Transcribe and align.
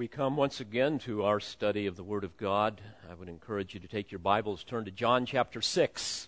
We 0.00 0.08
come 0.08 0.34
once 0.34 0.60
again 0.60 0.98
to 1.00 1.24
our 1.24 1.40
study 1.40 1.86
of 1.86 1.94
the 1.94 2.02
Word 2.02 2.24
of 2.24 2.38
God. 2.38 2.80
I 3.10 3.12
would 3.12 3.28
encourage 3.28 3.74
you 3.74 3.80
to 3.80 3.86
take 3.86 4.10
your 4.10 4.18
Bibles, 4.18 4.64
turn 4.64 4.86
to 4.86 4.90
John 4.90 5.26
chapter 5.26 5.60
6. 5.60 6.26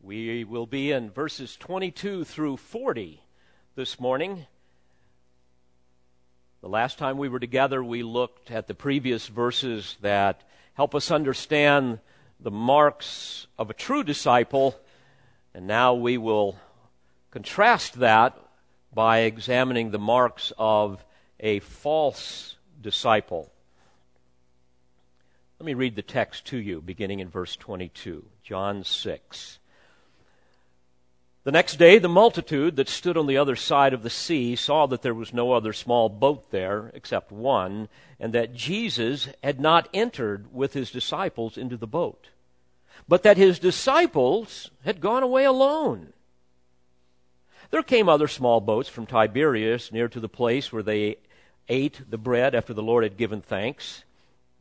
We 0.00 0.44
will 0.44 0.66
be 0.66 0.92
in 0.92 1.10
verses 1.10 1.56
22 1.56 2.22
through 2.22 2.58
40 2.58 3.20
this 3.74 3.98
morning. 3.98 4.46
The 6.60 6.68
last 6.68 6.96
time 6.96 7.18
we 7.18 7.28
were 7.28 7.40
together, 7.40 7.82
we 7.82 8.04
looked 8.04 8.52
at 8.52 8.68
the 8.68 8.74
previous 8.74 9.26
verses 9.26 9.96
that 10.00 10.44
help 10.74 10.94
us 10.94 11.10
understand 11.10 11.98
the 12.38 12.52
marks 12.52 13.48
of 13.58 13.68
a 13.68 13.74
true 13.74 14.04
disciple, 14.04 14.78
and 15.54 15.66
now 15.66 15.94
we 15.94 16.18
will 16.18 16.56
contrast 17.32 17.94
that 17.94 18.38
by 18.94 19.22
examining 19.22 19.90
the 19.90 19.98
marks 19.98 20.52
of 20.56 21.04
a 21.40 21.60
false 21.60 22.56
disciple. 22.80 23.50
Let 25.58 25.66
me 25.66 25.74
read 25.74 25.96
the 25.96 26.02
text 26.02 26.46
to 26.46 26.56
you, 26.56 26.80
beginning 26.80 27.20
in 27.20 27.28
verse 27.28 27.56
22, 27.56 28.24
John 28.42 28.84
6. 28.84 29.58
The 31.44 31.52
next 31.52 31.76
day, 31.76 31.98
the 31.98 32.08
multitude 32.08 32.76
that 32.76 32.88
stood 32.88 33.18
on 33.18 33.26
the 33.26 33.36
other 33.36 33.54
side 33.54 33.92
of 33.92 34.02
the 34.02 34.10
sea 34.10 34.56
saw 34.56 34.86
that 34.86 35.02
there 35.02 35.14
was 35.14 35.34
no 35.34 35.52
other 35.52 35.74
small 35.74 36.08
boat 36.08 36.50
there 36.50 36.90
except 36.94 37.30
one, 37.30 37.88
and 38.18 38.32
that 38.32 38.54
Jesus 38.54 39.28
had 39.42 39.60
not 39.60 39.88
entered 39.92 40.52
with 40.54 40.72
his 40.72 40.90
disciples 40.90 41.58
into 41.58 41.76
the 41.76 41.86
boat, 41.86 42.28
but 43.06 43.22
that 43.22 43.36
his 43.36 43.58
disciples 43.58 44.70
had 44.84 45.02
gone 45.02 45.22
away 45.22 45.44
alone. 45.44 46.14
There 47.70 47.82
came 47.82 48.08
other 48.08 48.28
small 48.28 48.60
boats 48.60 48.88
from 48.88 49.06
Tiberias 49.06 49.92
near 49.92 50.08
to 50.08 50.20
the 50.20 50.28
place 50.28 50.72
where 50.72 50.82
they 50.82 51.16
ate 51.68 52.00
the 52.08 52.18
bread 52.18 52.54
after 52.54 52.74
the 52.74 52.82
Lord 52.82 53.04
had 53.04 53.16
given 53.16 53.40
thanks. 53.40 54.04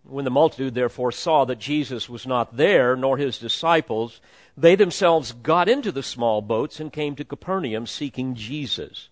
When 0.04 0.26
the 0.26 0.32
multitude 0.32 0.74
therefore 0.74 1.12
saw 1.12 1.46
that 1.46 1.60
Jesus 1.60 2.10
was 2.10 2.28
not 2.28 2.58
there, 2.58 2.96
nor 2.96 3.18
his 3.18 3.38
disciples, 3.38 4.20
they 4.58 4.76
themselves 4.76 5.32
got 5.32 5.70
into 5.70 5.92
the 5.92 6.04
small 6.04 6.42
boats 6.42 6.80
and 6.80 6.92
came 6.92 7.16
to 7.16 7.24
Capernaum 7.24 7.88
seeking 7.88 8.36
Jesus. 8.36 9.10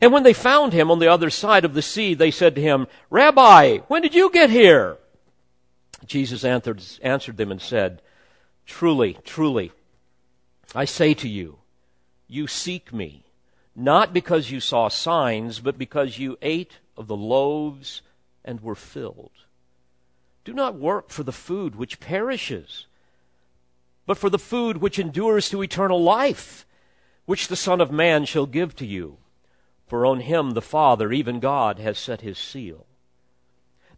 And 0.00 0.12
when 0.12 0.22
they 0.22 0.32
found 0.32 0.72
him 0.72 0.90
on 0.90 0.98
the 0.98 1.08
other 1.08 1.30
side 1.30 1.64
of 1.64 1.74
the 1.74 1.82
sea, 1.82 2.14
they 2.14 2.30
said 2.30 2.54
to 2.56 2.60
him, 2.60 2.86
Rabbi, 3.08 3.78
when 3.88 4.02
did 4.02 4.14
you 4.14 4.30
get 4.30 4.50
here? 4.50 4.98
Jesus 6.04 6.44
answered, 6.44 6.82
answered 7.02 7.36
them 7.36 7.50
and 7.50 7.62
said, 7.62 8.02
Truly, 8.66 9.16
truly, 9.24 9.72
I 10.74 10.84
say 10.84 11.14
to 11.14 11.28
you, 11.28 11.58
you 12.32 12.46
seek 12.46 12.92
me, 12.92 13.24
not 13.76 14.12
because 14.12 14.50
you 14.50 14.60
saw 14.60 14.88
signs, 14.88 15.60
but 15.60 15.78
because 15.78 16.18
you 16.18 16.38
ate 16.42 16.78
of 16.96 17.06
the 17.06 17.16
loaves 17.16 18.02
and 18.44 18.60
were 18.60 18.74
filled. 18.74 19.30
Do 20.44 20.52
not 20.52 20.74
work 20.74 21.10
for 21.10 21.22
the 21.22 21.32
food 21.32 21.76
which 21.76 22.00
perishes 22.00 22.86
but 24.06 24.18
for 24.18 24.30
the 24.30 24.38
food 24.38 24.78
which 24.78 24.98
endures 24.98 25.48
to 25.50 25.62
eternal 25.62 26.02
life, 26.02 26.66
which 27.24 27.48
the 27.48 27.56
Son 27.56 27.80
of 27.80 27.90
Man 27.90 28.24
shall 28.24 28.46
give 28.46 28.74
to 28.76 28.86
you. 28.86 29.18
For 29.86 30.04
on 30.06 30.20
him 30.20 30.52
the 30.52 30.62
Father, 30.62 31.12
even 31.12 31.38
God, 31.38 31.78
has 31.78 31.98
set 31.98 32.22
his 32.22 32.38
seal. 32.38 32.86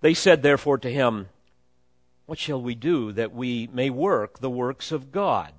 They 0.00 0.12
said 0.12 0.42
therefore 0.42 0.78
to 0.78 0.90
him, 0.90 1.28
What 2.27 2.38
shall 2.38 2.60
we 2.60 2.74
do 2.74 3.12
that 3.12 3.32
we 3.32 3.68
may 3.72 3.90
work 3.90 4.40
the 4.40 4.50
works 4.50 4.92
of 4.92 5.12
God? 5.12 5.52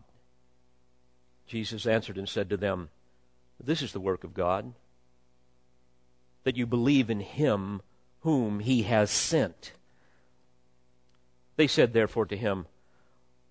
Jesus 1.48 1.86
answered 1.86 2.18
and 2.18 2.28
said 2.28 2.50
to 2.50 2.58
them, 2.58 2.90
This 3.64 3.82
is 3.82 3.94
the 3.94 4.00
work 4.00 4.24
of 4.24 4.34
God, 4.34 4.74
that 6.44 6.58
you 6.58 6.66
believe 6.66 7.10
in 7.10 7.20
him 7.20 7.82
whom 8.22 8.60
he 8.60 8.84
has 8.84 9.12
sent. 9.12 9.74
They 11.56 11.68
said 11.68 11.94
therefore 11.94 12.26
to 12.26 12.38
him, 12.38 12.66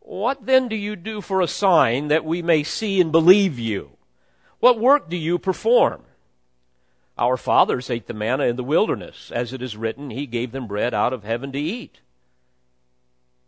what 0.05 0.45
then 0.45 0.69
do 0.69 0.77
you 0.77 0.97
do 0.97 1.23
for 1.23 1.41
a 1.41 1.49
sign 1.49 2.09
that 2.09 2.27
we 2.27 2.43
may 2.43 2.63
see 2.63 3.01
and 3.01 3.11
believe 3.11 3.59
you? 3.59 3.97
What 4.61 4.79
work 4.79 5.09
do 5.09 5.17
you 5.17 5.39
perform? 5.39 6.03
Our 7.17 7.39
fathers 7.39 7.89
ate 7.89 8.07
the 8.07 8.13
manna 8.13 8.45
in 8.45 8.57
the 8.57 8.63
wilderness. 8.63 9.33
As 9.35 9.55
it 9.55 9.63
is 9.63 9.79
written, 9.79 10.11
He 10.11 10.27
gave 10.27 10.53
them 10.53 10.67
bread 10.67 10.93
out 10.93 11.15
of 11.15 11.25
heaven 11.25 11.53
to 11.53 11.59
eat. 11.59 12.01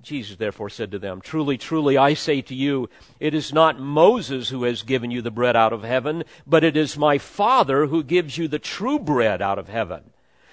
Jesus 0.03 0.37
therefore 0.37 0.71
said 0.71 0.91
to 0.93 0.99
them, 0.99 1.21
Truly, 1.21 1.59
truly, 1.59 1.97
I 1.97 2.15
say 2.15 2.41
to 2.43 2.55
you, 2.55 2.89
it 3.19 3.35
is 3.35 3.53
not 3.53 3.81
Moses 3.81 4.51
who 4.51 4.63
has 4.65 4.83
given 4.83 5.11
you 5.11 5.21
the 5.21 5.31
bread 5.31 5.57
out 5.57 5.73
of 5.73 5.83
heaven, 5.83 6.23
but 6.47 6.63
it 6.63 6.77
is 6.77 6.97
my 6.97 7.19
Father 7.19 7.87
who 7.87 8.05
gives 8.05 8.39
you 8.39 8.47
the 8.47 8.59
true 8.59 8.99
bread 8.99 9.43
out 9.43 9.59
of 9.59 9.69
heaven. 9.69 10.11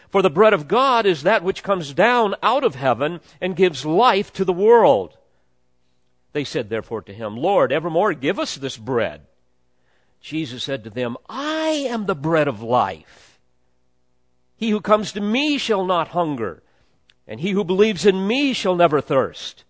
For 0.09 0.21
the 0.21 0.29
bread 0.29 0.53
of 0.53 0.67
God 0.67 1.05
is 1.05 1.23
that 1.23 1.43
which 1.43 1.63
comes 1.63 1.93
down 1.93 2.35
out 2.41 2.63
of 2.63 2.75
heaven 2.75 3.19
and 3.41 3.55
gives 3.55 3.85
life 3.85 4.31
to 4.33 4.45
the 4.45 4.53
world. 4.53 5.17
They 6.33 6.43
said 6.43 6.69
therefore 6.69 7.01
to 7.03 7.13
him, 7.13 7.37
Lord, 7.37 7.71
evermore 7.71 8.13
give 8.13 8.39
us 8.39 8.55
this 8.55 8.77
bread. 8.77 9.21
Jesus 10.19 10.63
said 10.63 10.83
to 10.83 10.89
them, 10.89 11.17
I 11.29 11.87
am 11.89 12.05
the 12.05 12.15
bread 12.15 12.47
of 12.47 12.61
life. 12.61 13.39
He 14.55 14.69
who 14.69 14.81
comes 14.81 15.11
to 15.11 15.21
me 15.21 15.57
shall 15.57 15.85
not 15.85 16.09
hunger, 16.09 16.63
and 17.27 17.39
he 17.39 17.51
who 17.51 17.63
believes 17.63 18.05
in 18.05 18.27
me 18.27 18.53
shall 18.53 18.75
never 18.75 19.01
thirst. 19.01 19.63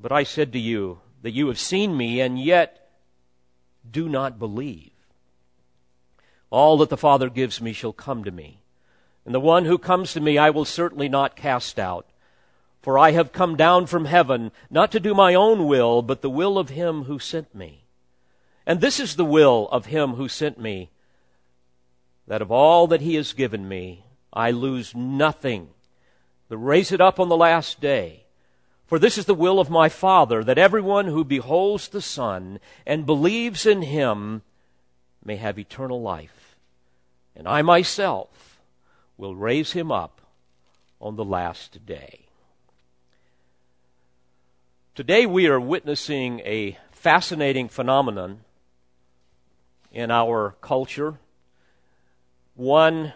But 0.00 0.12
I 0.12 0.24
said 0.24 0.52
to 0.52 0.58
you 0.58 1.00
that 1.22 1.32
you 1.32 1.48
have 1.48 1.58
seen 1.58 1.96
me, 1.96 2.20
and 2.20 2.38
yet 2.38 2.90
do 3.88 4.08
not 4.08 4.38
believe. 4.38 4.90
All 6.50 6.76
that 6.78 6.88
the 6.88 6.96
Father 6.96 7.30
gives 7.30 7.60
me 7.60 7.72
shall 7.72 7.92
come 7.92 8.24
to 8.24 8.30
me, 8.30 8.60
and 9.24 9.34
the 9.34 9.40
one 9.40 9.64
who 9.64 9.78
comes 9.78 10.12
to 10.12 10.20
me 10.20 10.36
I 10.38 10.50
will 10.50 10.64
certainly 10.64 11.08
not 11.08 11.36
cast 11.36 11.78
out. 11.78 12.06
For 12.82 12.98
I 12.98 13.12
have 13.12 13.32
come 13.32 13.56
down 13.56 13.86
from 13.86 14.06
heaven, 14.06 14.50
not 14.68 14.90
to 14.90 14.98
do 14.98 15.14
my 15.14 15.34
own 15.34 15.68
will, 15.68 16.02
but 16.02 16.20
the 16.20 16.28
will 16.28 16.58
of 16.58 16.70
him 16.70 17.04
who 17.04 17.20
sent 17.20 17.54
me. 17.54 17.84
And 18.66 18.80
this 18.80 18.98
is 18.98 19.14
the 19.14 19.24
will 19.24 19.68
of 19.70 19.86
him 19.86 20.14
who 20.14 20.28
sent 20.28 20.58
me, 20.58 20.90
that 22.26 22.42
of 22.42 22.50
all 22.50 22.88
that 22.88 23.00
he 23.00 23.14
has 23.14 23.32
given 23.32 23.68
me, 23.68 24.04
I 24.32 24.50
lose 24.50 24.96
nothing, 24.96 25.68
but 26.52 26.58
raise 26.58 26.92
it 26.92 27.00
up 27.00 27.18
on 27.18 27.30
the 27.30 27.36
last 27.36 27.80
day. 27.80 28.24
For 28.84 28.98
this 28.98 29.16
is 29.16 29.24
the 29.24 29.34
will 29.34 29.58
of 29.58 29.70
my 29.70 29.88
Father, 29.88 30.44
that 30.44 30.58
everyone 30.58 31.06
who 31.06 31.24
beholds 31.24 31.88
the 31.88 32.02
Son 32.02 32.60
and 32.86 33.06
believes 33.06 33.64
in 33.64 33.80
him 33.80 34.42
may 35.24 35.36
have 35.36 35.58
eternal 35.58 36.02
life. 36.02 36.54
And 37.34 37.48
I 37.48 37.62
myself 37.62 38.60
will 39.16 39.34
raise 39.34 39.72
him 39.72 39.90
up 39.90 40.20
on 41.00 41.16
the 41.16 41.24
last 41.24 41.86
day. 41.86 42.26
Today 44.94 45.24
we 45.24 45.46
are 45.46 45.58
witnessing 45.58 46.40
a 46.40 46.76
fascinating 46.90 47.70
phenomenon 47.70 48.40
in 49.90 50.10
our 50.10 50.54
culture, 50.60 51.18
one 52.54 53.14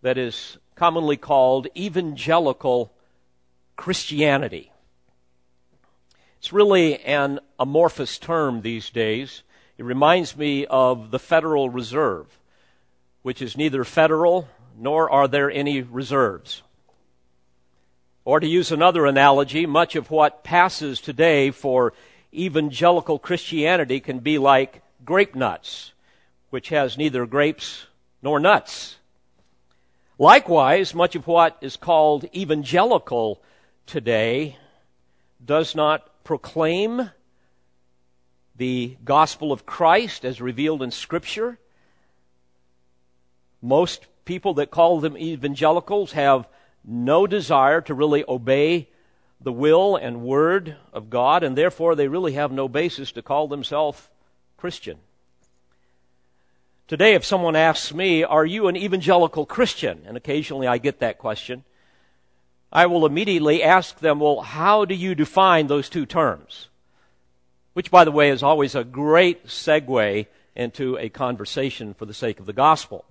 that 0.00 0.16
is 0.16 0.56
commonly 0.74 1.16
called 1.16 1.68
evangelical 1.76 2.92
Christianity. 3.76 4.72
It's 6.38 6.52
really 6.52 6.98
an 7.00 7.40
amorphous 7.58 8.18
term 8.18 8.62
these 8.62 8.90
days. 8.90 9.42
It 9.78 9.84
reminds 9.84 10.36
me 10.36 10.66
of 10.66 11.10
the 11.10 11.18
Federal 11.18 11.70
Reserve, 11.70 12.26
which 13.22 13.40
is 13.40 13.56
neither 13.56 13.84
federal 13.84 14.48
nor 14.78 15.10
are 15.10 15.28
there 15.28 15.50
any 15.50 15.82
reserves. 15.82 16.62
Or 18.24 18.40
to 18.40 18.46
use 18.46 18.70
another 18.70 19.06
analogy, 19.06 19.66
much 19.66 19.96
of 19.96 20.10
what 20.10 20.44
passes 20.44 21.00
today 21.00 21.50
for 21.50 21.92
evangelical 22.32 23.18
Christianity 23.18 24.00
can 24.00 24.20
be 24.20 24.38
like 24.38 24.82
grape 25.04 25.34
nuts, 25.34 25.92
which 26.50 26.68
has 26.68 26.96
neither 26.96 27.26
grapes 27.26 27.86
nor 28.22 28.38
nuts. 28.38 28.96
Likewise, 30.22 30.94
much 30.94 31.16
of 31.16 31.26
what 31.26 31.58
is 31.60 31.76
called 31.76 32.26
evangelical 32.32 33.42
today 33.86 34.56
does 35.44 35.74
not 35.74 36.22
proclaim 36.22 37.10
the 38.54 38.96
gospel 39.04 39.50
of 39.50 39.66
Christ 39.66 40.24
as 40.24 40.40
revealed 40.40 40.80
in 40.80 40.92
Scripture. 40.92 41.58
Most 43.60 44.06
people 44.24 44.54
that 44.54 44.70
call 44.70 45.00
them 45.00 45.18
evangelicals 45.18 46.12
have 46.12 46.46
no 46.84 47.26
desire 47.26 47.80
to 47.80 47.92
really 47.92 48.24
obey 48.28 48.90
the 49.40 49.50
will 49.50 49.96
and 49.96 50.22
word 50.22 50.76
of 50.92 51.10
God, 51.10 51.42
and 51.42 51.58
therefore 51.58 51.96
they 51.96 52.06
really 52.06 52.34
have 52.34 52.52
no 52.52 52.68
basis 52.68 53.10
to 53.10 53.22
call 53.22 53.48
themselves 53.48 54.08
Christian. 54.56 54.98
Today, 56.88 57.14
if 57.14 57.24
someone 57.24 57.56
asks 57.56 57.94
me, 57.94 58.24
Are 58.24 58.44
you 58.44 58.68
an 58.68 58.76
evangelical 58.76 59.46
Christian? 59.46 60.02
and 60.06 60.16
occasionally 60.16 60.66
I 60.66 60.78
get 60.78 60.98
that 60.98 61.18
question, 61.18 61.64
I 62.72 62.86
will 62.86 63.06
immediately 63.06 63.62
ask 63.62 63.98
them, 64.00 64.20
Well, 64.20 64.40
how 64.40 64.84
do 64.84 64.94
you 64.94 65.14
define 65.14 65.66
those 65.66 65.88
two 65.88 66.06
terms? 66.06 66.68
Which, 67.72 67.90
by 67.90 68.04
the 68.04 68.10
way, 68.10 68.30
is 68.30 68.42
always 68.42 68.74
a 68.74 68.84
great 68.84 69.46
segue 69.46 70.26
into 70.54 70.98
a 70.98 71.08
conversation 71.08 71.94
for 71.94 72.04
the 72.04 72.14
sake 72.14 72.40
of 72.40 72.46
the 72.46 72.52
gospel. 72.52 73.04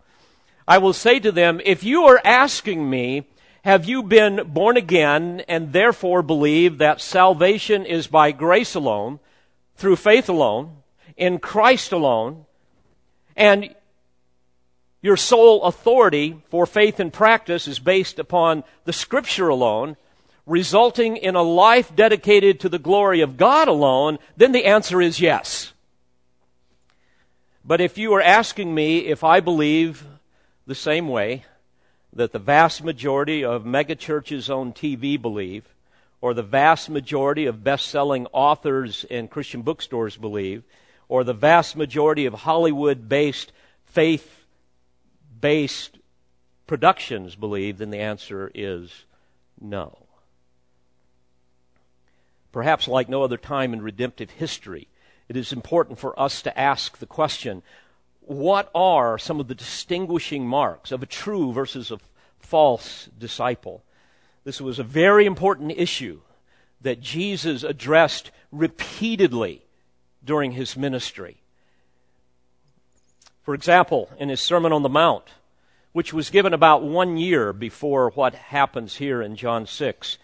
I 0.67 0.77
will 0.77 0.94
say 0.94 1.19
to 1.19 1.31
them, 1.31 1.59
if 1.65 1.83
you 1.83 2.03
are 2.03 2.21
asking 2.24 2.88
me, 2.89 3.27
have 3.63 3.85
you 3.85 4.03
been 4.03 4.47
born 4.47 4.77
again 4.77 5.41
and 5.47 5.74
therefore 5.74 6.21
believe 6.21 6.77
that 6.77 7.01
salvation 7.01 7.85
is 7.85 8.07
by 8.07 8.31
grace 8.31 8.75
alone, 8.75 9.19
through 9.75 9.95
faith 9.95 10.29
alone, 10.29 10.77
in 11.17 11.39
Christ 11.39 11.91
alone, 11.91 12.45
and 13.35 13.73
your 15.01 15.17
sole 15.17 15.63
authority 15.63 16.41
for 16.49 16.65
faith 16.65 16.99
and 16.99 17.11
practice 17.11 17.67
is 17.67 17.79
based 17.79 18.19
upon 18.19 18.63
the 18.85 18.93
Scripture 18.93 19.47
alone, 19.47 19.97
resulting 20.45 21.17
in 21.17 21.35
a 21.35 21.41
life 21.41 21.95
dedicated 21.95 22.59
to 22.59 22.69
the 22.69 22.79
glory 22.79 23.21
of 23.21 23.37
God 23.37 23.67
alone, 23.67 24.19
then 24.37 24.51
the 24.51 24.65
answer 24.65 25.01
is 25.01 25.19
yes. 25.19 25.73
But 27.63 27.81
if 27.81 27.97
you 27.97 28.13
are 28.13 28.21
asking 28.21 28.73
me 28.73 28.99
if 28.99 29.23
I 29.23 29.39
believe 29.39 30.05
the 30.67 30.75
same 30.75 31.07
way 31.07 31.45
that 32.13 32.31
the 32.31 32.39
vast 32.39 32.83
majority 32.83 33.43
of 33.43 33.63
megachurches 33.63 34.53
on 34.53 34.73
TV 34.73 35.19
believe, 35.19 35.65
or 36.19 36.33
the 36.33 36.43
vast 36.43 36.89
majority 36.89 37.45
of 37.45 37.63
best 37.63 37.87
selling 37.87 38.27
authors 38.31 39.03
in 39.05 39.27
Christian 39.27 39.61
bookstores 39.61 40.17
believe, 40.17 40.63
or 41.11 41.25
the 41.25 41.33
vast 41.33 41.75
majority 41.75 42.25
of 42.25 42.33
Hollywood 42.33 43.09
based 43.09 43.51
faith 43.83 44.45
based 45.41 45.97
productions 46.67 47.35
believe, 47.35 47.79
then 47.79 47.89
the 47.89 47.99
answer 47.99 48.49
is 48.55 49.03
no. 49.59 50.05
Perhaps 52.53 52.87
like 52.87 53.09
no 53.09 53.23
other 53.23 53.35
time 53.35 53.73
in 53.73 53.81
redemptive 53.81 54.29
history, 54.29 54.87
it 55.27 55.35
is 55.35 55.51
important 55.51 55.99
for 55.99 56.17
us 56.17 56.41
to 56.43 56.57
ask 56.57 56.97
the 56.97 57.05
question 57.05 57.61
what 58.21 58.71
are 58.73 59.17
some 59.17 59.41
of 59.41 59.49
the 59.49 59.55
distinguishing 59.55 60.47
marks 60.47 60.93
of 60.93 61.03
a 61.03 61.05
true 61.05 61.51
versus 61.51 61.91
a 61.91 61.99
false 62.39 63.09
disciple? 63.19 63.83
This 64.45 64.61
was 64.61 64.79
a 64.79 64.83
very 64.83 65.25
important 65.25 65.73
issue 65.75 66.21
that 66.79 67.01
Jesus 67.01 67.63
addressed 67.63 68.31
repeatedly 68.49 69.65
during 70.23 70.51
his 70.51 70.77
ministry. 70.77 71.38
For 73.44 73.53
example, 73.53 74.09
in 74.19 74.29
his 74.29 74.39
Sermon 74.39 74.71
on 74.71 74.83
the 74.83 74.89
Mount, 74.89 75.25
which 75.94 76.13
was 76.13 76.29
given 76.29 76.53
about 76.53 76.83
one 76.83 77.18
year 77.18 77.51
before 77.51 78.12
what 78.12 78.33
happens 78.35 78.97
here 78.97 79.21
in 79.21 79.35
John 79.35 79.65
6, 79.65 80.18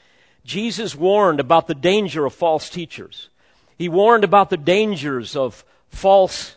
Jesus 0.45 0.95
warned 0.95 1.39
about 1.39 1.67
the 1.67 1.75
danger 1.75 2.25
of 2.25 2.33
false 2.33 2.69
teachers. 2.69 3.29
He 3.77 3.89
warned 3.89 4.23
about 4.23 4.49
the 4.49 4.57
dangers 4.57 5.35
of 5.35 5.65
false 5.89 6.55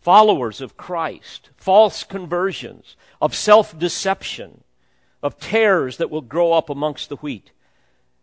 followers 0.00 0.60
of 0.60 0.76
Christ, 0.76 1.50
false 1.56 2.04
conversions, 2.04 2.96
of 3.20 3.34
self 3.34 3.76
deception, 3.78 4.62
of 5.22 5.38
tares 5.38 5.96
that 5.96 6.10
will 6.10 6.20
grow 6.20 6.52
up 6.52 6.70
amongst 6.70 7.08
the 7.08 7.16
wheat. 7.16 7.50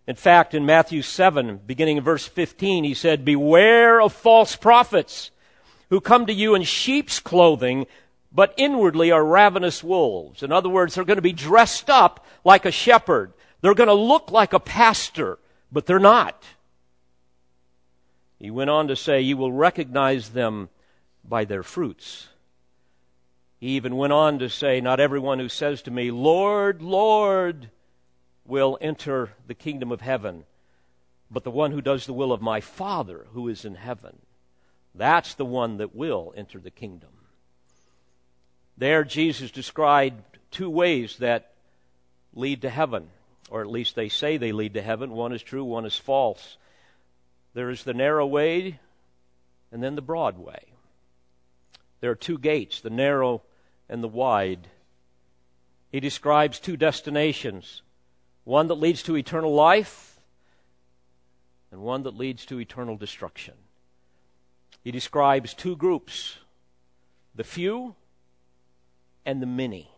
In 0.07 0.16
fact, 0.16 0.54
in 0.54 0.66
Matthew 0.66 1.02
7, 1.02 1.62
beginning 1.66 1.98
in 1.98 2.04
verse 2.04 2.28
15, 2.28 2.84
he 2.84 2.94
said, 2.94 3.25
Beware 3.25 4.00
of 4.00 4.13
false 4.13 4.56
prophets 4.56 5.31
who 5.90 6.00
come 6.00 6.25
to 6.28 6.34
you 6.34 6.54
in 6.54 6.63
sheep's 6.63 7.19
clothing, 7.19 7.88
but 8.31 8.54
inwardly 8.57 9.12
are 9.12 9.25
ravenous 9.25 9.84
wolves. 9.84 10.44
In 10.44 10.52
other 10.52 10.69
words, 10.69 10.94
they're 10.94 11.06
going 11.06 11.18
to 11.18 11.24
be 11.24 11.34
dressed 11.34 11.90
up 11.90 12.25
like 12.44 12.66
a 12.66 12.72
shepherd. 12.72 13.34
They're 13.62 13.74
going 13.74 13.88
to 13.88 13.94
look 13.94 14.31
like 14.31 14.54
a 14.54 14.60
pastor, 14.60 15.40
but 15.72 15.88
they're 15.88 15.98
not. 15.98 16.44
He 18.38 18.51
went 18.51 18.69
on 18.69 18.88
to 18.90 18.96
say, 18.96 19.22
You 19.22 19.38
will 19.38 19.51
recognize 19.51 20.30
them 20.30 20.69
by 21.28 21.46
their 21.46 21.63
fruits. 21.63 22.28
He 23.60 23.69
even 23.69 23.96
went 23.96 24.13
on 24.13 24.38
to 24.40 24.50
say, 24.50 24.81
Not 24.81 25.00
everyone 25.00 25.40
who 25.40 25.50
says 25.50 25.81
to 25.84 25.92
me, 25.92 26.12
Lord, 26.12 26.84
Lord, 26.84 27.72
will 28.45 28.77
enter 28.81 29.31
the 29.47 29.53
kingdom 29.53 29.92
of 29.92 30.01
heaven, 30.01 30.44
but 31.31 31.44
the 31.44 31.51
one 31.51 31.71
who 31.71 31.81
does 31.81 32.06
the 32.06 32.13
will 32.13 32.31
of 32.31 32.42
my 32.42 32.62
Father 32.62 33.25
who 33.33 33.47
is 33.47 33.65
in 33.65 33.75
heaven. 33.75 34.18
That's 34.94 35.33
the 35.33 35.45
one 35.45 35.77
that 35.77 35.95
will 35.95 36.33
enter 36.38 36.59
the 36.59 36.71
kingdom. 36.71 37.09
There, 38.77 39.03
Jesus 39.03 39.51
described 39.51 40.21
two 40.51 40.69
ways 40.69 41.18
that 41.18 41.53
lead 42.33 42.62
to 42.62 42.69
heaven, 42.69 43.07
or 43.50 43.62
at 43.62 43.71
least 43.71 43.95
they 43.95 44.09
say 44.09 44.38
they 44.38 44.51
lead 44.51 44.74
to 44.75 44.81
heaven. 44.81 45.12
One 45.12 45.33
is 45.33 45.41
true, 45.41 45.63
one 45.63 45.86
is 45.86 45.98
false. 45.98 46.57
There 47.53 47.69
is 47.69 47.83
the 47.83 47.94
narrow 47.94 48.25
way, 48.25 48.80
and 49.71 49.81
then 49.81 49.95
the 49.95 50.01
broad 50.01 50.38
way. 50.38 50.59
There 52.01 52.12
are 52.12 52.15
two 52.15 52.38
gates, 52.38 52.81
the 52.81 52.89
narrow 52.89 53.41
and 53.89 54.03
the 54.03 54.07
wide. 54.07 54.68
He 55.91 56.00
describes 56.00 56.59
two 56.59 56.77
destinations 56.77 57.81
one 58.45 58.68
that 58.68 58.75
leads 58.75 59.03
to 59.03 59.18
eternal 59.18 59.53
life, 59.53 60.21
and 61.71 61.81
one 61.81 62.03
that 62.03 62.15
leads 62.15 62.45
to 62.45 62.59
eternal 62.59 62.95
destruction. 62.95 63.56
He 64.83 64.92
describes 64.92 65.53
two 65.53 65.75
groups 65.75 66.38
the 67.33 67.44
few 67.44 67.95
and 69.25 69.42
the 69.42 69.47
many. 69.47 69.92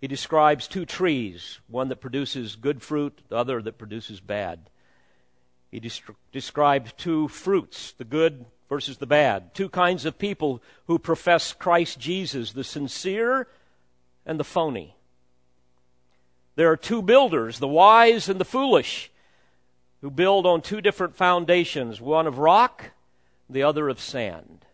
He 0.00 0.06
describes 0.06 0.68
two 0.68 0.84
trees, 0.84 1.60
one 1.66 1.88
that 1.88 2.00
produces 2.00 2.56
good 2.56 2.82
fruit, 2.82 3.22
the 3.28 3.36
other 3.36 3.62
that 3.62 3.78
produces 3.78 4.20
bad. 4.20 4.68
He 5.70 5.80
describes 6.32 6.92
two 6.92 7.28
fruits, 7.28 7.92
the 7.92 8.04
good 8.04 8.46
versus 8.68 8.98
the 8.98 9.06
bad. 9.06 9.54
Two 9.54 9.68
kinds 9.68 10.04
of 10.04 10.18
people 10.18 10.62
who 10.86 10.98
profess 10.98 11.52
Christ 11.52 11.98
Jesus, 11.98 12.52
the 12.52 12.64
sincere 12.64 13.48
and 14.26 14.38
the 14.38 14.44
phony. 14.44 14.94
There 16.58 16.72
are 16.72 16.76
two 16.76 17.02
builders, 17.02 17.60
the 17.60 17.68
wise 17.68 18.28
and 18.28 18.40
the 18.40 18.44
foolish, 18.44 19.12
who 20.00 20.10
build 20.10 20.44
on 20.44 20.60
two 20.60 20.80
different 20.80 21.14
foundations, 21.14 22.00
one 22.00 22.26
of 22.26 22.40
rock, 22.40 22.90
the 23.48 23.62
other 23.62 23.88
of 23.88 24.00
sand. 24.00 24.66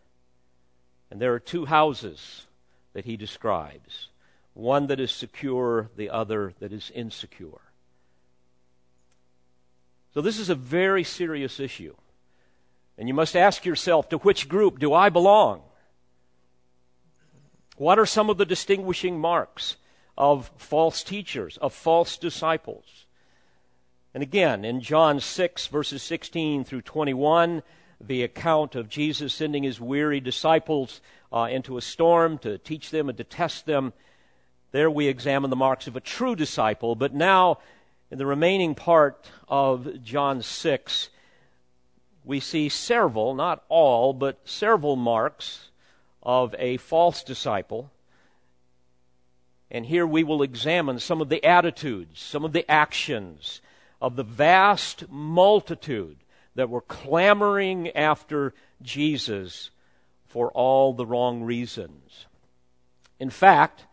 And 1.11 1.21
there 1.21 1.35
are 1.35 1.39
two 1.39 1.65
houses 1.65 2.47
that 2.93 3.05
he 3.05 3.15
describes 3.15 4.07
one 4.55 4.87
that 4.87 4.99
is 4.99 5.11
secure, 5.11 5.91
the 5.95 6.09
other 6.09 6.53
that 6.59 6.73
is 6.73 6.91
insecure. 6.95 7.61
So, 10.15 10.21
this 10.21 10.39
is 10.39 10.49
a 10.49 10.55
very 10.55 11.03
serious 11.03 11.59
issue. 11.59 11.93
And 12.97 13.07
you 13.07 13.13
must 13.13 13.35
ask 13.35 13.63
yourself 13.63 14.09
to 14.09 14.17
which 14.17 14.49
group 14.49 14.79
do 14.79 14.91
I 14.91 15.09
belong? 15.09 15.61
What 17.77 17.99
are 17.99 18.07
some 18.07 18.31
of 18.31 18.39
the 18.39 18.45
distinguishing 18.45 19.19
marks 19.19 19.75
of 20.17 20.51
false 20.57 21.03
teachers, 21.03 21.57
of 21.57 21.73
false 21.73 22.17
disciples? 22.17 23.05
And 24.13 24.23
again, 24.23 24.63
in 24.63 24.79
John 24.79 25.19
6, 25.19 25.67
verses 25.67 26.01
16 26.01 26.63
through 26.63 26.83
21, 26.83 27.63
the 27.99 28.23
account 28.23 28.75
of 28.75 28.89
Jesus 28.89 29.33
sending 29.33 29.63
his 29.63 29.79
weary 29.81 30.19
disciples 30.19 31.01
uh, 31.33 31.49
into 31.51 31.77
a 31.77 31.81
storm 31.81 32.37
to 32.39 32.57
teach 32.57 32.91
them 32.91 33.09
and 33.09 33.17
to 33.17 33.23
test 33.23 33.65
them, 33.65 33.93
there 34.71 34.89
we 34.89 35.07
examine 35.07 35.49
the 35.49 35.55
marks 35.55 35.87
of 35.87 35.95
a 35.95 36.01
true 36.01 36.35
disciple. 36.35 36.95
But 36.95 37.13
now, 37.13 37.59
in 38.11 38.17
the 38.17 38.25
remaining 38.25 38.75
part 38.75 39.29
of 39.47 40.01
John 40.03 40.41
6, 40.41 41.09
we 42.23 42.39
see 42.39 42.69
several, 42.69 43.35
not 43.35 43.63
all, 43.69 44.13
but 44.13 44.39
several 44.45 44.95
marks 44.95 45.69
of 46.23 46.55
a 46.57 46.77
false 46.77 47.23
disciple. 47.23 47.91
And 49.71 49.85
here 49.85 50.05
we 50.05 50.23
will 50.23 50.43
examine 50.43 50.99
some 50.99 51.21
of 51.21 51.29
the 51.29 51.43
attitudes, 51.43 52.21
some 52.21 52.45
of 52.45 52.53
the 52.53 52.69
actions 52.69 53.61
of 54.01 54.15
the 54.15 54.23
vast 54.23 55.09
multitude 55.09 56.17
that 56.55 56.69
were 56.69 56.81
clamoring 56.81 57.89
after 57.91 58.53
Jesus 58.81 59.71
for 60.27 60.51
all 60.51 60.93
the 60.93 61.05
wrong 61.05 61.43
reasons. 61.43 62.25
In 63.19 63.29
fact, 63.29 63.85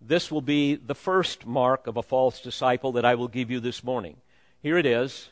this 0.00 0.30
will 0.30 0.42
be 0.42 0.74
the 0.74 0.94
first 0.94 1.46
mark 1.46 1.86
of 1.86 1.96
a 1.96 2.02
false 2.02 2.40
disciple 2.40 2.92
that 2.92 3.04
I 3.04 3.14
will 3.14 3.28
give 3.28 3.50
you 3.50 3.60
this 3.60 3.84
morning. 3.84 4.16
Here 4.60 4.76
it 4.76 4.86
is 4.86 5.30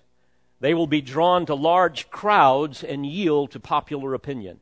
they 0.60 0.74
will 0.74 0.86
be 0.86 1.00
drawn 1.00 1.46
to 1.46 1.54
large 1.54 2.10
crowds 2.10 2.84
and 2.84 3.06
yield 3.06 3.50
to 3.52 3.60
popular 3.60 4.14
opinion. 4.14 4.60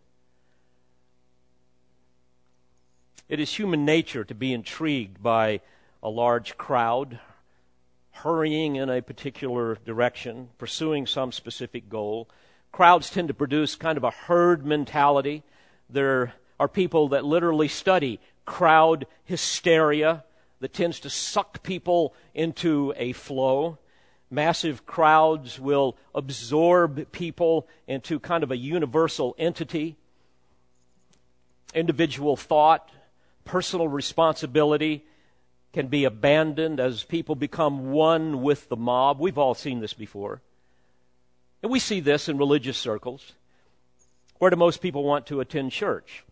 It 3.28 3.40
is 3.40 3.54
human 3.54 3.84
nature 3.84 4.24
to 4.24 4.34
be 4.34 4.54
intrigued 4.54 5.22
by 5.22 5.60
a 6.02 6.08
large 6.08 6.56
crowd, 6.56 7.20
hurrying 8.12 8.76
in 8.76 8.88
a 8.88 9.02
particular 9.02 9.76
direction, 9.84 10.48
pursuing 10.56 11.06
some 11.06 11.30
specific 11.32 11.90
goal. 11.90 12.26
Crowds 12.72 13.10
tend 13.10 13.28
to 13.28 13.34
produce 13.34 13.76
kind 13.76 13.98
of 13.98 14.04
a 14.04 14.10
herd 14.10 14.64
mentality. 14.64 15.42
There 15.90 16.32
are 16.58 16.68
people 16.68 17.08
that 17.08 17.22
literally 17.22 17.68
study 17.68 18.18
crowd 18.46 19.06
hysteria 19.26 20.24
that 20.60 20.72
tends 20.72 20.98
to 21.00 21.10
suck 21.10 21.62
people 21.62 22.14
into 22.34 22.94
a 22.96 23.12
flow. 23.12 23.76
Massive 24.30 24.86
crowds 24.86 25.60
will 25.60 25.98
absorb 26.14 27.12
people 27.12 27.68
into 27.86 28.18
kind 28.18 28.42
of 28.42 28.50
a 28.50 28.56
universal 28.56 29.34
entity. 29.38 29.96
Individual 31.74 32.34
thought 32.34 32.90
personal 33.48 33.88
responsibility 33.88 35.04
can 35.72 35.88
be 35.88 36.04
abandoned 36.04 36.78
as 36.78 37.02
people 37.02 37.34
become 37.34 37.90
one 37.90 38.42
with 38.42 38.68
the 38.68 38.76
mob. 38.76 39.18
We've 39.18 39.38
all 39.38 39.54
seen 39.54 39.80
this 39.80 39.94
before. 39.94 40.42
And 41.62 41.72
we 41.72 41.80
see 41.80 42.00
this 42.00 42.28
in 42.28 42.38
religious 42.38 42.78
circles. 42.78 43.32
Where 44.38 44.50
do 44.50 44.56
most 44.56 44.80
people 44.80 45.02
want 45.02 45.26
to 45.26 45.40
attend 45.40 45.72
church? 45.72 46.24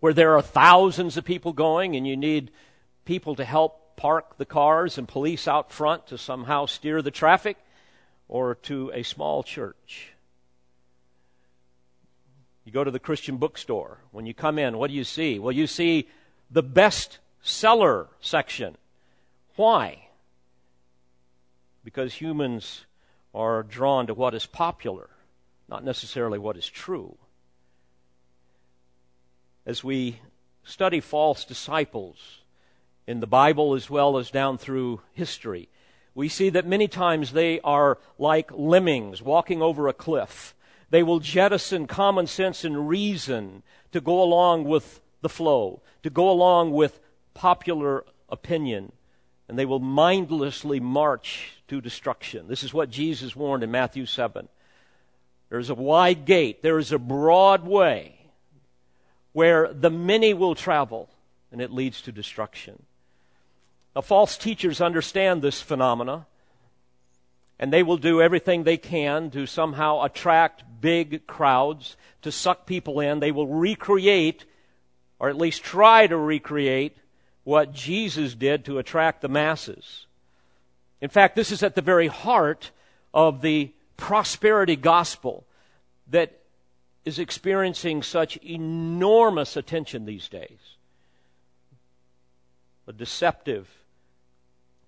Where 0.00 0.12
there 0.12 0.36
are 0.36 0.42
thousands 0.42 1.16
of 1.16 1.24
people 1.24 1.52
going 1.52 1.96
and 1.96 2.06
you 2.06 2.16
need 2.16 2.50
people 3.04 3.34
to 3.36 3.44
help 3.44 3.96
park 3.96 4.36
the 4.38 4.44
cars 4.44 4.98
and 4.98 5.08
police 5.08 5.48
out 5.48 5.72
front 5.72 6.08
to 6.08 6.18
somehow 6.18 6.66
steer 6.66 7.00
the 7.00 7.10
traffic, 7.10 7.56
or 8.28 8.56
to 8.56 8.90
a 8.92 9.02
small 9.02 9.42
church? 9.42 10.12
You 12.68 12.72
go 12.72 12.84
to 12.84 12.90
the 12.90 12.98
Christian 12.98 13.38
bookstore. 13.38 13.96
When 14.10 14.26
you 14.26 14.34
come 14.34 14.58
in, 14.58 14.76
what 14.76 14.90
do 14.90 14.94
you 14.94 15.02
see? 15.02 15.38
Well, 15.38 15.52
you 15.52 15.66
see 15.66 16.06
the 16.50 16.62
best 16.62 17.18
seller 17.40 18.08
section. 18.20 18.76
Why? 19.56 20.08
Because 21.82 22.12
humans 22.12 22.84
are 23.34 23.62
drawn 23.62 24.06
to 24.08 24.12
what 24.12 24.34
is 24.34 24.44
popular, 24.44 25.08
not 25.66 25.82
necessarily 25.82 26.38
what 26.38 26.58
is 26.58 26.68
true. 26.68 27.16
As 29.64 29.82
we 29.82 30.20
study 30.62 31.00
false 31.00 31.46
disciples 31.46 32.42
in 33.06 33.20
the 33.20 33.26
Bible 33.26 33.76
as 33.76 33.88
well 33.88 34.18
as 34.18 34.30
down 34.30 34.58
through 34.58 35.00
history, 35.14 35.70
we 36.14 36.28
see 36.28 36.50
that 36.50 36.66
many 36.66 36.86
times 36.86 37.32
they 37.32 37.60
are 37.60 37.96
like 38.18 38.50
lemmings 38.52 39.22
walking 39.22 39.62
over 39.62 39.88
a 39.88 39.94
cliff. 39.94 40.54
They 40.90 41.02
will 41.02 41.20
jettison 41.20 41.86
common 41.86 42.26
sense 42.26 42.64
and 42.64 42.88
reason 42.88 43.62
to 43.92 44.00
go 44.00 44.22
along 44.22 44.64
with 44.64 45.00
the 45.20 45.28
flow, 45.28 45.82
to 46.02 46.10
go 46.10 46.30
along 46.30 46.72
with 46.72 47.00
popular 47.34 48.04
opinion, 48.28 48.92
and 49.48 49.58
they 49.58 49.66
will 49.66 49.80
mindlessly 49.80 50.80
march 50.80 51.52
to 51.68 51.80
destruction. 51.80 52.48
This 52.48 52.62
is 52.62 52.72
what 52.72 52.90
Jesus 52.90 53.36
warned 53.36 53.62
in 53.62 53.70
Matthew 53.70 54.06
7. 54.06 54.48
There's 55.50 55.70
a 55.70 55.74
wide 55.74 56.24
gate, 56.24 56.62
there 56.62 56.78
is 56.78 56.92
a 56.92 56.98
broad 56.98 57.66
way 57.66 58.14
where 59.32 59.72
the 59.72 59.90
many 59.90 60.34
will 60.34 60.54
travel, 60.54 61.08
and 61.52 61.60
it 61.60 61.72
leads 61.72 62.02
to 62.02 62.12
destruction. 62.12 62.82
Now, 63.94 64.02
false 64.02 64.36
teachers 64.36 64.80
understand 64.80 65.42
this 65.42 65.60
phenomena 65.60 66.26
and 67.58 67.72
they 67.72 67.82
will 67.82 67.96
do 67.96 68.22
everything 68.22 68.62
they 68.62 68.76
can 68.76 69.30
to 69.30 69.46
somehow 69.46 70.02
attract 70.02 70.64
big 70.80 71.26
crowds, 71.26 71.96
to 72.22 72.30
suck 72.30 72.66
people 72.66 73.00
in. 73.00 73.20
They 73.20 73.32
will 73.32 73.48
recreate, 73.48 74.44
or 75.18 75.28
at 75.28 75.36
least 75.36 75.64
try 75.64 76.06
to 76.06 76.16
recreate, 76.16 76.96
what 77.44 77.72
Jesus 77.72 78.34
did 78.34 78.64
to 78.66 78.78
attract 78.78 79.22
the 79.22 79.28
masses. 79.28 80.06
In 81.00 81.08
fact, 81.08 81.34
this 81.34 81.50
is 81.50 81.62
at 81.62 81.74
the 81.74 81.82
very 81.82 82.08
heart 82.08 82.70
of 83.14 83.40
the 83.40 83.72
prosperity 83.96 84.76
gospel 84.76 85.44
that 86.10 86.38
is 87.04 87.18
experiencing 87.18 88.02
such 88.02 88.36
enormous 88.38 89.56
attention 89.56 90.04
these 90.04 90.28
days. 90.28 90.76
A 92.86 92.92
deceptive 92.92 93.68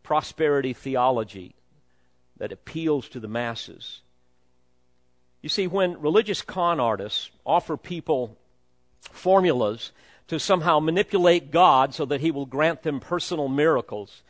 prosperity 0.03 0.73
theology 0.73 1.55
that 2.41 2.51
appeals 2.53 3.09
to 3.11 3.21
the 3.21 3.29
masses. 3.29 4.01
You 5.43 5.51
see, 5.51 5.67
when 5.67 6.01
religious 6.01 6.41
con 6.41 6.81
artists 6.81 7.31
offer 7.45 7.77
people 7.77 8.37
formulas 9.13 9.93
to 10.29 10.41
somehow 10.41 10.81
manipulate 10.81 11.51
God 11.51 11.95
so 11.95 12.07
that 12.07 12.23
He 12.23 12.31
will 12.31 12.47
grant 12.47 12.83
them 12.83 12.99
personal 12.99 13.49
miracles, 13.49 14.23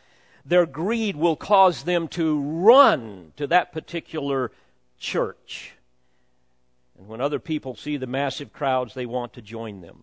their 0.44 0.66
greed 0.66 1.14
will 1.14 1.36
cause 1.36 1.84
them 1.84 2.08
to 2.08 2.40
run 2.40 3.32
to 3.36 3.46
that 3.46 3.72
particular 3.72 4.50
church. 4.98 5.74
And 6.98 7.06
when 7.06 7.20
other 7.20 7.38
people 7.38 7.76
see 7.76 7.96
the 7.96 8.08
massive 8.08 8.52
crowds, 8.52 8.94
they 8.94 9.06
want 9.06 9.34
to 9.34 9.42
join 9.42 9.82
them. 9.82 10.02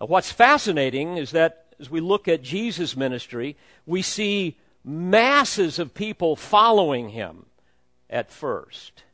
Now, 0.00 0.06
what's 0.06 0.32
fascinating 0.32 1.18
is 1.18 1.32
that 1.32 1.74
as 1.78 1.90
we 1.90 2.00
look 2.00 2.26
at 2.26 2.42
Jesus' 2.42 2.96
ministry, 2.96 3.56
we 3.84 4.00
see 4.00 4.56
masses 4.84 5.78
of 5.78 5.94
people 5.94 6.36
following 6.36 7.10
him 7.10 7.46
at 8.10 8.30
first. 8.30 9.04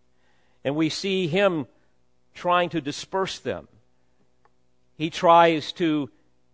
And 0.65 0.75
we 0.75 0.89
see 0.89 1.29
him 1.29 1.67
trying 2.35 2.69
to 2.71 2.81
disperse 2.81 3.39
them. 3.39 3.69
He 4.97 5.11
tries 5.11 5.73
to 5.73 6.11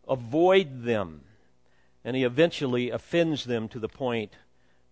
avoid 0.08 0.84
them. 0.84 1.22
And 2.04 2.16
he 2.16 2.24
eventually 2.24 2.90
offends 2.90 3.44
them 3.44 3.68
to 3.68 3.78
the 3.78 3.88
point 3.88 4.32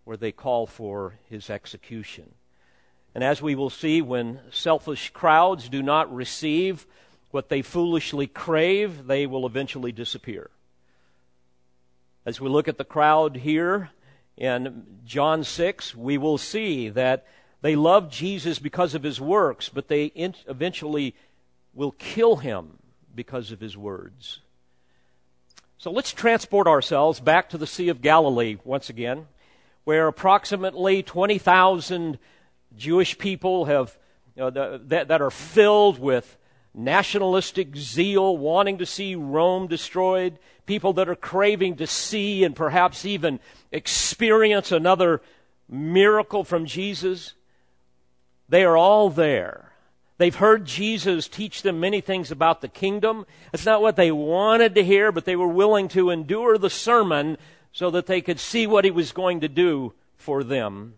where 0.05 0.17
they 0.17 0.33
call 0.33 0.67
for 0.67 1.15
his 1.29 1.51
execution. 1.51 2.35
And 3.15 3.23
as 3.23 3.43
we 3.43 3.55
will 3.55 3.71
see, 3.71 4.01
when 4.01 4.41
selfish 4.51 5.11
crowds 5.11 5.69
do 5.69 5.83
not 5.83 6.13
receive 6.13 6.87
what 7.31 7.49
they 7.49 7.63
foolishly 7.63 8.27
crave, 8.27 9.07
they 9.07 9.27
will 9.27 9.47
eventually 9.47 9.93
disappear. 9.93 10.51
As 12.25 12.41
we 12.41 12.49
look 12.49 12.69
at 12.69 12.79
the 12.79 12.85
crowd 12.85 13.37
here, 13.37 13.91
in 14.37 14.85
John 15.05 15.45
6, 15.45 15.95
we 15.95 16.19
will 16.19 16.39
see 16.39 16.89
that 16.89 17.27
they 17.61 17.77
love 17.77 18.11
Jesus 18.11 18.59
because 18.59 18.95
of 18.95 19.03
his 19.03 19.21
works, 19.21 19.69
but 19.69 19.89
they 19.89 20.07
in- 20.07 20.35
eventually 20.49 21.15
will 21.75 21.93
kill 21.93 22.37
him 22.37 22.79
because 23.15 23.53
of 23.53 23.61
his 23.61 23.77
words. 23.77 24.41
So 25.79 25.91
let's 25.91 26.13
transport 26.13 26.67
ourselves 26.67 27.21
back 27.21 27.51
to 27.51 27.59
the 27.59 27.67
Sea 27.67 27.89
of 27.89 28.01
Galilee 28.01 28.59
once 28.65 28.89
again, 28.89 29.27
where 29.85 30.07
approximately 30.07 31.03
20,000 31.03 32.19
Jewish 32.77 33.19
people 33.19 33.65
have, 33.67 33.99
you 34.37 34.43
know, 34.43 34.51
that, 34.51 35.09
that 35.09 35.21
are 35.21 35.31
filled 35.31 35.99
with 35.99 36.37
nationalistic 36.75 37.77
zeal, 37.77 38.37
wanting 38.37 38.79
to 38.79 38.87
see 38.87 39.15
Rome 39.15 39.67
destroyed, 39.67 40.39
people 40.67 40.93
that 40.95 41.09
are 41.09 41.17
craving 41.17 41.77
to 41.77 41.87
see 41.87 42.45
and 42.45 42.57
perhaps 42.57 43.05
even 43.05 43.41
experience 43.71 44.73
another 44.73 45.21
miracle 45.69 46.45
from 46.45 46.67
Jesus. 46.67 47.35
They 48.49 48.65
are 48.65 48.77
all 48.77 49.11
there. 49.11 49.73
They've 50.19 50.35
heard 50.35 50.67
Jesus 50.67 51.27
teach 51.27 51.63
them 51.63 51.81
many 51.81 52.01
things 52.01 52.31
about 52.31 52.61
the 52.61 52.69
kingdom. 52.69 53.27
It's 53.53 53.67
not 53.67 53.83
what 53.83 53.97
they 53.97 54.13
wanted 54.13 54.75
to 54.77 54.85
hear, 54.85 55.11
but 55.11 55.25
they 55.25 55.37
were 55.37 55.49
willing 55.49 55.89
to 55.89 56.11
endure 56.11 56.59
the 56.59 56.71
sermon 56.71 57.39
so 57.73 57.91
that 57.91 58.07
they 58.07 58.21
could 58.21 58.39
see 58.39 58.67
what 58.67 58.85
he 58.85 58.91
was 58.91 59.13
going 59.13 59.41
to 59.41 59.49
do 59.49 59.95
for 60.17 60.45
them. 60.45 60.95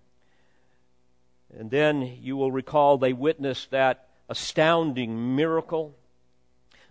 And 1.57 1.71
then 1.71 2.19
you 2.21 2.37
will 2.37 2.53
recall 2.53 2.99
they 2.99 3.13
witnessed 3.13 3.71
that 3.71 4.04
astounding 4.29 5.37
miracle. 5.37 5.95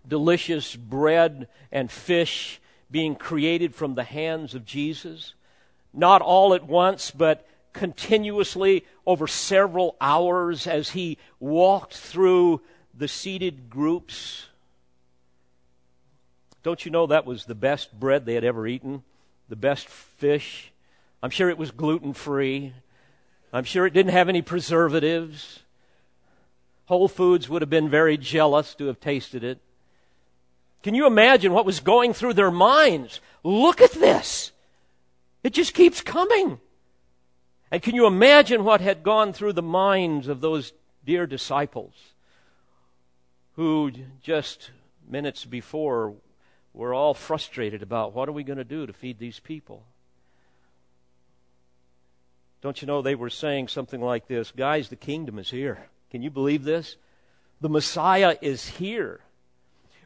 Delicious 0.07 0.75
bread 0.75 1.47
and 1.71 1.89
fish 1.89 2.59
being 2.91 3.15
created 3.15 3.73
from 3.73 3.95
the 3.95 4.03
hands 4.03 4.53
of 4.53 4.65
Jesus. 4.65 5.33
Not 5.93 6.21
all 6.21 6.53
at 6.53 6.65
once, 6.65 7.11
but 7.11 7.47
continuously 7.73 8.85
over 9.05 9.27
several 9.27 9.95
hours 9.99 10.67
as 10.67 10.91
he 10.91 11.17
walked 11.39 11.95
through 11.95 12.61
the 12.93 13.07
seated 13.07 13.69
groups. 13.69 14.47
Don't 16.61 16.85
you 16.85 16.91
know 16.91 17.07
that 17.07 17.25
was 17.25 17.45
the 17.45 17.55
best 17.55 17.99
bread 17.99 18.25
they 18.25 18.35
had 18.35 18.43
ever 18.43 18.67
eaten? 18.67 19.03
The 19.49 19.55
best 19.55 19.87
fish? 19.87 20.71
I'm 21.21 21.31
sure 21.31 21.49
it 21.49 21.57
was 21.57 21.71
gluten 21.71 22.13
free. 22.13 22.73
I'm 23.51 23.63
sure 23.63 23.85
it 23.85 23.93
didn't 23.93 24.11
have 24.11 24.29
any 24.29 24.41
preservatives. 24.41 25.62
Whole 26.85 27.07
Foods 27.07 27.49
would 27.49 27.61
have 27.61 27.69
been 27.69 27.89
very 27.89 28.17
jealous 28.17 28.75
to 28.75 28.87
have 28.87 28.99
tasted 28.99 29.43
it. 29.43 29.59
Can 30.81 30.95
you 30.95 31.07
imagine 31.07 31.53
what 31.53 31.65
was 31.65 31.79
going 31.79 32.13
through 32.13 32.33
their 32.33 32.51
minds? 32.51 33.21
Look 33.43 33.81
at 33.81 33.93
this. 33.93 34.51
It 35.43 35.53
just 35.53 35.73
keeps 35.73 36.01
coming. 36.01 36.59
And 37.71 37.81
can 37.81 37.95
you 37.95 38.05
imagine 38.05 38.63
what 38.63 38.81
had 38.81 39.01
gone 39.01 39.33
through 39.33 39.53
the 39.53 39.61
minds 39.61 40.27
of 40.27 40.41
those 40.41 40.73
dear 41.05 41.25
disciples 41.25 41.93
who 43.55 43.91
just 44.21 44.71
minutes 45.07 45.45
before 45.45 46.13
were 46.73 46.93
all 46.93 47.13
frustrated 47.13 47.81
about 47.81 48.13
what 48.13 48.27
are 48.27 48.33
we 48.33 48.43
going 48.43 48.57
to 48.57 48.63
do 48.63 48.85
to 48.85 48.93
feed 48.93 49.19
these 49.19 49.39
people? 49.39 49.83
Don't 52.61 52.81
you 52.81 52.87
know 52.87 53.01
they 53.01 53.15
were 53.15 53.29
saying 53.29 53.67
something 53.69 54.01
like 54.01 54.27
this 54.27 54.51
Guys, 54.51 54.89
the 54.89 54.95
kingdom 54.95 55.39
is 55.39 55.49
here. 55.49 55.87
Can 56.13 56.22
you 56.22 56.29
believe 56.29 56.63
this? 56.63 56.98
The 57.60 57.70
Messiah 57.70 58.38
is 58.39 58.67
here. 58.67 59.22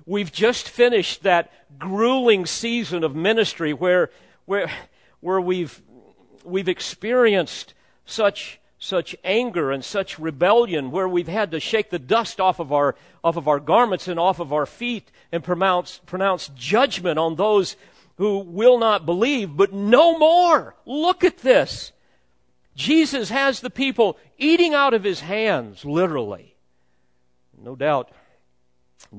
We've 0.06 0.32
just 0.32 0.70
finished 0.70 1.24
that 1.24 1.52
grueling 1.78 2.46
season 2.46 3.04
of 3.04 3.14
ministry 3.14 3.74
where, 3.74 4.10
where, 4.46 4.72
where 5.20 5.42
we've, 5.42 5.82
we've 6.46 6.70
experienced 6.70 7.74
such 8.06 8.62
such 8.80 9.18
anger 9.24 9.72
and 9.72 9.84
such 9.84 10.18
rebellion 10.18 10.92
where 10.92 11.10
we've 11.10 11.28
had 11.28 11.52
to 11.52 11.60
shake 11.60 11.90
the 11.90 12.00
dust 12.00 12.40
off 12.40 12.60
of 12.60 12.72
our, 12.72 12.96
off 13.22 13.36
of 13.36 13.50
our 13.50 13.60
garments 13.60 14.08
and 14.08 14.20
off 14.20 14.40
of 14.40 14.54
our 14.54 14.68
feet 14.68 15.12
and 15.32 15.44
pronounce, 15.44 16.00
pronounce 16.06 16.50
judgment 16.56 17.20
on 17.20 17.36
those 17.36 17.76
who 18.18 18.38
will 18.38 18.78
not 18.78 19.06
believe, 19.06 19.58
but 19.58 19.74
no 19.74 20.18
more. 20.18 20.76
Look 20.86 21.26
at 21.26 21.40
this. 21.40 21.92
Jesus 22.78 23.30
has 23.30 23.60
the 23.60 23.72
people 23.72 24.20
eating 24.38 24.76
out 24.76 24.94
of 24.94 25.04
his 25.04 25.22
hands, 25.22 25.84
literally. 25.84 26.56
No 27.60 27.76
doubt 27.76 28.12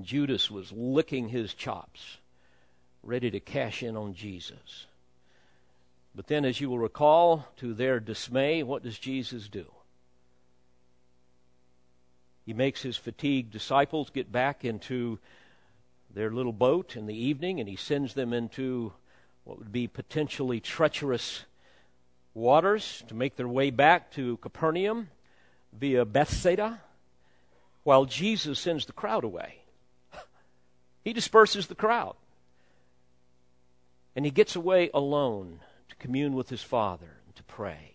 Judas 0.00 0.48
was 0.48 0.70
licking 0.70 1.28
his 1.28 1.54
chops, 1.54 2.18
ready 3.02 3.32
to 3.32 3.40
cash 3.40 3.82
in 3.82 3.96
on 3.96 4.14
Jesus. 4.14 4.86
But 6.14 6.28
then, 6.28 6.44
as 6.44 6.60
you 6.60 6.70
will 6.70 6.78
recall, 6.78 7.48
to 7.56 7.74
their 7.74 7.98
dismay, 7.98 8.62
what 8.62 8.84
does 8.84 8.96
Jesus 8.96 9.48
do? 9.48 9.66
He 12.46 12.54
makes 12.54 12.82
his 12.82 12.96
fatigued 12.96 13.50
disciples 13.50 14.08
get 14.08 14.30
back 14.30 14.64
into 14.64 15.18
their 16.14 16.30
little 16.30 16.52
boat 16.52 16.94
in 16.94 17.06
the 17.06 17.16
evening 17.16 17.58
and 17.58 17.68
he 17.68 17.76
sends 17.76 18.14
them 18.14 18.32
into 18.32 18.92
what 19.42 19.58
would 19.58 19.72
be 19.72 19.88
potentially 19.88 20.60
treacherous 20.60 21.44
waters 22.34 23.02
to 23.08 23.14
make 23.14 23.36
their 23.36 23.48
way 23.48 23.70
back 23.70 24.10
to 24.12 24.36
Capernaum 24.38 25.08
via 25.72 26.04
Bethsaida, 26.04 26.80
while 27.82 28.04
Jesus 28.04 28.58
sends 28.58 28.86
the 28.86 28.92
crowd 28.92 29.24
away. 29.24 29.62
He 31.04 31.12
disperses 31.12 31.68
the 31.68 31.74
crowd. 31.74 32.16
And 34.14 34.24
he 34.24 34.30
gets 34.30 34.56
away 34.56 34.90
alone 34.92 35.60
to 35.88 35.96
commune 35.96 36.34
with 36.34 36.50
his 36.50 36.62
Father 36.62 37.18
and 37.26 37.36
to 37.36 37.42
pray. 37.44 37.94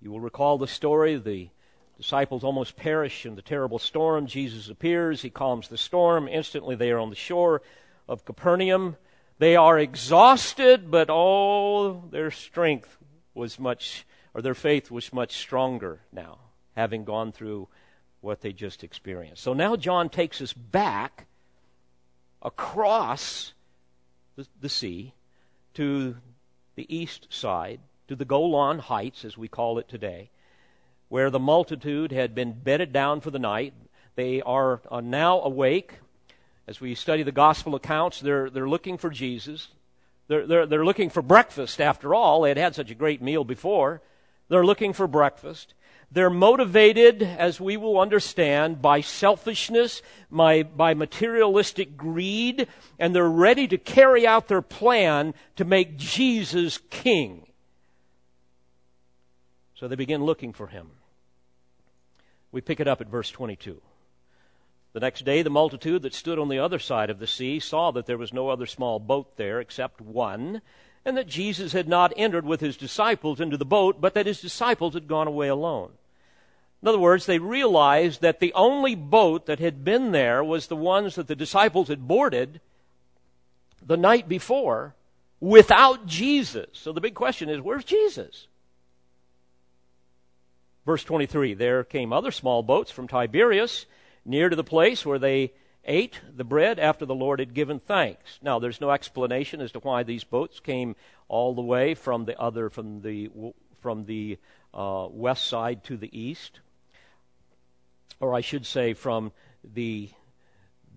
You 0.00 0.10
will 0.10 0.20
recall 0.20 0.58
the 0.58 0.66
story. 0.66 1.16
The 1.16 1.50
disciples 1.96 2.42
almost 2.42 2.76
perish 2.76 3.26
in 3.26 3.36
the 3.36 3.42
terrible 3.42 3.78
storm. 3.78 4.26
Jesus 4.26 4.68
appears. 4.68 5.22
He 5.22 5.30
calms 5.30 5.68
the 5.68 5.78
storm. 5.78 6.26
Instantly, 6.26 6.74
they 6.74 6.90
are 6.90 6.98
on 6.98 7.10
the 7.10 7.16
shore 7.16 7.62
of 8.08 8.24
Capernaum. 8.24 8.96
They 9.38 9.56
are 9.56 9.78
exhausted, 9.78 10.90
but 10.90 11.08
oh, 11.10 12.04
their 12.10 12.30
strength 12.30 12.96
was 13.34 13.58
much, 13.58 14.06
or 14.32 14.42
their 14.42 14.54
faith 14.54 14.90
was 14.90 15.12
much 15.12 15.36
stronger 15.36 16.00
now, 16.12 16.38
having 16.76 17.04
gone 17.04 17.32
through 17.32 17.68
what 18.20 18.40
they 18.40 18.52
just 18.52 18.82
experienced. 18.82 19.42
So 19.42 19.52
now 19.52 19.76
John 19.76 20.08
takes 20.08 20.40
us 20.40 20.52
back 20.52 21.26
across 22.40 23.52
the, 24.36 24.46
the 24.60 24.68
sea 24.68 25.12
to 25.74 26.16
the 26.76 26.94
east 26.94 27.26
side, 27.30 27.80
to 28.08 28.16
the 28.16 28.24
Golan 28.24 28.78
Heights, 28.78 29.24
as 29.24 29.36
we 29.36 29.48
call 29.48 29.78
it 29.78 29.88
today, 29.88 30.30
where 31.08 31.30
the 31.30 31.38
multitude 31.38 32.12
had 32.12 32.34
been 32.34 32.52
bedded 32.52 32.92
down 32.92 33.20
for 33.20 33.30
the 33.30 33.38
night. 33.38 33.74
They 34.14 34.40
are, 34.42 34.80
are 34.90 35.02
now 35.02 35.40
awake. 35.40 35.94
As 36.66 36.80
we 36.80 36.94
study 36.94 37.22
the 37.22 37.32
gospel 37.32 37.74
accounts, 37.74 38.20
they're, 38.20 38.48
they're 38.48 38.68
looking 38.68 38.96
for 38.96 39.10
Jesus. 39.10 39.68
They're, 40.28 40.46
they're, 40.46 40.66
they're 40.66 40.84
looking 40.84 41.10
for 41.10 41.22
breakfast, 41.22 41.80
after 41.80 42.14
all. 42.14 42.42
They 42.42 42.50
had 42.50 42.58
had 42.58 42.74
such 42.74 42.90
a 42.90 42.94
great 42.94 43.20
meal 43.20 43.44
before. 43.44 44.00
They're 44.48 44.64
looking 44.64 44.92
for 44.92 45.06
breakfast. 45.06 45.74
They're 46.10 46.30
motivated, 46.30 47.22
as 47.22 47.60
we 47.60 47.76
will 47.76 47.98
understand, 47.98 48.80
by 48.80 49.00
selfishness, 49.00 50.00
by, 50.30 50.62
by 50.62 50.94
materialistic 50.94 51.96
greed, 51.96 52.68
and 52.98 53.14
they're 53.14 53.28
ready 53.28 53.66
to 53.68 53.78
carry 53.78 54.26
out 54.26 54.48
their 54.48 54.62
plan 54.62 55.34
to 55.56 55.64
make 55.64 55.96
Jesus 55.96 56.78
king. 56.90 57.46
So 59.74 59.88
they 59.88 59.96
begin 59.96 60.24
looking 60.24 60.52
for 60.52 60.68
him. 60.68 60.90
We 62.52 62.60
pick 62.60 62.78
it 62.78 62.86
up 62.86 63.00
at 63.00 63.08
verse 63.08 63.30
22. 63.30 63.80
The 64.94 65.00
next 65.00 65.24
day, 65.24 65.42
the 65.42 65.50
multitude 65.50 66.02
that 66.02 66.14
stood 66.14 66.38
on 66.38 66.48
the 66.48 66.60
other 66.60 66.78
side 66.78 67.10
of 67.10 67.18
the 67.18 67.26
sea 67.26 67.58
saw 67.58 67.90
that 67.90 68.06
there 68.06 68.16
was 68.16 68.32
no 68.32 68.48
other 68.48 68.64
small 68.64 69.00
boat 69.00 69.36
there 69.36 69.60
except 69.60 70.00
one, 70.00 70.62
and 71.04 71.16
that 71.16 71.26
Jesus 71.26 71.72
had 71.72 71.88
not 71.88 72.12
entered 72.16 72.46
with 72.46 72.60
his 72.60 72.76
disciples 72.76 73.40
into 73.40 73.56
the 73.56 73.64
boat, 73.64 74.00
but 74.00 74.14
that 74.14 74.26
his 74.26 74.40
disciples 74.40 74.94
had 74.94 75.08
gone 75.08 75.26
away 75.26 75.48
alone. 75.48 75.90
In 76.80 76.86
other 76.86 77.00
words, 77.00 77.26
they 77.26 77.40
realized 77.40 78.20
that 78.20 78.38
the 78.38 78.52
only 78.52 78.94
boat 78.94 79.46
that 79.46 79.58
had 79.58 79.84
been 79.84 80.12
there 80.12 80.44
was 80.44 80.68
the 80.68 80.76
ones 80.76 81.16
that 81.16 81.26
the 81.26 81.34
disciples 81.34 81.88
had 81.88 82.06
boarded 82.06 82.60
the 83.84 83.96
night 83.96 84.28
before 84.28 84.94
without 85.40 86.06
Jesus. 86.06 86.68
So 86.72 86.92
the 86.92 87.00
big 87.00 87.14
question 87.14 87.48
is 87.48 87.60
where's 87.60 87.84
Jesus? 87.84 88.46
Verse 90.86 91.02
23 91.02 91.54
There 91.54 91.82
came 91.82 92.12
other 92.12 92.30
small 92.30 92.62
boats 92.62 92.92
from 92.92 93.08
Tiberias 93.08 93.86
near 94.24 94.48
to 94.48 94.56
the 94.56 94.64
place 94.64 95.04
where 95.04 95.18
they 95.18 95.52
ate 95.84 96.20
the 96.34 96.44
bread 96.44 96.78
after 96.78 97.04
the 97.04 97.14
Lord 97.14 97.40
had 97.40 97.54
given 97.54 97.78
thanks. 97.78 98.38
Now, 98.42 98.58
there's 98.58 98.80
no 98.80 98.90
explanation 98.90 99.60
as 99.60 99.72
to 99.72 99.80
why 99.80 100.02
these 100.02 100.24
boats 100.24 100.60
came 100.60 100.96
all 101.28 101.54
the 101.54 101.62
way 101.62 101.94
from 101.94 102.24
the 102.24 102.38
other, 102.40 102.70
from 102.70 103.02
the, 103.02 103.30
from 103.80 104.06
the 104.06 104.38
uh, 104.72 105.06
west 105.10 105.46
side 105.46 105.84
to 105.84 105.96
the 105.96 106.18
east. 106.18 106.60
Or 108.20 108.34
I 108.34 108.40
should 108.40 108.64
say 108.64 108.94
from 108.94 109.32
the, 109.62 110.08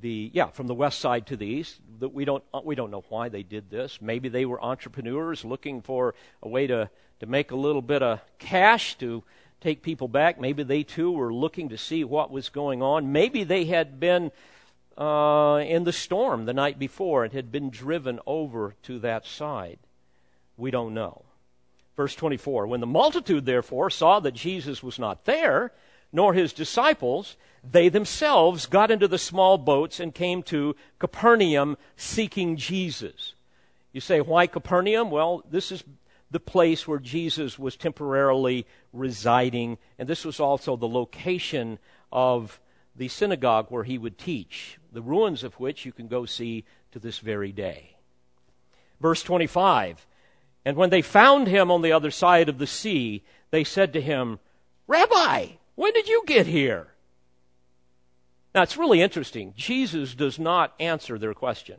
the, 0.01 0.31
yeah, 0.33 0.47
from 0.47 0.67
the 0.67 0.73
west 0.73 0.99
side 0.99 1.27
to 1.27 1.37
the 1.37 1.47
east. 1.47 1.81
that 1.99 2.09
We 2.09 2.23
don't, 2.23 2.43
we 2.63 2.75
don't 2.75 2.91
know 2.91 3.03
why 3.09 3.29
they 3.29 3.43
did 3.43 3.69
this. 3.69 4.01
Maybe 4.01 4.29
they 4.29 4.45
were 4.45 4.63
entrepreneurs 4.63 5.43
looking 5.43 5.81
for 5.81 6.15
a 6.41 6.47
way 6.47 6.67
to, 6.67 6.89
to 7.19 7.25
make 7.25 7.51
a 7.51 7.55
little 7.55 7.81
bit 7.81 8.01
of 8.03 8.21
cash 8.39 8.97
to 8.99 9.23
take 9.61 9.81
people 9.81 10.07
back. 10.07 10.39
Maybe 10.39 10.63
they 10.63 10.83
too 10.83 11.11
were 11.11 11.33
looking 11.33 11.69
to 11.69 11.77
see 11.77 12.03
what 12.03 12.31
was 12.31 12.49
going 12.49 12.81
on. 12.81 13.11
Maybe 13.11 13.43
they 13.43 13.65
had 13.65 13.99
been 13.99 14.31
uh, 14.97 15.63
in 15.65 15.83
the 15.83 15.93
storm 15.93 16.45
the 16.45 16.53
night 16.53 16.79
before 16.79 17.23
and 17.23 17.33
had 17.33 17.51
been 17.51 17.69
driven 17.69 18.19
over 18.25 18.75
to 18.83 18.99
that 18.99 19.25
side. 19.25 19.79
We 20.55 20.71
don't 20.71 20.93
know. 20.93 21.23
Verse 21.95 22.15
24 22.15 22.67
When 22.67 22.79
the 22.79 22.87
multitude, 22.87 23.45
therefore, 23.45 23.89
saw 23.89 24.19
that 24.19 24.33
Jesus 24.33 24.83
was 24.83 24.99
not 24.99 25.25
there, 25.25 25.71
nor 26.11 26.33
his 26.33 26.53
disciples, 26.53 27.35
they 27.63 27.89
themselves 27.89 28.65
got 28.65 28.91
into 28.91 29.07
the 29.07 29.17
small 29.17 29.57
boats 29.57 29.99
and 29.99 30.13
came 30.13 30.41
to 30.43 30.75
Capernaum 30.99 31.77
seeking 31.95 32.55
Jesus. 32.55 33.33
You 33.91 34.01
say, 34.01 34.21
why 34.21 34.47
Capernaum? 34.47 35.09
Well, 35.09 35.43
this 35.49 35.71
is 35.71 35.83
the 36.29 36.39
place 36.39 36.87
where 36.87 36.99
Jesus 36.99 37.57
was 37.57 37.77
temporarily 37.77 38.65
residing, 38.91 39.77
and 39.97 40.07
this 40.07 40.25
was 40.25 40.39
also 40.39 40.75
the 40.75 40.87
location 40.87 41.79
of 42.11 42.59
the 42.95 43.07
synagogue 43.07 43.67
where 43.69 43.83
he 43.83 43.97
would 43.97 44.17
teach, 44.17 44.77
the 44.91 45.01
ruins 45.01 45.43
of 45.43 45.59
which 45.59 45.85
you 45.85 45.91
can 45.91 46.07
go 46.07 46.25
see 46.25 46.65
to 46.91 46.99
this 46.99 47.19
very 47.19 47.51
day. 47.51 47.95
Verse 48.99 49.23
25 49.23 50.05
And 50.65 50.75
when 50.75 50.89
they 50.89 51.01
found 51.01 51.47
him 51.47 51.71
on 51.71 51.81
the 51.81 51.91
other 51.91 52.11
side 52.11 52.49
of 52.49 52.57
the 52.57 52.67
sea, 52.67 53.23
they 53.51 53.63
said 53.63 53.93
to 53.93 54.01
him, 54.01 54.39
Rabbi, 54.87 55.47
when 55.75 55.93
did 55.93 56.07
you 56.07 56.23
get 56.25 56.47
here? 56.47 56.87
Now 58.55 58.63
it's 58.63 58.77
really 58.77 59.01
interesting. 59.01 59.53
Jesus 59.55 60.15
does 60.15 60.39
not 60.39 60.73
answer 60.79 61.19
their 61.19 61.33
question. 61.33 61.77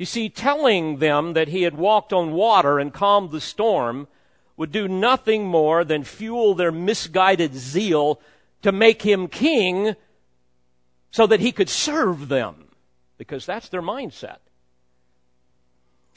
You 0.00 0.06
see, 0.06 0.30
telling 0.30 0.96
them 0.96 1.34
that 1.34 1.48
he 1.48 1.64
had 1.64 1.76
walked 1.76 2.10
on 2.10 2.32
water 2.32 2.78
and 2.78 2.90
calmed 2.90 3.32
the 3.32 3.40
storm 3.40 4.08
would 4.56 4.72
do 4.72 4.88
nothing 4.88 5.44
more 5.44 5.84
than 5.84 6.04
fuel 6.04 6.54
their 6.54 6.72
misguided 6.72 7.54
zeal 7.54 8.18
to 8.62 8.72
make 8.72 9.02
him 9.02 9.28
king 9.28 9.94
so 11.10 11.26
that 11.26 11.40
he 11.40 11.52
could 11.52 11.68
serve 11.68 12.28
them, 12.28 12.68
because 13.18 13.44
that's 13.44 13.68
their 13.68 13.82
mindset. 13.82 14.38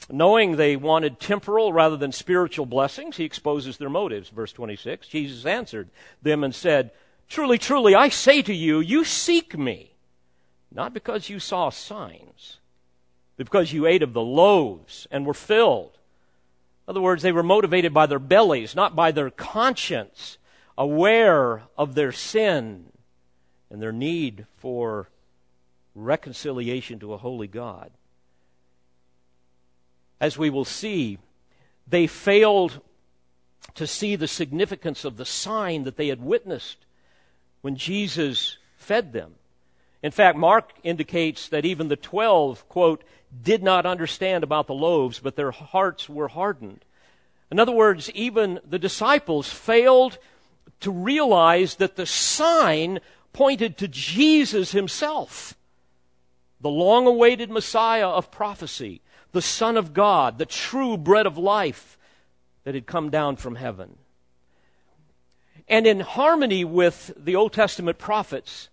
Knowing 0.08 0.56
they 0.56 0.76
wanted 0.76 1.20
temporal 1.20 1.70
rather 1.70 1.98
than 1.98 2.10
spiritual 2.10 2.64
blessings, 2.64 3.18
he 3.18 3.24
exposes 3.24 3.76
their 3.76 3.90
motives. 3.90 4.30
Verse 4.30 4.54
26 4.54 5.08
Jesus 5.08 5.44
answered 5.44 5.90
them 6.22 6.42
and 6.42 6.54
said, 6.54 6.90
Truly, 7.28 7.58
truly, 7.58 7.94
I 7.94 8.08
say 8.08 8.40
to 8.40 8.54
you, 8.54 8.80
you 8.80 9.04
seek 9.04 9.58
me, 9.58 9.92
not 10.72 10.94
because 10.94 11.28
you 11.28 11.38
saw 11.38 11.68
signs 11.68 12.60
because 13.36 13.72
you 13.72 13.86
ate 13.86 14.02
of 14.02 14.12
the 14.12 14.22
loaves 14.22 15.06
and 15.10 15.26
were 15.26 15.34
filled. 15.34 15.98
In 16.86 16.92
other 16.92 17.00
words, 17.00 17.22
they 17.22 17.32
were 17.32 17.42
motivated 17.42 17.94
by 17.94 18.06
their 18.06 18.18
bellies, 18.18 18.74
not 18.74 18.94
by 18.94 19.10
their 19.10 19.30
conscience, 19.30 20.38
aware 20.76 21.62
of 21.76 21.94
their 21.94 22.12
sin 22.12 22.86
and 23.70 23.80
their 23.80 23.92
need 23.92 24.46
for 24.56 25.08
reconciliation 25.94 26.98
to 27.00 27.12
a 27.12 27.18
holy 27.18 27.46
God. 27.46 27.90
As 30.20 30.38
we 30.38 30.50
will 30.50 30.64
see, 30.64 31.18
they 31.86 32.06
failed 32.06 32.80
to 33.74 33.86
see 33.86 34.16
the 34.16 34.28
significance 34.28 35.04
of 35.04 35.16
the 35.16 35.24
sign 35.24 35.84
that 35.84 35.96
they 35.96 36.08
had 36.08 36.22
witnessed 36.22 36.78
when 37.62 37.76
Jesus 37.76 38.58
fed 38.76 39.12
them. 39.12 39.34
In 40.04 40.10
fact, 40.10 40.36
Mark 40.36 40.70
indicates 40.82 41.48
that 41.48 41.64
even 41.64 41.88
the 41.88 41.96
twelve, 41.96 42.68
quote, 42.68 43.02
did 43.42 43.62
not 43.62 43.86
understand 43.86 44.44
about 44.44 44.66
the 44.66 44.74
loaves, 44.74 45.18
but 45.18 45.34
their 45.34 45.50
hearts 45.50 46.10
were 46.10 46.28
hardened. 46.28 46.84
In 47.50 47.58
other 47.58 47.72
words, 47.72 48.10
even 48.10 48.60
the 48.68 48.78
disciples 48.78 49.48
failed 49.48 50.18
to 50.80 50.90
realize 50.90 51.76
that 51.76 51.96
the 51.96 52.04
sign 52.04 53.00
pointed 53.32 53.78
to 53.78 53.88
Jesus 53.88 54.72
himself, 54.72 55.56
the 56.60 56.68
long 56.68 57.06
awaited 57.06 57.50
Messiah 57.50 58.08
of 58.08 58.30
prophecy, 58.30 59.00
the 59.32 59.40
Son 59.40 59.78
of 59.78 59.94
God, 59.94 60.36
the 60.36 60.44
true 60.44 60.98
bread 60.98 61.24
of 61.24 61.38
life 61.38 61.96
that 62.64 62.74
had 62.74 62.84
come 62.84 63.08
down 63.08 63.36
from 63.36 63.54
heaven. 63.54 63.96
And 65.66 65.86
in 65.86 66.00
harmony 66.00 66.62
with 66.62 67.10
the 67.16 67.36
Old 67.36 67.54
Testament 67.54 67.96
prophets, 67.96 68.68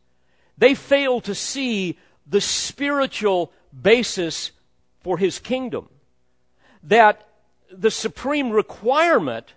they 0.61 0.75
fail 0.75 1.19
to 1.21 1.33
see 1.33 1.97
the 2.27 2.39
spiritual 2.39 3.51
basis 3.81 4.51
for 4.99 5.17
his 5.17 5.39
kingdom. 5.39 5.89
That 6.83 7.27
the 7.71 7.89
supreme 7.89 8.51
requirement 8.51 9.55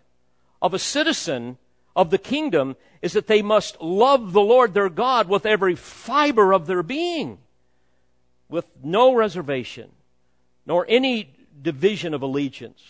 of 0.63 0.73
a 0.73 0.79
citizen 0.79 1.59
of 1.95 2.09
the 2.09 2.17
kingdom 2.17 2.77
is 3.03 3.13
that 3.13 3.27
they 3.27 3.43
must 3.43 3.83
love 3.83 4.33
the 4.33 4.41
Lord 4.41 4.73
their 4.73 4.89
God 4.89 5.29
with 5.29 5.45
every 5.45 5.75
fiber 5.75 6.55
of 6.55 6.67
their 6.67 6.83
being, 6.83 7.37
with 8.49 8.65
no 8.83 9.13
reservation, 9.15 9.91
nor 10.65 10.87
any 10.89 11.35
division 11.61 12.15
of 12.15 12.23
allegiance. 12.23 12.83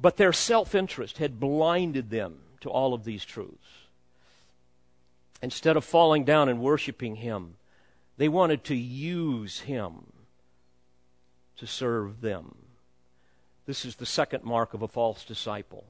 But 0.00 0.16
their 0.16 0.32
self 0.32 0.74
interest 0.74 1.18
had 1.18 1.38
blinded 1.38 2.10
them 2.10 2.38
to 2.62 2.68
all 2.68 2.94
of 2.94 3.04
these 3.04 3.24
truths. 3.24 3.61
Instead 5.42 5.76
of 5.76 5.84
falling 5.84 6.24
down 6.24 6.48
and 6.48 6.60
worshiping 6.60 7.16
Him, 7.16 7.56
they 8.16 8.28
wanted 8.28 8.64
to 8.64 8.76
use 8.76 9.60
Him 9.60 10.12
to 11.56 11.66
serve 11.66 12.20
them. 12.20 12.54
This 13.66 13.84
is 13.84 13.96
the 13.96 14.06
second 14.06 14.44
mark 14.44 14.74
of 14.74 14.82
a 14.82 14.88
false 14.88 15.24
disciple. 15.24 15.84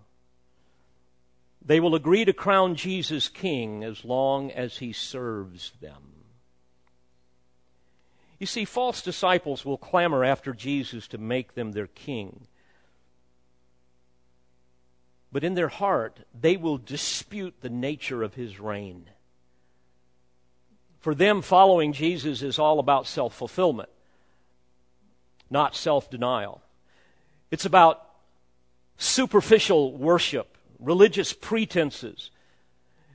They 1.64 1.80
will 1.80 1.94
agree 1.94 2.24
to 2.24 2.32
crown 2.32 2.74
Jesus 2.74 3.28
king 3.28 3.84
as 3.84 4.04
long 4.04 4.50
as 4.50 4.78
he 4.78 4.92
serves 4.92 5.72
them. 5.80 6.02
You 8.38 8.46
see, 8.46 8.64
false 8.64 9.02
disciples 9.02 9.64
will 9.64 9.78
clamor 9.78 10.24
after 10.24 10.52
Jesus 10.52 11.06
to 11.08 11.18
make 11.18 11.54
them 11.54 11.72
their 11.72 11.86
king. 11.86 12.48
But 15.30 15.44
in 15.44 15.54
their 15.54 15.68
heart, 15.68 16.20
they 16.38 16.56
will 16.56 16.78
dispute 16.78 17.54
the 17.60 17.70
nature 17.70 18.22
of 18.24 18.34
his 18.34 18.58
reign. 18.58 19.06
For 21.02 21.16
them, 21.16 21.42
following 21.42 21.92
Jesus 21.92 22.42
is 22.42 22.60
all 22.60 22.78
about 22.78 23.08
self 23.08 23.34
fulfillment, 23.34 23.88
not 25.50 25.74
self 25.74 26.08
denial. 26.08 26.62
It's 27.50 27.66
about 27.66 28.06
superficial 28.96 29.92
worship, 29.92 30.56
religious 30.78 31.32
pretenses, 31.32 32.30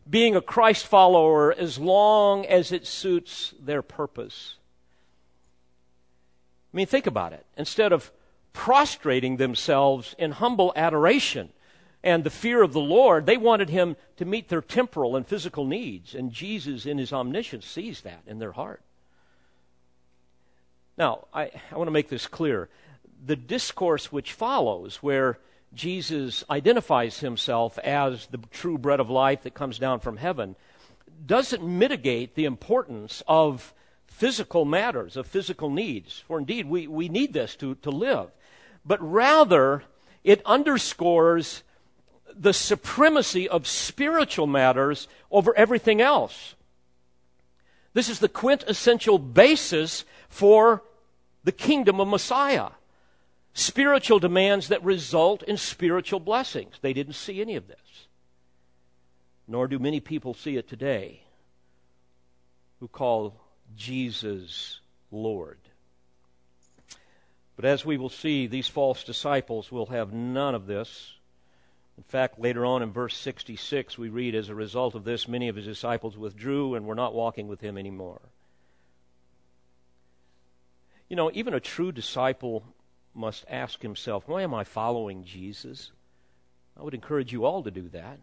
being 0.07 0.35
a 0.35 0.41
Christ 0.41 0.85
follower 0.85 1.53
as 1.57 1.79
long 1.79 2.45
as 2.45 2.73
it 2.73 2.85
suits 2.85 3.53
their 3.57 3.81
purpose. 3.81 4.55
I 6.73 6.77
mean, 6.77 6.87
think 6.87 7.07
about 7.07 7.31
it. 7.31 7.45
Instead 7.55 7.93
of 7.93 8.11
prostrating 8.51 9.37
themselves 9.37 10.13
in 10.19 10.31
humble 10.33 10.73
adoration 10.75 11.53
and 12.03 12.23
the 12.23 12.29
fear 12.29 12.61
of 12.61 12.73
the 12.73 12.79
Lord, 12.79 13.25
they 13.25 13.37
wanted 13.37 13.69
him 13.69 13.95
to 14.17 14.25
meet 14.25 14.49
their 14.49 14.61
temporal 14.61 15.15
and 15.15 15.27
physical 15.27 15.65
needs. 15.65 16.13
And 16.13 16.31
Jesus, 16.31 16.85
in 16.85 16.97
his 16.97 17.11
omniscience, 17.11 17.65
sees 17.65 18.01
that 18.01 18.21
in 18.27 18.39
their 18.39 18.51
heart. 18.51 18.81
Now, 20.97 21.27
I, 21.33 21.51
I 21.71 21.77
want 21.77 21.87
to 21.87 21.91
make 21.91 22.09
this 22.09 22.27
clear 22.27 22.69
the 23.25 23.35
discourse 23.35 24.11
which 24.11 24.33
follows, 24.33 24.97
where 24.97 25.39
Jesus 25.73 26.43
identifies 26.49 27.19
himself 27.19 27.77
as 27.79 28.27
the 28.27 28.39
true 28.51 28.77
bread 28.77 28.99
of 28.99 29.09
life 29.09 29.43
that 29.43 29.53
comes 29.53 29.79
down 29.79 29.99
from 29.99 30.17
heaven, 30.17 30.55
doesn't 31.25 31.63
mitigate 31.63 32.35
the 32.35 32.45
importance 32.45 33.23
of 33.27 33.73
physical 34.05 34.65
matters, 34.65 35.17
of 35.17 35.27
physical 35.27 35.69
needs. 35.69 36.23
For 36.27 36.39
indeed, 36.39 36.67
we, 36.67 36.87
we 36.87 37.09
need 37.09 37.33
this 37.33 37.55
to, 37.57 37.75
to 37.75 37.89
live. 37.89 38.29
But 38.85 39.01
rather, 39.01 39.83
it 40.23 40.41
underscores 40.45 41.63
the 42.39 42.53
supremacy 42.53 43.47
of 43.49 43.67
spiritual 43.67 44.47
matters 44.47 45.07
over 45.31 45.55
everything 45.57 46.01
else. 46.01 46.55
This 47.93 48.09
is 48.09 48.19
the 48.19 48.29
quintessential 48.29 49.17
basis 49.17 50.05
for 50.29 50.83
the 51.43 51.51
kingdom 51.51 51.99
of 51.99 52.07
Messiah 52.07 52.69
spiritual 53.57 54.19
demands 54.19 54.67
that 54.67 54.83
result 54.83 55.41
in 55.41 55.57
spiritual 55.57 56.19
blessings. 56.19 56.75
They 56.81 56.93
didn't 56.93 57.13
see 57.13 57.41
any 57.41 57.55
of 57.55 57.67
this. 57.67 58.07
Nor 59.47 59.67
do 59.67 59.79
many 59.79 59.99
people 59.99 60.35
see 60.35 60.57
it 60.57 60.69
today 60.69 61.23
who 62.79 62.87
call 62.87 63.33
Jesus 63.75 64.79
Lord. 65.09 65.57
But 67.55 67.65
as 67.65 67.83
we 67.83 67.97
will 67.97 68.09
see, 68.09 68.45
these 68.45 68.67
false 68.67 69.03
disciples 69.03 69.71
will 69.71 69.87
have 69.87 70.13
none 70.13 70.53
of 70.53 70.67
this. 70.67 71.13
In 71.97 72.03
fact, 72.03 72.39
later 72.39 72.63
on 72.63 72.83
in 72.83 72.91
verse 72.91 73.17
66, 73.17 73.97
we 73.97 74.09
read, 74.09 74.35
As 74.35 74.49
a 74.49 74.55
result 74.55 74.93
of 74.93 75.03
this, 75.03 75.27
many 75.27 75.47
of 75.49 75.55
his 75.55 75.65
disciples 75.65 76.17
withdrew 76.17 76.75
and 76.75 76.85
were 76.85 76.95
not 76.95 77.15
walking 77.15 77.47
with 77.47 77.61
him 77.61 77.77
anymore. 77.77 78.21
You 81.09 81.15
know, 81.15 81.31
even 81.33 81.53
a 81.53 81.59
true 81.59 81.91
disciple 81.91 82.63
must 83.15 83.45
ask 83.49 83.81
himself, 83.81 84.27
why 84.27 84.43
am 84.43 84.53
I 84.53 84.63
following 84.63 85.23
Jesus? 85.23 85.91
I 86.79 86.83
would 86.83 86.93
encourage 86.93 87.33
you 87.33 87.45
all 87.45 87.63
to 87.63 87.71
do 87.71 87.89
that. 87.89 88.19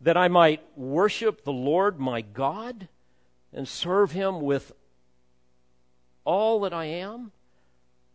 That 0.00 0.16
I 0.16 0.28
might 0.28 0.62
worship 0.76 1.44
the 1.44 1.52
Lord 1.52 2.00
my 2.00 2.22
God 2.22 2.88
and 3.52 3.68
serve 3.68 4.12
him 4.12 4.40
with 4.40 4.72
all 6.24 6.60
that 6.60 6.72
I 6.72 6.86
am? 6.86 7.32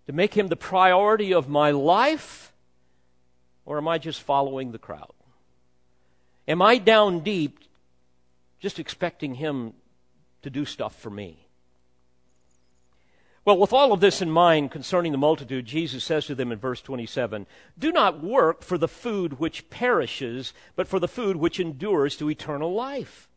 To 0.07 0.13
make 0.13 0.33
him 0.35 0.47
the 0.47 0.55
priority 0.55 1.33
of 1.33 1.49
my 1.49 1.71
life? 1.71 2.53
Or 3.65 3.77
am 3.77 3.87
I 3.87 3.97
just 3.97 4.21
following 4.21 4.71
the 4.71 4.79
crowd? 4.79 5.13
Am 6.47 6.61
I 6.61 6.77
down 6.77 7.21
deep 7.21 7.59
just 8.59 8.79
expecting 8.79 9.35
him 9.35 9.73
to 10.43 10.49
do 10.49 10.65
stuff 10.65 10.95
for 10.95 11.09
me? 11.09 11.45
Well, 13.45 13.59
with 13.59 13.73
all 13.73 13.93
of 13.93 13.99
this 13.99 14.23
in 14.23 14.31
mind 14.31 14.71
concerning 14.71 15.11
the 15.11 15.19
multitude, 15.19 15.65
Jesus 15.65 16.03
says 16.03 16.25
to 16.25 16.35
them 16.35 16.51
in 16.51 16.57
verse 16.57 16.81
27 16.81 17.45
Do 17.77 17.91
not 17.91 18.23
work 18.23 18.63
for 18.63 18.77
the 18.77 18.87
food 18.87 19.39
which 19.39 19.69
perishes, 19.69 20.51
but 20.75 20.87
for 20.87 20.99
the 20.99 21.07
food 21.07 21.35
which 21.35 21.59
endures 21.59 22.15
to 22.17 22.29
eternal 22.29 22.73
life. 22.73 23.29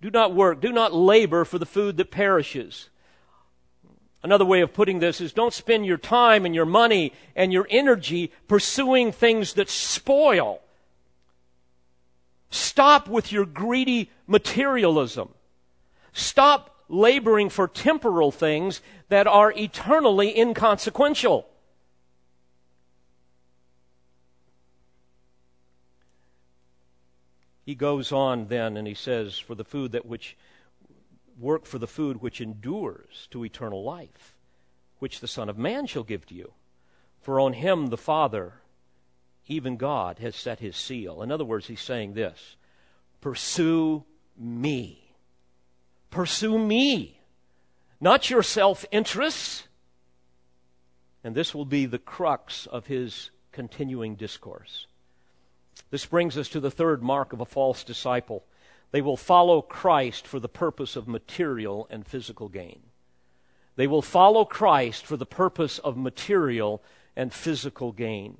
Do 0.00 0.10
not 0.10 0.34
work, 0.34 0.60
do 0.60 0.72
not 0.72 0.94
labor 0.94 1.44
for 1.44 1.58
the 1.58 1.66
food 1.66 1.98
that 1.98 2.10
perishes. 2.10 2.88
Another 4.26 4.44
way 4.44 4.60
of 4.60 4.74
putting 4.74 4.98
this 4.98 5.20
is 5.20 5.32
don't 5.32 5.52
spend 5.52 5.86
your 5.86 5.98
time 5.98 6.44
and 6.44 6.52
your 6.52 6.66
money 6.66 7.12
and 7.36 7.52
your 7.52 7.64
energy 7.70 8.32
pursuing 8.48 9.12
things 9.12 9.52
that 9.52 9.70
spoil. 9.70 10.60
Stop 12.50 13.08
with 13.08 13.30
your 13.30 13.46
greedy 13.46 14.10
materialism. 14.26 15.28
Stop 16.12 16.74
laboring 16.88 17.48
for 17.48 17.68
temporal 17.68 18.32
things 18.32 18.80
that 19.10 19.28
are 19.28 19.52
eternally 19.52 20.36
inconsequential. 20.36 21.46
He 27.64 27.76
goes 27.76 28.10
on 28.10 28.48
then 28.48 28.76
and 28.76 28.88
he 28.88 28.94
says, 28.94 29.38
For 29.38 29.54
the 29.54 29.62
food 29.62 29.92
that 29.92 30.04
which 30.04 30.36
work 31.38 31.66
for 31.66 31.78
the 31.78 31.86
food 31.86 32.20
which 32.20 32.40
endures 32.40 33.28
to 33.30 33.44
eternal 33.44 33.82
life, 33.82 34.36
which 34.98 35.20
the 35.20 35.28
Son 35.28 35.48
of 35.48 35.58
Man 35.58 35.86
shall 35.86 36.02
give 36.02 36.26
to 36.26 36.34
you. 36.34 36.52
For 37.20 37.40
on 37.40 37.54
him 37.54 37.88
the 37.88 37.96
Father, 37.96 38.54
even 39.46 39.76
God, 39.76 40.18
has 40.18 40.34
set 40.36 40.60
his 40.60 40.76
seal. 40.76 41.22
In 41.22 41.30
other 41.30 41.44
words, 41.44 41.66
he's 41.66 41.80
saying 41.80 42.14
this 42.14 42.56
Pursue 43.20 44.04
me. 44.36 45.02
Pursue 46.10 46.58
me, 46.58 47.20
not 48.00 48.30
your 48.30 48.42
self 48.42 48.84
interests. 48.90 49.64
And 51.24 51.34
this 51.34 51.54
will 51.54 51.64
be 51.64 51.86
the 51.86 51.98
crux 51.98 52.66
of 52.66 52.86
his 52.86 53.30
continuing 53.50 54.14
discourse. 54.14 54.86
This 55.90 56.06
brings 56.06 56.38
us 56.38 56.48
to 56.50 56.60
the 56.60 56.70
third 56.70 57.02
mark 57.02 57.32
of 57.32 57.40
a 57.40 57.44
false 57.44 57.82
disciple. 57.82 58.44
They 58.90 59.00
will 59.00 59.16
follow 59.16 59.62
Christ 59.62 60.26
for 60.26 60.40
the 60.40 60.48
purpose 60.48 60.96
of 60.96 61.08
material 61.08 61.86
and 61.90 62.06
physical 62.06 62.48
gain. 62.48 62.80
They 63.76 63.86
will 63.86 64.02
follow 64.02 64.44
Christ 64.44 65.04
for 65.04 65.16
the 65.16 65.26
purpose 65.26 65.78
of 65.78 65.96
material 65.96 66.82
and 67.14 67.32
physical 67.32 67.92
gain. 67.92 68.38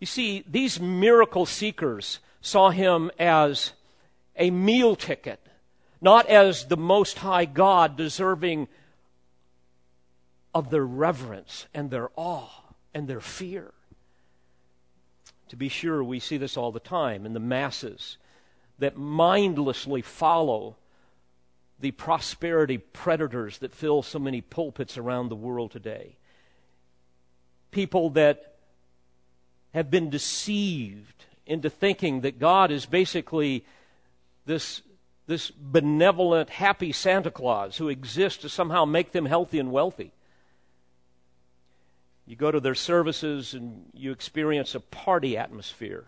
You 0.00 0.06
see, 0.06 0.44
these 0.48 0.80
miracle 0.80 1.46
seekers 1.46 2.18
saw 2.40 2.70
him 2.70 3.10
as 3.18 3.72
a 4.36 4.50
meal 4.50 4.96
ticket 4.96 5.40
not 6.00 6.26
as 6.26 6.66
the 6.66 6.76
Most 6.76 7.18
High 7.18 7.44
God 7.44 7.96
deserving 7.96 8.68
of 10.54 10.70
their 10.70 10.84
reverence 10.84 11.66
and 11.74 11.90
their 11.90 12.10
awe 12.16 12.48
and 12.94 13.06
their 13.06 13.20
fear. 13.20 13.72
To 15.50 15.56
be 15.56 15.68
sure, 15.68 16.02
we 16.02 16.20
see 16.20 16.36
this 16.36 16.56
all 16.56 16.72
the 16.72 16.80
time 16.80 17.26
in 17.26 17.34
the 17.34 17.40
masses 17.40 18.16
that 18.80 18.96
mindlessly 18.96 20.02
follow 20.02 20.76
the 21.78 21.90
prosperity 21.92 22.78
predators 22.78 23.58
that 23.58 23.74
fill 23.74 24.02
so 24.02 24.18
many 24.18 24.40
pulpits 24.40 24.98
around 24.98 25.28
the 25.28 25.36
world 25.36 25.70
today. 25.70 26.16
People 27.70 28.10
that 28.10 28.56
have 29.72 29.90
been 29.90 30.10
deceived 30.10 31.24
into 31.46 31.70
thinking 31.70 32.20
that 32.20 32.38
God 32.38 32.70
is 32.70 32.84
basically 32.86 33.64
this, 34.44 34.82
this 35.26 35.50
benevolent, 35.50 36.50
happy 36.50 36.92
Santa 36.92 37.30
Claus 37.30 37.76
who 37.76 37.88
exists 37.88 38.42
to 38.42 38.48
somehow 38.48 38.84
make 38.84 39.12
them 39.12 39.26
healthy 39.26 39.58
and 39.58 39.70
wealthy. 39.70 40.12
You 42.26 42.36
go 42.36 42.50
to 42.50 42.60
their 42.60 42.74
services 42.74 43.54
and 43.54 43.86
you 43.92 44.12
experience 44.12 44.74
a 44.74 44.80
party 44.80 45.36
atmosphere, 45.36 46.04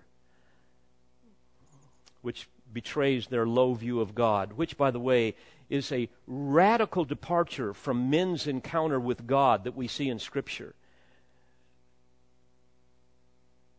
which 2.21 2.47
betrays 2.73 3.27
their 3.27 3.47
low 3.47 3.75
view 3.75 4.01
of 4.01 4.15
God, 4.15 4.55
which, 4.55 4.77
by 4.77 4.91
the 4.91 5.01
way, 5.01 5.35
is 5.69 5.91
a 5.91 6.09
radical 6.27 7.05
departure 7.05 7.73
from 7.73 8.11
men's 8.11 8.47
encounter 8.47 9.01
with 9.01 9.27
God 9.27 9.65
that 9.65 9.77
we 9.77 9.89
see 9.89 10.09
in 10.09 10.19
Scripture. 10.19 10.75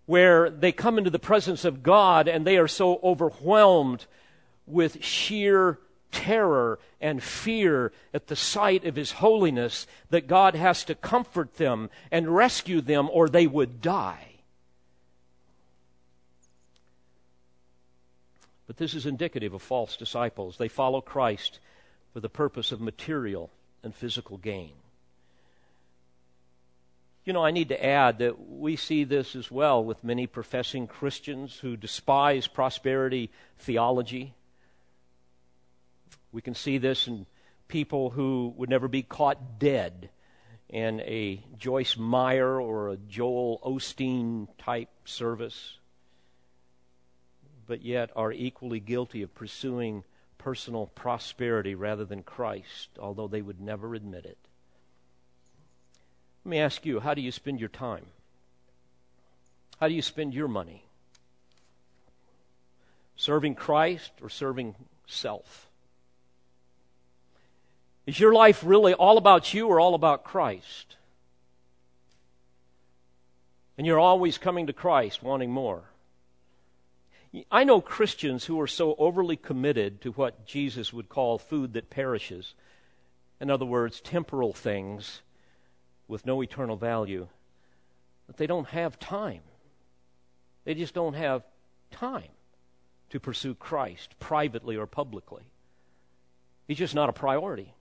Where 0.05 0.49
they 0.49 0.71
come 0.71 0.97
into 0.97 1.09
the 1.09 1.19
presence 1.19 1.63
of 1.65 1.83
God 1.83 2.27
and 2.27 2.45
they 2.45 2.57
are 2.57 2.67
so 2.67 2.99
overwhelmed 3.03 4.05
with 4.65 5.03
sheer 5.03 5.79
terror 6.11 6.79
and 7.01 7.21
fear 7.21 7.91
at 8.13 8.27
the 8.27 8.35
sight 8.35 8.85
of 8.85 8.95
His 8.95 9.13
holiness 9.13 9.87
that 10.09 10.27
God 10.27 10.55
has 10.55 10.83
to 10.85 10.95
comfort 10.95 11.55
them 11.55 11.89
and 12.11 12.35
rescue 12.35 12.81
them 12.81 13.09
or 13.11 13.29
they 13.29 13.47
would 13.47 13.81
die. 13.81 14.32
But 18.67 18.77
this 18.77 18.93
is 18.93 19.05
indicative 19.05 19.53
of 19.53 19.61
false 19.61 19.97
disciples. 19.97 20.57
They 20.57 20.67
follow 20.67 21.01
Christ 21.01 21.59
for 22.13 22.19
the 22.19 22.29
purpose 22.29 22.71
of 22.71 22.79
material 22.79 23.49
and 23.83 23.93
physical 23.93 24.37
gain. 24.37 24.71
You 27.25 27.31
know, 27.31 27.43
I 27.43 27.51
need 27.51 27.69
to 27.69 27.85
add 27.85 28.19
that 28.19 28.49
we 28.49 28.75
see 28.75 29.05
this 29.05 29.35
as 29.35 29.49
well 29.49 29.83
with 29.83 30.03
many 30.03 30.27
professing 30.27 30.87
Christians 30.87 31.57
who 31.59 31.77
despise 31.77 32.47
prosperity 32.47 33.29
theology. 33.57 34.33
We 36.33 36.41
can 36.41 36.53
see 36.53 36.77
this 36.77 37.07
in 37.07 37.25
people 37.69 38.09
who 38.09 38.53
would 38.57 38.69
never 38.69 38.89
be 38.89 39.03
caught 39.03 39.57
dead 39.57 40.09
in 40.67 40.99
a 41.01 41.41
Joyce 41.57 41.95
Meyer 41.95 42.59
or 42.59 42.89
a 42.89 42.97
Joel 42.97 43.61
Osteen 43.63 44.47
type 44.57 44.89
service, 45.05 45.77
but 47.67 47.83
yet 47.83 48.09
are 48.15 48.31
equally 48.31 48.79
guilty 48.79 49.21
of 49.21 49.33
pursuing 49.35 50.03
personal 50.37 50.87
prosperity 50.87 51.75
rather 51.75 52.05
than 52.05 52.23
Christ, 52.23 52.89
although 52.99 53.27
they 53.27 53.41
would 53.41 53.61
never 53.61 53.95
admit 53.95 54.25
it. 54.25 54.37
Let 56.43 56.49
me 56.49 56.59
ask 56.59 56.85
you 56.85 56.99
how 56.99 57.13
do 57.13 57.21
you 57.21 57.31
spend 57.31 57.59
your 57.59 57.69
time? 57.69 58.05
How 59.79 59.87
do 59.87 59.93
you 59.93 60.01
spend 60.01 60.33
your 60.33 60.47
money? 60.47 60.83
Serving 63.15 63.55
Christ 63.55 64.11
or 64.21 64.29
serving 64.29 64.75
self? 65.07 65.69
Is 68.05 68.19
your 68.19 68.33
life 68.33 68.61
really 68.65 68.93
all 68.93 69.17
about 69.17 69.53
you 69.53 69.67
or 69.67 69.79
all 69.79 69.95
about 69.95 70.25
Christ? 70.25 70.97
And 73.77 73.87
you're 73.87 73.99
always 73.99 74.37
coming 74.37 74.67
to 74.67 74.73
Christ 74.73 75.23
wanting 75.23 75.51
more. 75.51 75.83
I 77.51 77.63
know 77.63 77.81
Christians 77.81 78.45
who 78.45 78.59
are 78.61 78.67
so 78.67 78.95
overly 78.99 79.35
committed 79.35 80.01
to 80.01 80.11
what 80.11 80.45
Jesus 80.45 80.93
would 80.93 81.09
call 81.09 81.39
food 81.39 81.73
that 81.73 81.89
perishes. 81.89 82.53
In 83.41 83.49
other 83.49 83.65
words, 83.65 84.01
temporal 84.01 84.53
things 84.53 85.21
with 86.07 86.25
no 86.25 86.43
eternal 86.43 86.75
value, 86.75 87.27
that 88.27 88.37
they 88.37 88.45
don't 88.45 88.67
have 88.67 88.99
time. 88.99 89.41
They 90.63 90.75
just 90.75 90.93
don't 90.93 91.15
have 91.15 91.43
time 91.91 92.29
to 93.09 93.19
pursue 93.19 93.55
Christ 93.55 94.15
privately 94.19 94.75
or 94.75 94.85
publicly. 94.85 95.43
He's 96.67 96.77
just 96.77 96.95
not 96.95 97.09
a 97.09 97.13
priority. 97.13 97.73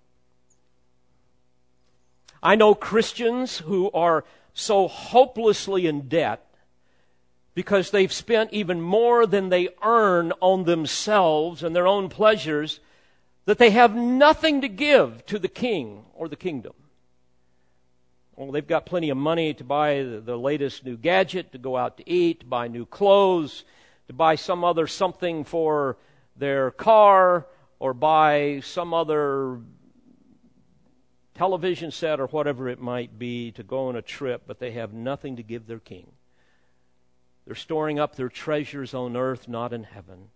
I 2.43 2.57
know 2.57 2.75
Christians 2.75 3.59
who 3.59 3.91
are 3.93 4.25
so 4.55 4.89
hopelessly 4.89 5.87
in 5.87 6.09
debt 6.09 6.52
because 7.55 7.91
they've 7.91 8.13
spent 8.13 8.53
even 8.53 8.81
more 8.81 9.27
than 9.27 9.49
they 9.49 9.69
earn 9.83 10.33
on 10.41 10.65
themselves 10.65 11.63
and 11.63 11.77
their 11.77 11.87
own 11.87 12.09
pleasures 12.09 12.81
that 13.45 13.59
they 13.59 13.71
have 13.71 13.95
nothing 13.95 14.61
to 14.61 14.69
give 14.69 15.25
to 15.27 15.39
the 15.39 15.49
king 15.49 16.05
or 16.15 16.29
the 16.29 16.37
kingdom. 16.37 16.73
Well, 18.37 18.51
they've 18.51 18.67
got 18.67 18.87
plenty 18.87 19.11
of 19.11 19.17
money 19.19 19.53
to 19.55 19.65
buy 19.65 20.03
the 20.03 20.37
latest 20.37 20.85
new 20.85 20.97
gadget, 20.97 21.53
to 21.53 21.59
go 21.59 21.77
out 21.77 21.99
to 21.99 22.11
eat, 22.11 22.41
to 22.41 22.47
buy 22.47 22.69
new 22.69 22.87
clothes, 22.87 23.65
to 24.07 24.13
buy 24.13 24.37
some 24.37 24.65
other 24.65 24.87
something 24.87 25.45
for 25.45 25.99
their 26.37 26.71
car, 26.71 27.47
or 27.79 27.93
buy 27.93 28.61
some 28.65 28.95
other 28.95 29.61
television 31.35 31.91
set 31.91 32.21
or 32.21 32.27
whatever 32.29 32.69
it 32.69 32.81
might 32.81 33.19
be 33.19 33.51
to 33.53 33.63
go 33.63 33.89
on 33.89 33.97
a 33.97 34.03
trip, 34.03 34.43
but 34.47 34.61
they 34.61 34.71
have 34.71 34.93
nothing 34.93 35.37
to 35.37 35.43
give 35.43 35.67
their 35.67 35.79
king. 35.79 36.13
They're 37.53 37.57
storing 37.59 37.99
up 37.99 38.17
their 38.17 38.31
treasures 38.31 38.95
on 38.95 39.15
earth, 39.15 39.47
not 39.47 39.75
in 39.75 39.85
heaven. 39.85 40.31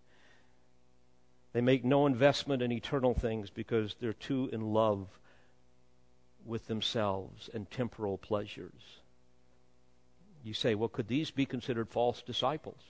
They 1.55 1.63
make 1.63 1.83
no 1.83 2.05
investment 2.05 2.61
in 2.61 2.71
eternal 2.71 3.15
things 3.15 3.49
because 3.49 3.97
they're 3.99 4.13
too 4.13 4.51
in 4.53 4.75
love 4.75 5.09
with 6.45 6.67
themselves 6.67 7.49
and 7.55 7.71
temporal 7.71 8.19
pleasures. 8.19 9.01
You 10.45 10.53
say, 10.53 10.75
well, 10.75 10.91
could 10.91 11.09
these 11.09 11.31
be 11.31 11.47
considered 11.47 11.89
false 11.89 12.21
disciples? 12.21 12.83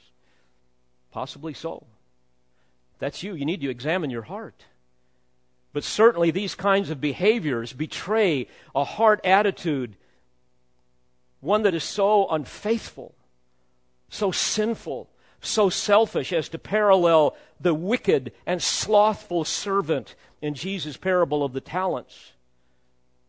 Possibly 1.13 1.55
so. 1.55 1.87
that's 2.99 3.23
you. 3.23 3.37
You 3.37 3.45
need 3.45 3.61
to 3.61 3.71
examine 3.71 4.11
your 4.11 4.23
heart. 4.23 4.65
But 5.73 5.85
certainly 5.85 6.33
these 6.33 6.57
kinds 6.57 6.91
of 6.91 7.01
behaviors 7.01 7.73
betray 7.73 8.49
a 8.75 8.83
heart 8.83 9.21
attitude, 9.23 9.95
one 11.39 11.63
that 11.63 11.75
is 11.77 11.85
so 11.85 12.29
unfaithful 12.29 13.15
so 14.09 14.31
sinful, 14.31 15.09
so 15.41 15.69
selfish 15.69 16.33
as 16.33 16.49
to 16.51 16.59
parallel 16.59 17.37
the 17.61 17.75
wicked 17.75 18.33
and 18.47 18.63
slothful 18.63 19.45
servant 19.45 20.15
in 20.41 20.55
Jesus' 20.55 20.97
parable 20.97 21.45
of 21.45 21.53
the 21.53 21.61
talents 21.61 22.33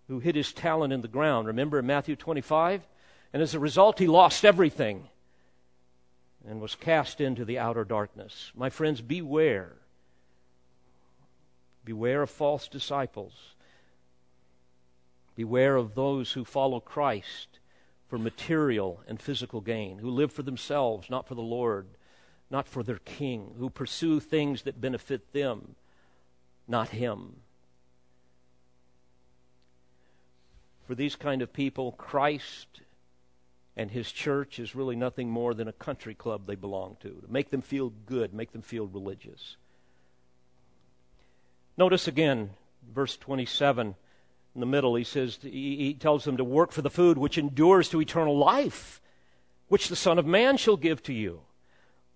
who 0.07 0.19
hid 0.19 0.35
his 0.35 0.53
talent 0.53 0.93
in 0.93 1.01
the 1.01 1.07
ground. 1.07 1.47
Remember 1.47 1.79
in 1.79 1.85
Matthew 1.85 2.15
25? 2.15 2.87
And 3.33 3.41
as 3.41 3.53
a 3.53 3.59
result, 3.59 3.99
he 3.99 4.07
lost 4.07 4.45
everything 4.45 5.09
and 6.47 6.61
was 6.61 6.75
cast 6.75 7.19
into 7.19 7.43
the 7.43 7.59
outer 7.59 7.83
darkness. 7.83 8.51
My 8.55 8.69
friends, 8.69 9.01
beware. 9.01 9.73
Beware 11.83 12.21
of 12.21 12.29
false 12.29 12.67
disciples. 12.67 13.33
Beware 15.35 15.75
of 15.75 15.93
those 15.93 16.31
who 16.31 16.45
follow 16.45 16.79
Christ 16.79 17.56
for 18.07 18.17
material 18.17 19.01
and 19.07 19.21
physical 19.21 19.61
gain, 19.61 19.99
who 19.99 20.09
live 20.09 20.31
for 20.31 20.43
themselves, 20.43 21.09
not 21.09 21.27
for 21.27 21.35
the 21.35 21.41
Lord, 21.41 21.87
not 22.49 22.67
for 22.67 22.83
their 22.83 22.99
king, 22.99 23.53
who 23.57 23.69
pursue 23.69 24.19
things 24.19 24.61
that 24.63 24.79
benefit 24.79 25.33
them, 25.33 25.75
not 26.67 26.89
him. 26.89 27.37
For 30.87 30.95
these 30.95 31.17
kind 31.17 31.41
of 31.41 31.51
people, 31.51 31.91
Christ 31.91 32.81
and 33.75 33.91
his 33.91 34.11
church 34.11 34.57
is 34.57 34.73
really 34.73 34.95
nothing 34.95 35.29
more 35.29 35.53
than 35.53 35.67
a 35.67 35.73
country 35.73 36.15
club 36.15 36.47
they 36.47 36.55
belong 36.55 36.95
to, 37.01 37.09
to 37.09 37.27
make 37.29 37.49
them 37.49 37.61
feel 37.61 37.91
good, 38.05 38.33
make 38.33 38.53
them 38.53 38.61
feel 38.61 38.87
religious. 38.87 39.57
Notice 41.77 42.07
again, 42.07 42.51
verse 42.91 43.17
27 43.17 43.95
in 44.57 44.61
the 44.61 44.65
middle, 44.65 44.95
he 44.95 45.03
says, 45.03 45.37
he 45.43 45.95
tells 45.99 46.23
them 46.23 46.37
to 46.37 46.43
work 46.43 46.71
for 46.71 46.81
the 46.81 46.89
food 46.89 47.15
which 47.15 47.37
endures 47.37 47.89
to 47.89 48.01
eternal 48.01 48.35
life, 48.35 48.99
which 49.67 49.87
the 49.87 49.95
Son 49.95 50.17
of 50.17 50.25
Man 50.25 50.57
shall 50.57 50.77
give 50.77 51.03
to 51.03 51.13
you. 51.13 51.41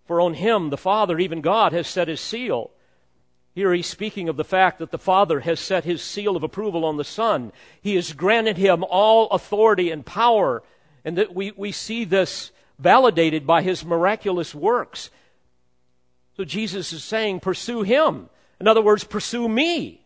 For 0.05 0.19
on 0.19 0.33
him, 0.33 0.71
the 0.71 0.77
Father, 0.77 1.19
even 1.19 1.41
God, 1.41 1.71
has 1.71 1.87
set 1.87 2.07
his 2.07 2.19
seal. 2.19 2.71
Here 3.53 3.71
he's 3.71 3.85
speaking 3.85 4.27
of 4.27 4.37
the 4.37 4.43
fact 4.43 4.79
that 4.79 4.89
the 4.89 4.97
Father 4.97 5.41
has 5.41 5.59
set 5.59 5.83
his 5.83 6.01
seal 6.01 6.35
of 6.35 6.41
approval 6.41 6.83
on 6.83 6.97
the 6.97 7.03
Son. 7.03 7.51
He 7.79 7.93
has 7.93 8.11
granted 8.11 8.57
him 8.57 8.83
all 8.89 9.27
authority 9.29 9.91
and 9.91 10.03
power, 10.03 10.63
and 11.05 11.15
that 11.19 11.35
we, 11.35 11.51
we 11.51 11.71
see 11.71 12.05
this 12.05 12.51
validated 12.79 13.45
by 13.45 13.61
his 13.61 13.85
miraculous 13.85 14.55
works. 14.55 15.11
So 16.37 16.43
Jesus 16.43 16.91
is 16.91 17.03
saying, 17.03 17.41
pursue 17.41 17.83
him. 17.83 18.29
In 18.59 18.67
other 18.67 18.81
words, 18.81 19.03
pursue 19.03 19.47
me 19.47 20.00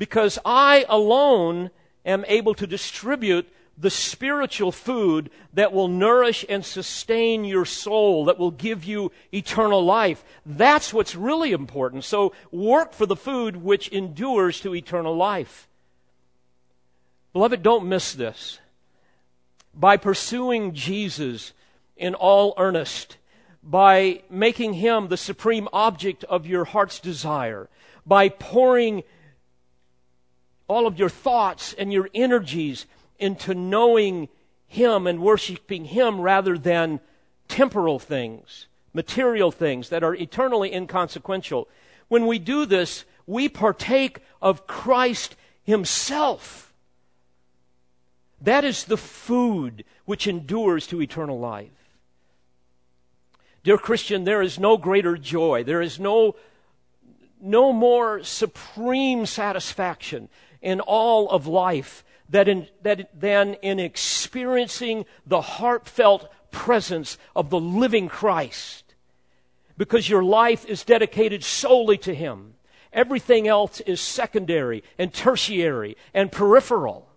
because 0.00 0.38
I 0.46 0.86
alone 0.88 1.70
am 2.06 2.24
able 2.26 2.54
to 2.54 2.66
distribute 2.66 3.46
the 3.76 3.90
spiritual 3.90 4.72
food 4.72 5.28
that 5.52 5.74
will 5.74 5.88
nourish 5.88 6.42
and 6.48 6.64
sustain 6.64 7.44
your 7.44 7.66
soul, 7.66 8.24
that 8.24 8.38
will 8.38 8.50
give 8.50 8.82
you 8.82 9.12
eternal 9.30 9.84
life. 9.84 10.24
That's 10.46 10.94
what's 10.94 11.14
really 11.14 11.52
important. 11.52 12.04
So 12.04 12.32
work 12.50 12.94
for 12.94 13.04
the 13.04 13.14
food 13.14 13.56
which 13.56 13.88
endures 13.88 14.58
to 14.62 14.74
eternal 14.74 15.14
life. 15.14 15.68
Beloved, 17.34 17.62
don't 17.62 17.86
miss 17.86 18.14
this. 18.14 18.58
By 19.74 19.98
pursuing 19.98 20.72
Jesus 20.72 21.52
in 21.98 22.14
all 22.14 22.54
earnest, 22.56 23.18
by 23.62 24.22
making 24.30 24.74
him 24.74 25.08
the 25.08 25.18
supreme 25.18 25.68
object 25.74 26.24
of 26.24 26.46
your 26.46 26.64
heart's 26.64 27.00
desire, 27.00 27.68
by 28.06 28.30
pouring 28.30 29.04
all 30.70 30.86
of 30.86 31.00
your 31.00 31.08
thoughts 31.08 31.74
and 31.74 31.92
your 31.92 32.08
energies 32.14 32.86
into 33.18 33.54
knowing 33.54 34.28
Him 34.68 35.08
and 35.08 35.20
worshiping 35.20 35.86
Him 35.86 36.20
rather 36.20 36.56
than 36.56 37.00
temporal 37.48 37.98
things, 37.98 38.68
material 38.94 39.50
things 39.50 39.88
that 39.88 40.04
are 40.04 40.14
eternally 40.14 40.72
inconsequential. 40.72 41.66
When 42.06 42.28
we 42.28 42.38
do 42.38 42.66
this, 42.66 43.04
we 43.26 43.48
partake 43.48 44.20
of 44.40 44.68
Christ 44.68 45.34
Himself. 45.64 46.72
That 48.40 48.64
is 48.64 48.84
the 48.84 48.96
food 48.96 49.84
which 50.04 50.28
endures 50.28 50.86
to 50.86 51.02
eternal 51.02 51.40
life. 51.40 51.98
Dear 53.64 53.76
Christian, 53.76 54.22
there 54.22 54.40
is 54.40 54.56
no 54.60 54.76
greater 54.76 55.16
joy, 55.16 55.64
there 55.64 55.82
is 55.82 55.98
no, 55.98 56.36
no 57.40 57.72
more 57.72 58.22
supreme 58.22 59.26
satisfaction 59.26 60.28
in 60.62 60.80
all 60.80 61.28
of 61.30 61.46
life 61.46 62.04
that 62.30 62.48
in, 62.48 62.68
that, 62.82 63.10
than 63.18 63.54
in 63.54 63.78
experiencing 63.78 65.04
the 65.26 65.40
heartfelt 65.40 66.30
presence 66.50 67.18
of 67.34 67.50
the 67.50 67.60
living 67.60 68.08
Christ. 68.08 68.94
Because 69.76 70.08
your 70.08 70.22
life 70.22 70.64
is 70.66 70.84
dedicated 70.84 71.42
solely 71.42 71.98
to 71.98 72.14
Him. 72.14 72.54
Everything 72.92 73.48
else 73.48 73.80
is 73.80 74.00
secondary 74.00 74.82
and 74.98 75.12
tertiary 75.12 75.96
and 76.12 76.30
peripheral. 76.30 77.08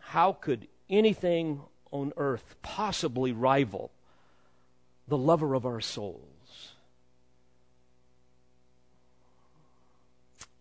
How 0.00 0.32
could 0.32 0.68
anything 0.88 1.62
on 1.90 2.12
earth 2.16 2.56
possibly 2.62 3.32
rival 3.32 3.90
the 5.08 5.18
lover 5.18 5.54
of 5.54 5.66
our 5.66 5.80
souls? 5.80 6.35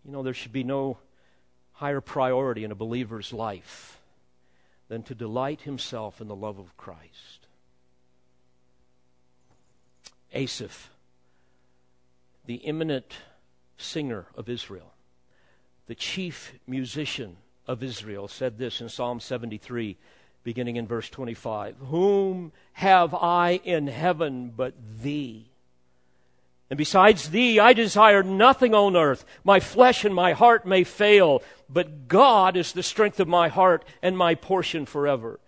You 0.05 0.11
know, 0.11 0.23
there 0.23 0.33
should 0.33 0.53
be 0.53 0.63
no 0.63 0.97
higher 1.73 2.01
priority 2.01 2.63
in 2.63 2.71
a 2.71 2.75
believer's 2.75 3.33
life 3.33 3.99
than 4.87 5.03
to 5.03 5.15
delight 5.15 5.61
himself 5.61 6.21
in 6.21 6.27
the 6.27 6.35
love 6.35 6.59
of 6.59 6.77
Christ. 6.77 7.47
Asaph, 10.33 10.89
the 12.45 12.65
eminent 12.65 13.15
singer 13.77 14.27
of 14.35 14.47
Israel, 14.47 14.93
the 15.87 15.95
chief 15.95 16.53
musician 16.67 17.37
of 17.67 17.81
Israel, 17.81 18.27
said 18.27 18.57
this 18.57 18.81
in 18.81 18.89
Psalm 18.89 19.19
73, 19.19 19.97
beginning 20.43 20.75
in 20.75 20.85
verse 20.85 21.09
25 21.09 21.77
Whom 21.89 22.51
have 22.73 23.13
I 23.15 23.59
in 23.63 23.87
heaven 23.87 24.53
but 24.55 24.75
thee? 25.01 25.49
And 26.69 26.77
besides 26.77 27.29
thee, 27.29 27.59
I 27.59 27.73
desire 27.73 28.23
nothing 28.23 28.73
on 28.73 28.95
earth. 28.95 29.23
My 29.43 29.59
flesh 29.59 30.03
and 30.03 30.15
my 30.15 30.33
heart 30.33 30.65
may 30.65 30.83
fail, 30.83 31.43
but 31.69 32.07
God 32.07 32.57
is 32.57 32.71
the 32.71 32.83
strength 32.83 33.19
of 33.19 33.27
my 33.27 33.49
heart 33.49 33.85
and 34.01 34.17
my 34.17 34.33
portion 34.33 34.85
forever. 34.85 35.39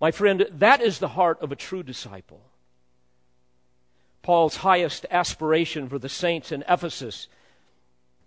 My 0.00 0.12
friend, 0.12 0.46
that 0.52 0.80
is 0.80 1.00
the 1.00 1.08
heart 1.08 1.42
of 1.42 1.50
a 1.50 1.56
true 1.56 1.82
disciple. 1.82 2.40
Paul's 4.22 4.58
highest 4.58 5.06
aspiration 5.10 5.88
for 5.88 5.98
the 5.98 6.08
saints 6.08 6.52
in 6.52 6.62
Ephesus 6.68 7.26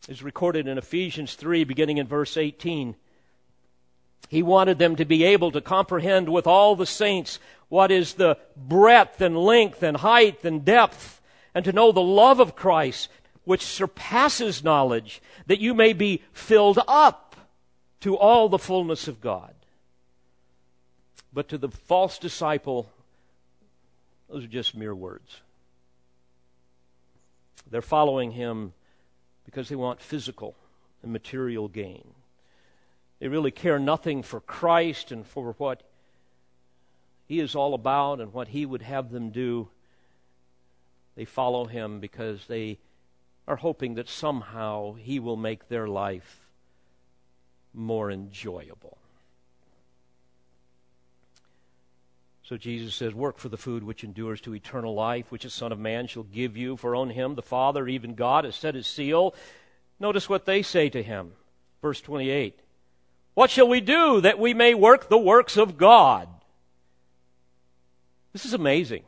is 0.10 0.24
recorded 0.24 0.68
in 0.68 0.78
Ephesians 0.78 1.36
3, 1.36 1.64
beginning 1.64 1.98
in 1.98 2.08
verse 2.08 2.36
18. 2.36 2.96
He 4.28 4.44
wanted 4.44 4.80
them 4.80 4.98
to 4.98 5.06
be 5.06 5.24
able 5.24 5.52
to 5.52 5.62
comprehend 5.62 6.28
with 6.28 6.48
all 6.48 6.76
the 6.76 6.86
saints 6.86 7.40
what 7.70 7.92
is 7.92 8.14
the 8.16 8.38
breadth 8.58 9.22
and 9.22 9.38
length 9.38 9.82
and 9.84 9.98
height 9.98 10.44
and 10.44 10.66
depth 10.66 11.21
and 11.54 11.66
to 11.66 11.74
know 11.74 11.92
the 11.92 12.02
love 12.02 12.40
of 12.40 12.56
Christ, 12.56 13.10
which 13.44 13.62
surpasses 13.62 14.64
knowledge, 14.64 15.22
that 15.48 15.60
you 15.60 15.74
may 15.74 15.94
be 15.94 16.24
filled 16.32 16.80
up 16.88 17.36
to 18.02 18.18
all 18.18 18.50
the 18.50 18.60
fullness 18.60 19.08
of 19.08 19.22
God. 19.22 19.54
But 21.34 21.48
to 21.50 21.58
the 21.58 21.70
false 21.70 22.18
disciple, 22.18 22.92
those 24.30 24.44
are 24.44 24.48
just 24.48 24.76
mere 24.76 24.96
words. 24.96 25.42
They're 27.70 27.82
following 27.82 28.32
him 28.32 28.74
because 29.46 29.70
they 29.70 29.76
want 29.76 30.02
physical 30.02 30.56
and 31.02 31.12
material 31.12 31.68
gain. 31.68 32.14
They 33.20 33.28
really 33.28 33.52
care 33.52 33.80
nothing 33.80 34.24
for 34.24 34.40
Christ 34.42 35.12
and 35.12 35.26
for 35.26 35.54
what 35.58 35.84
he 37.26 37.40
is 37.40 37.56
all 37.56 37.74
about 37.74 38.20
and 38.20 38.34
what 38.34 38.50
he 38.50 38.66
would 38.66 38.82
have 38.82 39.12
them 39.12 39.30
do. 39.30 39.70
They 41.16 41.26
follow 41.26 41.66
him 41.66 42.00
because 42.00 42.46
they 42.48 42.80
are 43.48 43.58
hoping 43.58 43.96
that 43.96 44.08
somehow 44.08 44.94
he 44.94 45.20
will 45.20 45.36
make 45.36 45.68
their 45.68 45.88
life 45.88 46.48
more 47.74 48.12
enjoyable. 48.12 48.98
So 52.44 52.58
Jesus 52.58 52.96
says, 52.96 53.14
Work 53.14 53.38
for 53.38 53.50
the 53.50 53.58
food 53.58 53.84
which 53.84 54.04
endures 54.04 54.42
to 54.42 54.54
eternal 54.54 54.94
life, 54.94 55.32
which 55.32 55.44
the 55.44 55.50
Son 55.50 55.72
of 55.72 55.80
Man 55.80 56.08
shall 56.08 56.24
give 56.24 56.58
you, 56.58 56.76
for 56.76 56.96
on 56.96 57.10
him 57.10 57.36
the 57.36 57.42
Father, 57.42 57.88
even 57.88 58.14
God, 58.14 58.44
has 58.44 58.56
set 58.56 58.76
his 58.76 58.88
seal. 58.88 59.34
Notice 60.00 60.28
what 60.28 60.46
they 60.46 60.62
say 60.62 60.90
to 60.90 61.02
him. 61.02 61.32
Verse 61.82 62.02
28 62.02 62.60
What 63.36 63.50
shall 63.50 63.68
we 63.68 63.80
do 63.80 64.22
that 64.22 64.40
we 64.40 64.54
may 64.54 64.74
work 64.74 65.08
the 65.08 65.18
works 65.18 65.56
of 65.56 65.78
God? 65.78 66.28
This 68.34 68.46
is 68.46 68.54
amazing 68.54 69.04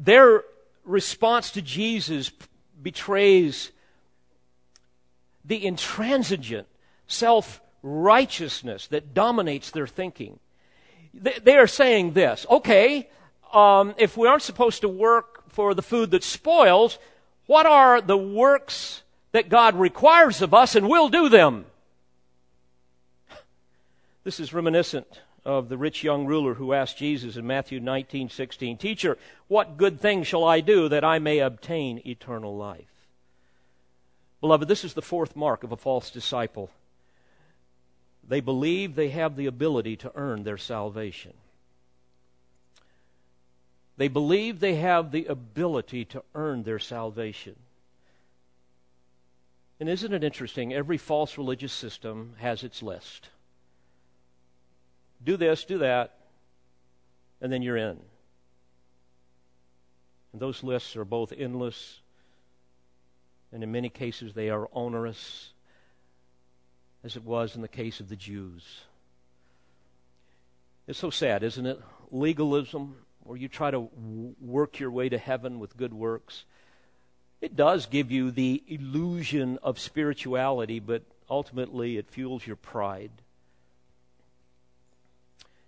their 0.00 0.44
response 0.84 1.50
to 1.52 1.62
Jesus 1.62 2.30
betrays 2.82 3.70
the 5.44 5.64
intransigent 5.64 6.66
self 7.06 7.60
righteousness 7.82 8.86
that 8.88 9.14
dominates 9.14 9.70
their 9.70 9.86
thinking. 9.86 10.38
They 11.12 11.56
are 11.56 11.66
saying 11.66 12.12
this 12.12 12.46
okay, 12.50 13.08
um, 13.52 13.94
if 13.98 14.16
we 14.16 14.26
aren't 14.26 14.42
supposed 14.42 14.80
to 14.80 14.88
work 14.88 15.50
for 15.50 15.74
the 15.74 15.82
food 15.82 16.12
that 16.12 16.24
spoils, 16.24 16.98
what 17.46 17.66
are 17.66 18.00
the 18.00 18.16
works 18.16 19.02
that 19.32 19.48
God 19.48 19.76
requires 19.76 20.40
of 20.40 20.54
us, 20.54 20.74
and 20.74 20.88
we'll 20.88 21.08
do 21.08 21.28
them? 21.28 21.66
This 24.24 24.40
is 24.40 24.52
reminiscent 24.52 25.20
of 25.44 25.68
the 25.68 25.78
rich 25.78 26.04
young 26.04 26.26
ruler 26.26 26.54
who 26.54 26.72
asked 26.72 26.98
Jesus 26.98 27.36
in 27.36 27.46
Matthew 27.46 27.80
19:16, 27.80 28.76
"Teacher, 28.76 29.18
what 29.48 29.76
good 29.76 30.00
thing 30.00 30.22
shall 30.22 30.44
I 30.44 30.60
do 30.60 30.88
that 30.88 31.04
I 31.04 31.18
may 31.18 31.38
obtain 31.38 32.02
eternal 32.06 32.56
life?" 32.56 33.08
Beloved, 34.40 34.68
this 34.68 34.84
is 34.84 34.94
the 34.94 35.02
fourth 35.02 35.36
mark 35.36 35.64
of 35.64 35.72
a 35.72 35.76
false 35.76 36.10
disciple. 36.10 36.70
They 38.26 38.40
believe 38.40 38.94
they 38.94 39.10
have 39.10 39.36
the 39.36 39.46
ability 39.46 39.96
to 39.96 40.12
earn 40.14 40.44
their 40.44 40.58
salvation. 40.58 41.34
They 43.96 44.08
believe 44.08 44.60
they 44.60 44.76
have 44.76 45.10
the 45.10 45.26
ability 45.26 46.04
to 46.06 46.22
earn 46.34 46.62
their 46.62 46.78
salvation. 46.78 47.56
And 49.78 49.88
isn't 49.88 50.12
it 50.12 50.24
interesting? 50.24 50.72
Every 50.72 50.96
false 50.96 51.36
religious 51.36 51.72
system 51.72 52.36
has 52.38 52.62
its 52.62 52.82
list 52.82 53.30
do 55.22 55.36
this, 55.36 55.64
do 55.64 55.78
that, 55.78 56.14
and 57.40 57.52
then 57.52 57.62
you're 57.62 57.76
in. 57.76 57.98
And 60.32 60.40
those 60.40 60.62
lists 60.62 60.96
are 60.96 61.04
both 61.04 61.32
endless, 61.36 62.00
and 63.52 63.62
in 63.62 63.72
many 63.72 63.88
cases 63.88 64.34
they 64.34 64.50
are 64.50 64.68
onerous, 64.72 65.52
as 67.02 67.16
it 67.16 67.24
was 67.24 67.56
in 67.56 67.62
the 67.62 67.68
case 67.68 68.00
of 68.00 68.08
the 68.08 68.16
Jews. 68.16 68.82
It's 70.86 70.98
so 70.98 71.10
sad, 71.10 71.42
isn't 71.42 71.66
it? 71.66 71.80
Legalism, 72.10 72.96
where 73.22 73.38
you 73.38 73.48
try 73.48 73.70
to 73.70 73.88
work 74.40 74.80
your 74.80 74.90
way 74.90 75.08
to 75.08 75.18
heaven 75.18 75.58
with 75.58 75.76
good 75.76 75.94
works. 75.94 76.44
It 77.40 77.56
does 77.56 77.86
give 77.86 78.10
you 78.10 78.30
the 78.30 78.62
illusion 78.66 79.58
of 79.62 79.78
spirituality, 79.78 80.78
but 80.78 81.02
ultimately 81.28 81.96
it 81.96 82.10
fuels 82.10 82.46
your 82.46 82.56
pride. 82.56 83.10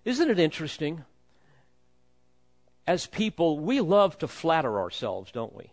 Isn't 0.04 0.30
it 0.30 0.38
interesting? 0.38 1.04
As 2.86 3.06
people, 3.06 3.58
we 3.60 3.80
love 3.80 4.18
to 4.18 4.28
flatter 4.28 4.80
ourselves, 4.80 5.30
don't 5.30 5.54
we? 5.54 5.70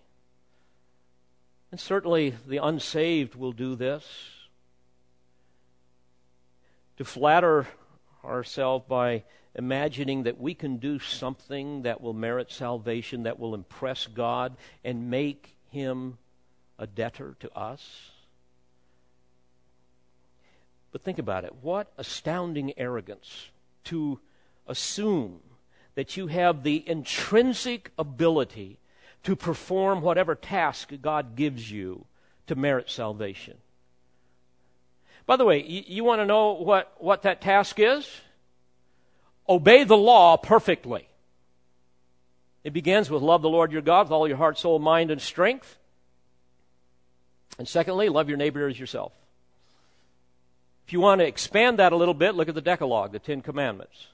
And 1.71 1.80
certainly 1.80 2.36
the 2.47 2.57
unsaved 2.57 3.36
will 3.36 3.51
do 3.51 3.75
this. 3.75 4.05
To 6.97 7.05
flatter 7.05 7.67
ourselves 8.23 8.86
by 8.88 9.23
imagining 9.55 10.23
that 10.23 10.39
we 10.39 10.53
can 10.53 10.77
do 10.77 10.99
something 10.99 11.84
that 11.84 12.01
will 12.01 12.13
merit 12.13 12.51
salvation, 12.51 13.23
that 13.23 13.39
will 13.39 13.55
impress 13.55 14.05
God 14.07 14.55
and 14.84 15.09
make 15.09 15.55
Him 15.69 16.17
a 16.77 16.86
debtor 16.86 17.36
to 17.39 17.51
us. 17.57 18.11
But 20.91 21.03
think 21.03 21.19
about 21.19 21.45
it. 21.45 21.53
What 21.61 21.91
astounding 21.97 22.77
arrogance 22.77 23.49
to 23.90 24.20
assume 24.68 25.40
that 25.96 26.16
you 26.16 26.28
have 26.28 26.64
the 26.64 26.88
intrinsic 26.88 27.92
ability 27.98 28.78
to 29.24 29.36
perform 29.36 30.02
whatever 30.02 30.36
task 30.36 30.92
God 31.02 31.36
gives 31.36 31.70
you 31.70 32.06
to 32.48 32.56
merit 32.56 32.90
salvation. 32.90 33.58
By 35.26 35.36
the 35.36 35.46
way, 35.46 35.64
you, 35.64 35.84
you 35.86 36.04
want 36.04 36.22
to 36.22 36.26
know 36.26 36.54
what, 36.54 36.94
what 36.98 37.24
that 37.24 37.42
task 37.42 37.80
is? 37.80 38.10
Obey 39.48 39.84
the 39.84 39.98
law 39.98 40.38
perfectly. 40.38 41.08
It 42.64 42.74
begins 42.74 43.10
with 43.10 43.22
love 43.22 43.42
the 43.42 43.50
Lord 43.50 43.72
your 43.72 43.82
God 43.82 44.08
with 44.08 44.12
all 44.12 44.28
your 44.28 44.38
heart, 44.38 44.58
soul, 44.58 44.80
mind, 44.80 45.12
and 45.12 45.22
strength. 45.22 45.78
And 47.58 47.68
secondly, 47.68 48.10
love 48.10 48.30
your 48.30 48.38
neighbor 48.38 48.68
as 48.68 48.80
yourself. 48.80 49.12
If 50.90 50.94
you 50.94 51.02
want 51.02 51.22
to 51.22 51.28
expand 51.28 51.78
that 51.78 51.94
a 51.94 51.96
little 51.96 52.16
bit, 52.16 52.34
look 52.34 52.50
at 52.50 52.56
the 52.56 52.62
Decalogue, 52.62 53.12
the 53.12 53.20
Ten 53.20 53.42
Commandments. 53.42 54.08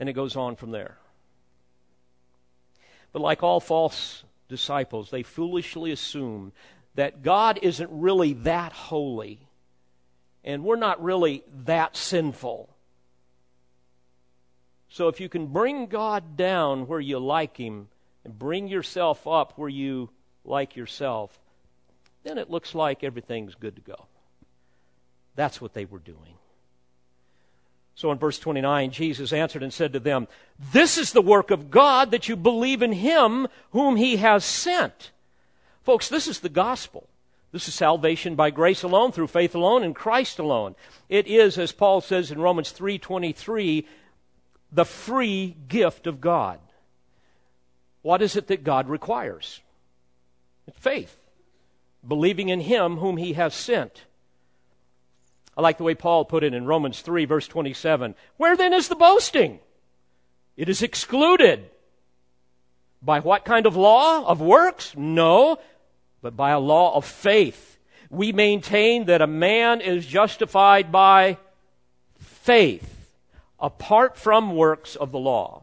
And 0.00 0.08
it 0.08 0.14
goes 0.14 0.34
on 0.34 0.56
from 0.56 0.72
there. 0.72 0.96
But 3.12 3.22
like 3.22 3.44
all 3.44 3.60
false 3.60 4.24
disciples, 4.48 5.10
they 5.10 5.22
foolishly 5.22 5.92
assume 5.92 6.50
that 6.96 7.22
God 7.22 7.60
isn't 7.62 7.88
really 7.92 8.32
that 8.32 8.72
holy 8.72 9.46
and 10.42 10.64
we're 10.64 10.74
not 10.74 11.00
really 11.00 11.44
that 11.66 11.96
sinful. 11.96 12.68
So 14.88 15.06
if 15.06 15.20
you 15.20 15.28
can 15.28 15.46
bring 15.46 15.86
God 15.86 16.36
down 16.36 16.88
where 16.88 16.98
you 16.98 17.20
like 17.20 17.56
Him 17.58 17.86
and 18.24 18.36
bring 18.36 18.66
yourself 18.66 19.24
up 19.28 19.52
where 19.54 19.68
you 19.68 20.10
like 20.44 20.74
yourself, 20.74 21.38
then 22.24 22.38
it 22.38 22.50
looks 22.50 22.74
like 22.74 23.04
everything's 23.04 23.54
good 23.54 23.76
to 23.76 23.82
go. 23.82 24.08
That's 25.36 25.60
what 25.60 25.74
they 25.74 25.84
were 25.84 25.98
doing. 25.98 26.34
So 27.96 28.10
in 28.10 28.18
verse 28.18 28.38
29, 28.38 28.90
Jesus 28.90 29.32
answered 29.32 29.62
and 29.62 29.72
said 29.72 29.92
to 29.92 30.00
them, 30.00 30.26
This 30.72 30.98
is 30.98 31.12
the 31.12 31.22
work 31.22 31.50
of 31.50 31.70
God 31.70 32.10
that 32.10 32.28
you 32.28 32.36
believe 32.36 32.82
in 32.82 32.92
Him 32.92 33.46
whom 33.70 33.96
He 33.96 34.16
has 34.16 34.44
sent. 34.44 35.12
Folks, 35.82 36.08
this 36.08 36.26
is 36.26 36.40
the 36.40 36.48
gospel. 36.48 37.08
This 37.52 37.68
is 37.68 37.74
salvation 37.74 38.34
by 38.34 38.50
grace 38.50 38.82
alone, 38.82 39.12
through 39.12 39.28
faith 39.28 39.54
alone, 39.54 39.84
in 39.84 39.94
Christ 39.94 40.40
alone. 40.40 40.74
It 41.08 41.28
is, 41.28 41.56
as 41.56 41.70
Paul 41.70 42.00
says 42.00 42.32
in 42.32 42.40
Romans 42.40 42.72
3.23, 42.72 43.84
the 44.72 44.84
free 44.84 45.56
gift 45.68 46.08
of 46.08 46.20
God. 46.20 46.58
What 48.02 48.22
is 48.22 48.34
it 48.34 48.48
that 48.48 48.64
God 48.64 48.88
requires? 48.88 49.60
Faith. 50.72 51.16
Believing 52.06 52.48
in 52.48 52.60
Him 52.60 52.96
whom 52.96 53.18
He 53.18 53.34
has 53.34 53.54
sent. 53.54 54.04
I 55.56 55.62
like 55.62 55.78
the 55.78 55.84
way 55.84 55.94
Paul 55.94 56.24
put 56.24 56.44
it 56.44 56.54
in 56.54 56.66
Romans 56.66 57.00
3, 57.00 57.24
verse 57.26 57.46
27. 57.46 58.14
Where 58.36 58.56
then 58.56 58.72
is 58.72 58.88
the 58.88 58.96
boasting? 58.96 59.60
It 60.56 60.68
is 60.68 60.82
excluded. 60.82 61.70
By 63.00 63.20
what 63.20 63.44
kind 63.44 63.66
of 63.66 63.76
law? 63.76 64.26
Of 64.26 64.40
works? 64.40 64.94
No, 64.96 65.58
but 66.22 66.36
by 66.36 66.50
a 66.50 66.58
law 66.58 66.96
of 66.96 67.04
faith. 67.04 67.78
We 68.10 68.32
maintain 68.32 69.06
that 69.06 69.22
a 69.22 69.26
man 69.26 69.80
is 69.80 70.06
justified 70.06 70.90
by 70.90 71.38
faith, 72.18 73.10
apart 73.60 74.16
from 74.16 74.56
works 74.56 74.96
of 74.96 75.12
the 75.12 75.18
law. 75.18 75.62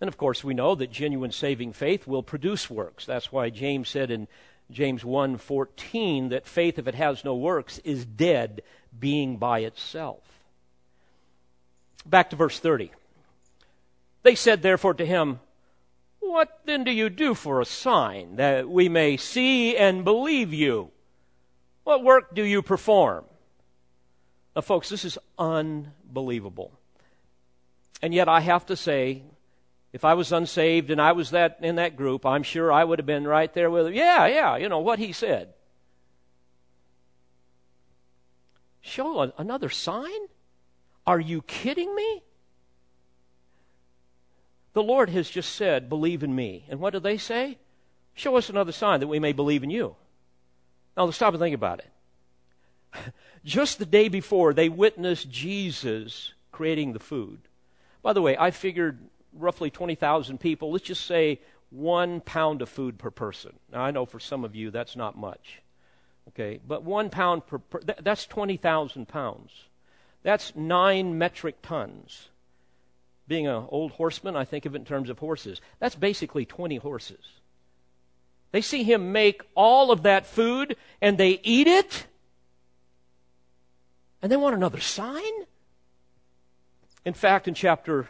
And 0.00 0.08
of 0.08 0.16
course, 0.16 0.42
we 0.42 0.54
know 0.54 0.74
that 0.74 0.90
genuine 0.90 1.30
saving 1.30 1.74
faith 1.74 2.06
will 2.06 2.24
produce 2.24 2.68
works. 2.68 3.06
That's 3.06 3.30
why 3.30 3.50
James 3.50 3.88
said 3.88 4.10
in 4.10 4.26
James 4.72 5.04
1:14 5.04 6.30
that 6.30 6.46
faith 6.46 6.78
if 6.78 6.88
it 6.88 6.94
has 6.94 7.24
no 7.24 7.34
works 7.34 7.78
is 7.78 8.04
dead 8.04 8.62
being 8.98 9.36
by 9.36 9.60
itself. 9.60 10.22
Back 12.04 12.30
to 12.30 12.36
verse 12.36 12.58
30. 12.58 12.90
They 14.22 14.34
said 14.34 14.62
therefore 14.62 14.94
to 14.94 15.06
him, 15.06 15.40
What 16.20 16.60
then 16.64 16.84
do 16.84 16.90
you 16.90 17.10
do 17.10 17.34
for 17.34 17.60
a 17.60 17.64
sign 17.64 18.36
that 18.36 18.68
we 18.68 18.88
may 18.88 19.16
see 19.16 19.76
and 19.76 20.04
believe 20.04 20.52
you? 20.52 20.90
What 21.84 22.04
work 22.04 22.34
do 22.34 22.44
you 22.44 22.62
perform? 22.62 23.24
Now 24.54 24.62
folks, 24.62 24.88
this 24.88 25.04
is 25.04 25.18
unbelievable. 25.38 26.72
And 28.00 28.12
yet 28.12 28.28
I 28.28 28.40
have 28.40 28.66
to 28.66 28.76
say 28.76 29.22
if 29.92 30.04
I 30.04 30.14
was 30.14 30.32
unsaved 30.32 30.90
and 30.90 31.00
I 31.00 31.12
was 31.12 31.30
that 31.30 31.58
in 31.60 31.76
that 31.76 31.96
group, 31.96 32.24
I'm 32.24 32.42
sure 32.42 32.72
I 32.72 32.84
would 32.84 32.98
have 32.98 33.06
been 33.06 33.26
right 33.26 33.52
there 33.52 33.70
with 33.70 33.88
him. 33.88 33.94
Yeah, 33.94 34.26
yeah, 34.26 34.56
you 34.56 34.68
know 34.68 34.78
what 34.78 34.98
he 34.98 35.12
said. 35.12 35.52
Show 38.80 39.22
a, 39.22 39.32
another 39.38 39.68
sign? 39.68 40.10
Are 41.06 41.20
you 41.20 41.42
kidding 41.42 41.94
me? 41.94 42.22
The 44.72 44.82
Lord 44.82 45.10
has 45.10 45.28
just 45.28 45.54
said, 45.54 45.88
Believe 45.88 46.22
in 46.22 46.34
me. 46.34 46.64
And 46.68 46.80
what 46.80 46.92
do 46.92 47.00
they 47.00 47.18
say? 47.18 47.58
Show 48.14 48.36
us 48.36 48.48
another 48.48 48.72
sign 48.72 49.00
that 49.00 49.08
we 49.08 49.18
may 49.18 49.32
believe 49.32 49.62
in 49.62 49.70
you. 49.70 49.96
Now, 50.96 51.04
let's 51.04 51.16
stop 51.16 51.34
and 51.34 51.40
think 51.40 51.54
about 51.54 51.80
it. 51.80 51.90
Just 53.44 53.78
the 53.78 53.86
day 53.86 54.08
before, 54.08 54.52
they 54.52 54.68
witnessed 54.68 55.30
Jesus 55.30 56.32
creating 56.50 56.92
the 56.92 56.98
food. 56.98 57.40
By 58.02 58.12
the 58.12 58.22
way, 58.22 58.36
I 58.36 58.50
figured 58.50 58.98
roughly 59.32 59.70
20,000 59.70 60.38
people, 60.38 60.72
let's 60.72 60.84
just 60.84 61.06
say 61.06 61.40
one 61.70 62.20
pound 62.20 62.62
of 62.62 62.68
food 62.68 62.98
per 62.98 63.10
person. 63.10 63.52
Now, 63.72 63.82
I 63.82 63.90
know 63.90 64.04
for 64.06 64.20
some 64.20 64.44
of 64.44 64.54
you 64.54 64.70
that's 64.70 64.96
not 64.96 65.16
much. 65.16 65.62
Okay, 66.28 66.60
but 66.66 66.84
one 66.84 67.10
pound 67.10 67.46
per, 67.46 67.58
per 67.58 67.80
that's 67.80 68.26
20,000 68.26 69.08
pounds. 69.08 69.50
That's 70.22 70.54
nine 70.54 71.18
metric 71.18 71.56
tons. 71.62 72.28
Being 73.26 73.46
an 73.46 73.66
old 73.68 73.92
horseman, 73.92 74.36
I 74.36 74.44
think 74.44 74.66
of 74.66 74.74
it 74.74 74.78
in 74.78 74.84
terms 74.84 75.10
of 75.10 75.18
horses. 75.18 75.60
That's 75.80 75.94
basically 75.94 76.44
20 76.44 76.76
horses. 76.76 77.24
They 78.52 78.60
see 78.60 78.84
him 78.84 79.12
make 79.12 79.42
all 79.54 79.90
of 79.90 80.02
that 80.02 80.26
food 80.26 80.76
and 81.00 81.16
they 81.16 81.40
eat 81.42 81.66
it, 81.66 82.06
and 84.20 84.30
they 84.30 84.36
want 84.36 84.54
another 84.54 84.80
sign. 84.80 85.32
In 87.04 87.14
fact, 87.14 87.48
in 87.48 87.54
chapter 87.54 88.08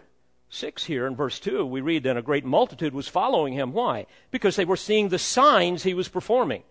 6 0.53 0.85
here 0.85 1.07
in 1.07 1.17
verse 1.17 1.41
2, 1.41 1.65
we 1.65 1.81
read, 1.81 2.03
Then 2.03 2.19
a 2.19 2.23
great 2.23 2.45
multitude 2.45 2.93
was 2.93 3.09
following 3.09 3.55
him. 3.55 3.73
Why? 3.73 4.05
Because 4.31 4.55
they 4.55 4.67
were 4.67 4.77
seeing 4.77 5.09
the 5.09 5.19
signs 5.19 5.83
he 5.83 5.95
was 5.95 6.09
performing. 6.09 6.63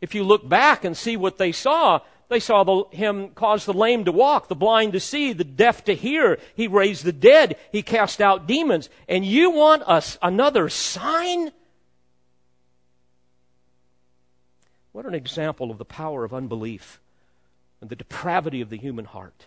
If 0.00 0.14
you 0.14 0.24
look 0.24 0.48
back 0.48 0.84
and 0.84 0.96
see 0.96 1.14
what 1.14 1.36
they 1.36 1.52
saw, 1.52 2.00
they 2.30 2.40
saw 2.40 2.64
the, 2.64 2.84
him 2.96 3.28
cause 3.30 3.66
the 3.66 3.74
lame 3.74 4.06
to 4.06 4.12
walk, 4.12 4.48
the 4.48 4.54
blind 4.54 4.94
to 4.94 5.00
see, 5.00 5.34
the 5.34 5.44
deaf 5.44 5.84
to 5.84 5.94
hear. 5.94 6.38
He 6.54 6.66
raised 6.66 7.04
the 7.04 7.12
dead. 7.12 7.56
He 7.70 7.82
cast 7.82 8.22
out 8.22 8.46
demons. 8.46 8.88
And 9.06 9.22
you 9.22 9.50
want 9.50 9.82
us 9.82 10.16
another 10.22 10.70
sign? 10.70 11.52
What 14.92 15.04
an 15.04 15.14
example 15.14 15.70
of 15.70 15.76
the 15.76 15.84
power 15.84 16.24
of 16.24 16.32
unbelief 16.32 17.00
and 17.82 17.90
the 17.90 17.96
depravity 17.96 18.62
of 18.62 18.70
the 18.70 18.78
human 18.78 19.04
heart. 19.04 19.44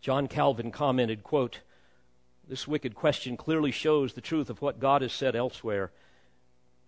John 0.00 0.28
Calvin 0.28 0.70
commented, 0.70 1.22
quote, 1.22 1.60
This 2.46 2.68
wicked 2.68 2.94
question 2.94 3.36
clearly 3.36 3.70
shows 3.70 4.12
the 4.12 4.20
truth 4.20 4.48
of 4.48 4.62
what 4.62 4.80
God 4.80 5.02
has 5.02 5.12
said 5.12 5.34
elsewhere, 5.34 5.90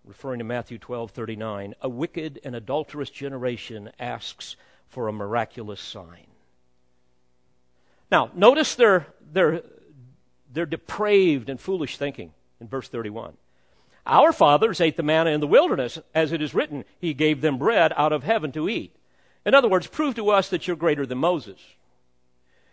referring 0.05 0.39
to 0.39 0.45
Matthew 0.45 0.77
12:39. 0.77 1.73
A 1.81 1.89
wicked 1.89 2.39
and 2.43 2.55
adulterous 2.55 3.09
generation 3.09 3.91
asks 3.99 4.55
for 4.87 5.07
a 5.07 5.13
miraculous 5.13 5.81
sign. 5.81 6.27
Now, 8.11 8.29
notice 8.33 8.75
their, 8.75 9.07
their, 9.21 9.63
their 10.51 10.65
depraved 10.65 11.49
and 11.49 11.59
foolish 11.59 11.97
thinking 11.97 12.33
in 12.59 12.67
verse 12.67 12.89
31. 12.89 13.37
Our 14.05 14.33
fathers 14.33 14.81
ate 14.81 14.97
the 14.97 15.03
manna 15.03 15.29
in 15.29 15.39
the 15.39 15.47
wilderness, 15.47 15.99
as 16.13 16.31
it 16.31 16.41
is 16.41 16.53
written, 16.53 16.83
He 16.99 17.13
gave 17.13 17.41
them 17.41 17.57
bread 17.57 17.93
out 17.95 18.11
of 18.11 18.23
heaven 18.23 18.51
to 18.53 18.67
eat. 18.67 18.95
In 19.45 19.53
other 19.53 19.69
words, 19.69 19.87
prove 19.87 20.15
to 20.15 20.29
us 20.29 20.49
that 20.49 20.67
you're 20.67 20.75
greater 20.75 21.05
than 21.05 21.19
Moses. 21.19 21.59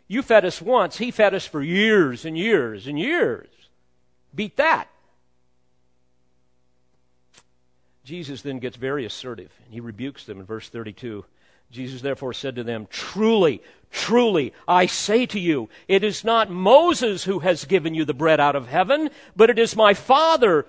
You 0.08 0.22
fed 0.22 0.44
us 0.46 0.60
once, 0.62 0.96
he 0.96 1.10
fed 1.10 1.34
us 1.34 1.46
for 1.46 1.62
years 1.62 2.24
and 2.24 2.36
years 2.36 2.86
and 2.86 2.98
years. 2.98 3.48
Beat 4.34 4.56
that. 4.56 4.88
Jesus 8.04 8.40
then 8.40 8.58
gets 8.58 8.76
very 8.76 9.04
assertive 9.04 9.52
and 9.64 9.74
he 9.74 9.80
rebukes 9.80 10.24
them 10.24 10.40
in 10.40 10.46
verse 10.46 10.70
32. 10.70 11.26
Jesus 11.70 12.00
therefore 12.00 12.32
said 12.32 12.56
to 12.56 12.64
them, 12.64 12.86
Truly, 12.90 13.62
truly, 13.90 14.54
I 14.66 14.86
say 14.86 15.26
to 15.26 15.38
you, 15.38 15.68
it 15.86 16.02
is 16.02 16.24
not 16.24 16.50
Moses 16.50 17.24
who 17.24 17.40
has 17.40 17.66
given 17.66 17.94
you 17.94 18.06
the 18.06 18.14
bread 18.14 18.40
out 18.40 18.56
of 18.56 18.66
heaven, 18.66 19.10
but 19.36 19.50
it 19.50 19.58
is 19.58 19.76
my 19.76 19.92
Father 19.92 20.64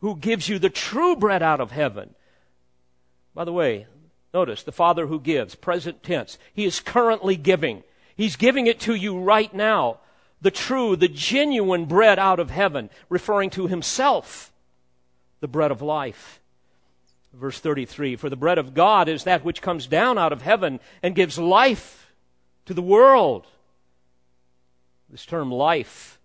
who 0.00 0.16
gives 0.16 0.50
you 0.50 0.58
the 0.58 0.68
true 0.68 1.16
bread 1.16 1.42
out 1.42 1.60
of 1.60 1.70
heaven. 1.70 2.14
By 3.34 3.44
the 3.44 3.52
way, 3.52 3.86
notice 4.34 4.62
the 4.62 4.72
Father 4.72 5.06
who 5.06 5.18
gives, 5.18 5.54
present 5.54 6.02
tense. 6.02 6.36
He 6.52 6.66
is 6.66 6.80
currently 6.80 7.36
giving. 7.36 7.84
He's 8.16 8.36
giving 8.36 8.66
it 8.66 8.80
to 8.80 8.94
you 8.94 9.18
right 9.18 9.52
now. 9.54 9.98
The 10.40 10.50
true, 10.50 10.96
the 10.96 11.08
genuine 11.08 11.84
bread 11.84 12.18
out 12.18 12.40
of 12.40 12.50
heaven, 12.50 12.90
referring 13.08 13.50
to 13.50 13.68
Himself, 13.68 14.52
the 15.40 15.48
bread 15.48 15.70
of 15.70 15.82
life. 15.82 16.40
Verse 17.32 17.58
33 17.58 18.16
For 18.16 18.28
the 18.28 18.36
bread 18.36 18.58
of 18.58 18.74
God 18.74 19.08
is 19.08 19.24
that 19.24 19.44
which 19.44 19.62
comes 19.62 19.86
down 19.86 20.18
out 20.18 20.32
of 20.32 20.42
heaven 20.42 20.80
and 21.02 21.14
gives 21.14 21.38
life 21.38 22.12
to 22.66 22.74
the 22.74 22.82
world. 22.82 23.46
This 25.08 25.26
term 25.26 25.50
life, 25.50 26.18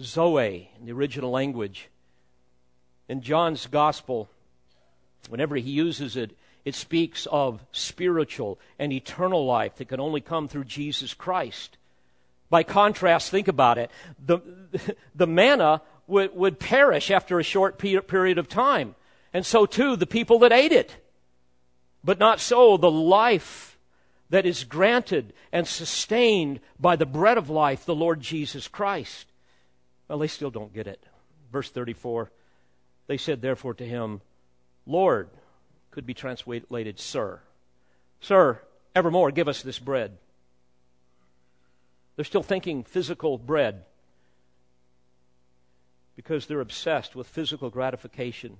Zoe, 0.00 0.70
in 0.78 0.86
the 0.86 0.92
original 0.92 1.30
language. 1.30 1.88
In 3.08 3.20
John's 3.20 3.66
gospel, 3.66 4.28
whenever 5.28 5.56
he 5.56 5.70
uses 5.70 6.16
it, 6.16 6.36
it 6.66 6.74
speaks 6.74 7.26
of 7.30 7.64
spiritual 7.70 8.58
and 8.76 8.92
eternal 8.92 9.46
life 9.46 9.76
that 9.76 9.88
can 9.88 10.00
only 10.00 10.20
come 10.20 10.48
through 10.48 10.64
Jesus 10.64 11.14
Christ. 11.14 11.78
By 12.50 12.64
contrast, 12.64 13.30
think 13.30 13.46
about 13.46 13.78
it. 13.78 13.88
The, 14.18 14.40
the 15.14 15.28
manna 15.28 15.80
would, 16.08 16.34
would 16.34 16.58
perish 16.58 17.12
after 17.12 17.38
a 17.38 17.44
short 17.44 17.78
period 17.78 18.36
of 18.36 18.48
time 18.48 18.96
and 19.32 19.46
so 19.46 19.64
too 19.64 19.94
the 19.94 20.06
people 20.06 20.40
that 20.40 20.52
ate 20.52 20.72
it. 20.72 20.96
But 22.02 22.18
not 22.18 22.40
so 22.40 22.76
the 22.76 22.90
life 22.90 23.78
that 24.30 24.44
is 24.44 24.64
granted 24.64 25.34
and 25.52 25.68
sustained 25.68 26.58
by 26.80 26.96
the 26.96 27.06
bread 27.06 27.38
of 27.38 27.48
life, 27.48 27.84
the 27.84 27.94
Lord 27.94 28.20
Jesus 28.20 28.66
Christ. 28.66 29.26
Well, 30.08 30.18
they 30.18 30.26
still 30.26 30.50
don't 30.50 30.74
get 30.74 30.88
it. 30.88 31.04
Verse 31.52 31.70
34 31.70 32.32
They 33.06 33.18
said, 33.18 33.40
therefore, 33.40 33.74
to 33.74 33.84
him, 33.84 34.20
Lord, 34.84 35.28
could 35.96 36.04
be 36.04 36.12
translated, 36.12 37.00
Sir. 37.00 37.40
Sir, 38.20 38.60
evermore 38.94 39.30
give 39.30 39.48
us 39.48 39.62
this 39.62 39.78
bread. 39.78 40.18
They're 42.14 42.24
still 42.26 42.42
thinking 42.42 42.84
physical 42.84 43.38
bread 43.38 43.86
because 46.14 46.44
they're 46.44 46.60
obsessed 46.60 47.16
with 47.16 47.26
physical 47.26 47.70
gratification. 47.70 48.58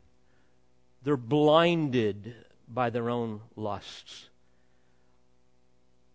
They're 1.02 1.18
blinded 1.18 2.34
by 2.66 2.88
their 2.88 3.10
own 3.10 3.42
lusts. 3.54 4.30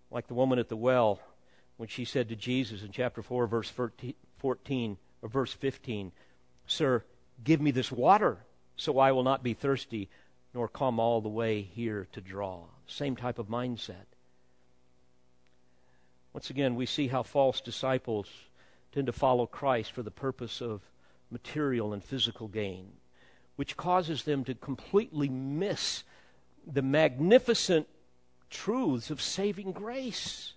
Like 0.09 0.25
the 0.25 0.33
woman 0.33 0.57
at 0.57 0.69
the 0.69 0.75
well, 0.75 1.19
when 1.77 1.87
she 1.87 2.03
said 2.03 2.29
to 2.29 2.35
Jesus 2.35 2.81
in 2.81 2.91
chapter 2.91 3.21
4, 3.21 3.45
verse 3.45 3.71
14, 4.39 4.97
or 5.21 5.29
verse 5.29 5.53
15, 5.53 6.13
Sir, 6.65 7.03
give 7.43 7.61
me 7.61 7.69
this 7.69 7.91
water 7.91 8.39
so 8.75 8.97
I 8.97 9.11
will 9.11 9.23
not 9.23 9.43
be 9.43 9.53
thirsty 9.53 10.09
nor 10.53 10.67
come 10.67 10.99
all 10.99 11.21
the 11.21 11.29
way 11.29 11.61
here 11.61 12.07
to 12.11 12.21
draw. 12.21 12.65
Same 12.87 13.15
type 13.15 13.39
of 13.39 13.47
mindset. 13.47 14.05
Once 16.33 16.49
again, 16.49 16.75
we 16.75 16.85
see 16.85 17.07
how 17.07 17.23
false 17.23 17.61
disciples 17.61 18.27
tend 18.91 19.07
to 19.07 19.13
follow 19.13 19.45
Christ 19.45 19.91
for 19.91 20.03
the 20.03 20.11
purpose 20.11 20.61
of 20.61 20.81
material 21.29 21.93
and 21.93 22.03
physical 22.03 22.47
gain 22.47 22.91
which 23.61 23.77
causes 23.77 24.23
them 24.23 24.43
to 24.43 24.55
completely 24.55 25.29
miss 25.29 26.03
the 26.65 26.81
magnificent 26.81 27.87
truths 28.49 29.11
of 29.11 29.21
saving 29.21 29.71
grace. 29.71 30.53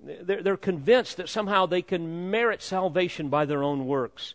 They're, 0.00 0.56
convinced 0.56 1.16
that 1.16 1.28
somehow 1.28 1.66
they 1.66 1.82
can 1.82 2.30
merit 2.30 2.62
salvation 2.62 3.28
by 3.28 3.44
their 3.44 3.64
own 3.64 3.86
works. 3.86 4.34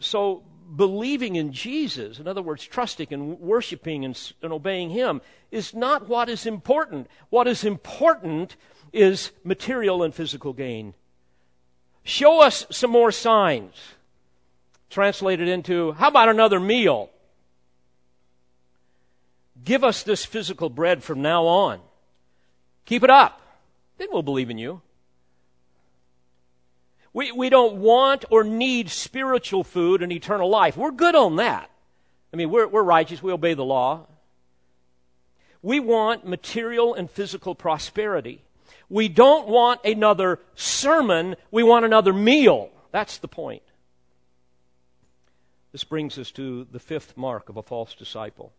So, 0.00 0.42
believing 0.76 1.36
in 1.36 1.52
Jesus, 1.52 2.18
in 2.18 2.26
other 2.26 2.42
words, 2.42 2.64
trusting 2.64 3.08
and 3.10 3.38
worshiping 3.40 4.04
and, 4.04 4.32
and 4.42 4.52
obeying 4.52 4.90
Him, 4.90 5.20
is 5.50 5.74
not 5.74 6.08
what 6.08 6.28
is 6.28 6.46
important. 6.46 7.08
What 7.30 7.46
is 7.46 7.64
important 7.64 8.56
is 8.92 9.30
material 9.42 10.02
and 10.02 10.14
physical 10.14 10.52
gain. 10.52 10.94
Show 12.04 12.42
us 12.42 12.66
some 12.70 12.90
more 12.90 13.12
signs 13.12 13.74
translated 14.90 15.48
into, 15.48 15.92
how 15.92 16.08
about 16.08 16.28
another 16.28 16.60
meal? 16.60 17.10
Give 19.64 19.82
us 19.82 20.02
this 20.02 20.24
physical 20.24 20.68
bread 20.68 21.02
from 21.02 21.22
now 21.22 21.44
on. 21.44 21.80
Keep 22.84 23.02
it 23.02 23.10
up. 23.10 23.40
Then 23.98 24.08
we'll 24.12 24.22
believe 24.22 24.50
in 24.50 24.58
you. 24.58 24.82
We, 27.14 27.30
we 27.30 27.48
don't 27.48 27.76
want 27.76 28.24
or 28.28 28.44
need 28.44 28.90
spiritual 28.90 29.62
food 29.64 30.02
and 30.02 30.12
eternal 30.12 30.50
life. 30.50 30.76
We're 30.76 30.90
good 30.90 31.14
on 31.14 31.36
that. 31.36 31.70
I 32.32 32.36
mean, 32.36 32.50
we're, 32.50 32.66
we're 32.66 32.82
righteous. 32.82 33.22
We 33.22 33.32
obey 33.32 33.54
the 33.54 33.64
law. 33.64 34.06
We 35.62 35.78
want 35.78 36.26
material 36.26 36.92
and 36.92 37.08
physical 37.08 37.54
prosperity. 37.54 38.42
We 38.90 39.08
don't 39.08 39.46
want 39.46 39.80
another 39.84 40.40
sermon. 40.56 41.36
We 41.52 41.62
want 41.62 41.84
another 41.84 42.12
meal. 42.12 42.70
That's 42.90 43.18
the 43.18 43.28
point. 43.28 43.62
This 45.70 45.84
brings 45.84 46.18
us 46.18 46.32
to 46.32 46.66
the 46.70 46.80
fifth 46.80 47.16
mark 47.16 47.48
of 47.48 47.56
a 47.56 47.62
false 47.62 47.94
disciple. 47.94 48.52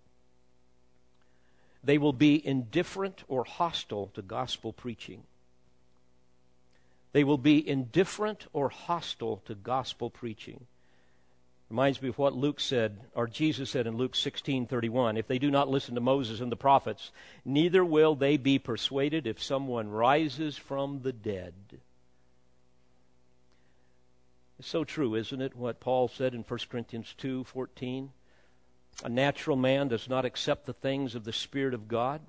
They 1.84 1.98
will 1.98 2.14
be 2.14 2.46
indifferent 2.46 3.24
or 3.28 3.44
hostile 3.44 4.12
to 4.16 4.22
gospel 4.22 4.74
preaching. 4.74 5.24
They 7.16 7.24
will 7.24 7.38
be 7.38 7.66
indifferent 7.66 8.46
or 8.52 8.68
hostile 8.68 9.42
to 9.46 9.56
gospel 9.56 10.10
preaching. 10.10 10.66
Reminds 11.70 12.02
me 12.02 12.10
of 12.10 12.18
what 12.18 12.36
Luke 12.36 12.60
said, 12.60 13.00
or 13.14 13.26
Jesus 13.26 13.70
said 13.70 13.88
in 13.88 13.96
Luke 13.96 14.16
16:31, 14.16 15.16
if 15.16 15.26
they 15.26 15.40
do 15.40 15.50
not 15.50 15.70
listen 15.70 15.96
to 15.96 16.02
Moses 16.02 16.42
and 16.42 16.52
the 16.52 16.58
prophets, 16.58 17.14
neither 17.46 17.86
will 17.86 18.16
they 18.16 18.36
be 18.36 18.60
persuaded 18.60 19.28
if 19.28 19.42
someone 19.42 19.88
rises 19.88 20.58
from 20.58 21.04
the 21.04 21.14
dead. 21.14 21.54
It's 24.60 24.68
so 24.68 24.84
true, 24.84 25.16
isn't 25.16 25.42
it, 25.42 25.56
what 25.56 25.80
Paul 25.80 26.10
said 26.10 26.34
in 26.34 26.44
1 26.44 26.70
Corinthians 26.70 27.16
2:14? 27.18 28.12
A 29.06 29.10
natural 29.10 29.56
man 29.56 29.88
does 29.88 30.10
not 30.10 30.26
accept 30.26 30.66
the 30.66 30.74
things 30.74 31.16
of 31.16 31.24
the 31.24 31.32
Spirit 31.32 31.74
of 31.74 31.88
God. 31.88 32.20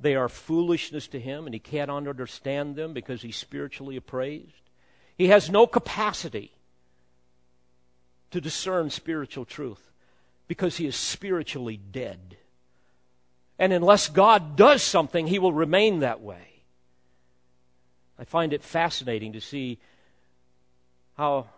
They 0.00 0.14
are 0.14 0.28
foolishness 0.28 1.06
to 1.08 1.20
him, 1.20 1.46
and 1.46 1.54
he 1.54 1.60
cannot 1.60 2.08
understand 2.08 2.74
them 2.74 2.94
because 2.94 3.22
he's 3.22 3.36
spiritually 3.36 3.96
appraised. 3.96 4.70
He 5.16 5.28
has 5.28 5.50
no 5.50 5.66
capacity 5.66 6.52
to 8.30 8.40
discern 8.40 8.88
spiritual 8.88 9.44
truth 9.44 9.90
because 10.48 10.78
he 10.78 10.86
is 10.86 10.96
spiritually 10.96 11.76
dead. 11.76 12.38
And 13.58 13.74
unless 13.74 14.08
God 14.08 14.56
does 14.56 14.82
something, 14.82 15.26
he 15.26 15.38
will 15.38 15.52
remain 15.52 15.98
that 15.98 16.22
way. 16.22 16.62
I 18.18 18.24
find 18.24 18.54
it 18.54 18.62
fascinating 18.62 19.34
to 19.34 19.40
see 19.40 19.78
how 21.18 21.48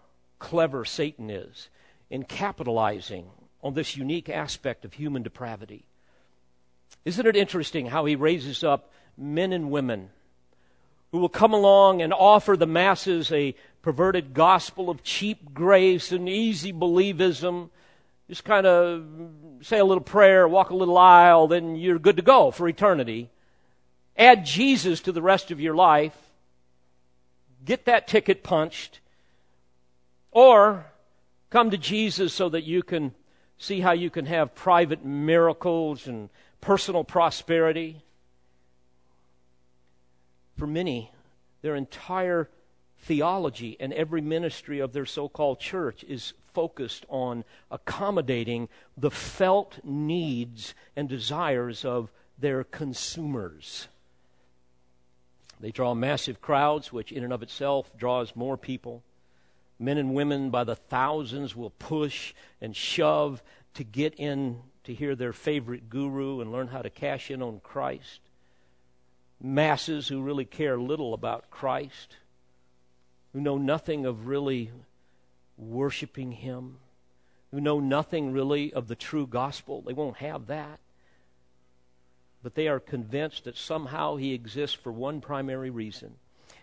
clever 0.40 0.84
Satan 0.84 1.30
is 1.30 1.68
in 2.10 2.24
capitalizing 2.24 3.26
on 3.62 3.74
this 3.74 3.96
unique 3.96 4.28
aspect 4.28 4.84
of 4.84 4.94
human 4.94 5.22
depravity. 5.22 5.84
Isn't 7.04 7.26
it 7.26 7.36
interesting 7.36 7.86
how 7.86 8.04
he 8.04 8.16
raises 8.16 8.62
up 8.62 8.92
men 9.16 9.52
and 9.52 9.70
women 9.70 10.10
who 11.10 11.18
will 11.18 11.28
come 11.28 11.52
along 11.52 12.00
and 12.00 12.12
offer 12.12 12.56
the 12.56 12.66
masses 12.66 13.30
a 13.32 13.54
perverted 13.82 14.34
gospel 14.34 14.88
of 14.88 15.02
cheap 15.02 15.52
grace 15.52 16.12
and 16.12 16.28
easy 16.28 16.72
believism? 16.72 17.70
Just 18.28 18.44
kind 18.44 18.66
of 18.66 19.04
say 19.62 19.78
a 19.78 19.84
little 19.84 20.02
prayer, 20.02 20.46
walk 20.48 20.70
a 20.70 20.76
little 20.76 20.96
aisle, 20.96 21.48
then 21.48 21.76
you're 21.76 21.98
good 21.98 22.16
to 22.16 22.22
go 22.22 22.50
for 22.50 22.68
eternity. 22.68 23.30
Add 24.16 24.44
Jesus 24.46 25.00
to 25.02 25.12
the 25.12 25.22
rest 25.22 25.50
of 25.50 25.60
your 25.60 25.74
life. 25.74 26.16
Get 27.64 27.84
that 27.86 28.08
ticket 28.08 28.42
punched 28.42 29.00
or 30.30 30.86
come 31.50 31.70
to 31.70 31.78
Jesus 31.78 32.32
so 32.32 32.48
that 32.48 32.64
you 32.64 32.82
can 32.82 33.14
see 33.58 33.80
how 33.80 33.92
you 33.92 34.10
can 34.10 34.26
have 34.26 34.54
private 34.54 35.04
miracles 35.04 36.06
and 36.06 36.30
personal 36.62 37.04
prosperity. 37.04 38.00
For 40.56 40.66
many, 40.66 41.10
their 41.60 41.76
entire 41.76 42.48
theology 43.00 43.76
and 43.78 43.92
every 43.92 44.22
ministry 44.22 44.78
of 44.78 44.94
their 44.94 45.04
so 45.04 45.28
called 45.28 45.60
church 45.60 46.04
is 46.04 46.32
focused 46.54 47.04
on 47.08 47.44
accommodating 47.70 48.68
the 48.96 49.10
felt 49.10 49.80
needs 49.84 50.74
and 50.96 51.08
desires 51.08 51.84
of 51.84 52.10
their 52.38 52.64
consumers. 52.64 53.88
They 55.60 55.70
draw 55.70 55.94
massive 55.94 56.40
crowds, 56.40 56.92
which 56.92 57.12
in 57.12 57.24
and 57.24 57.32
of 57.32 57.42
itself 57.42 57.96
draws 57.96 58.36
more 58.36 58.56
people. 58.56 59.02
Men 59.78 59.98
and 59.98 60.14
women 60.14 60.50
by 60.50 60.64
the 60.64 60.76
thousands 60.76 61.56
will 61.56 61.70
push 61.70 62.34
and 62.60 62.74
shove 62.74 63.42
to 63.74 63.84
get 63.84 64.14
in 64.14 64.60
to 64.84 64.94
hear 64.94 65.14
their 65.14 65.32
favorite 65.32 65.88
guru 65.88 66.40
and 66.40 66.50
learn 66.50 66.68
how 66.68 66.82
to 66.82 66.90
cash 66.90 67.30
in 67.30 67.42
on 67.42 67.60
Christ. 67.62 68.20
Masses 69.40 70.08
who 70.08 70.22
really 70.22 70.44
care 70.44 70.78
little 70.78 71.14
about 71.14 71.50
Christ, 71.50 72.16
who 73.32 73.40
know 73.40 73.58
nothing 73.58 74.06
of 74.06 74.26
really 74.26 74.70
worshiping 75.56 76.32
Him, 76.32 76.76
who 77.50 77.60
know 77.60 77.80
nothing 77.80 78.32
really 78.32 78.72
of 78.72 78.88
the 78.88 78.96
true 78.96 79.26
gospel. 79.26 79.82
They 79.82 79.92
won't 79.92 80.18
have 80.18 80.46
that. 80.46 80.80
But 82.42 82.54
they 82.54 82.66
are 82.66 82.80
convinced 82.80 83.44
that 83.44 83.56
somehow 83.56 84.16
He 84.16 84.32
exists 84.32 84.76
for 84.76 84.90
one 84.90 85.20
primary 85.20 85.70
reason, 85.70 86.14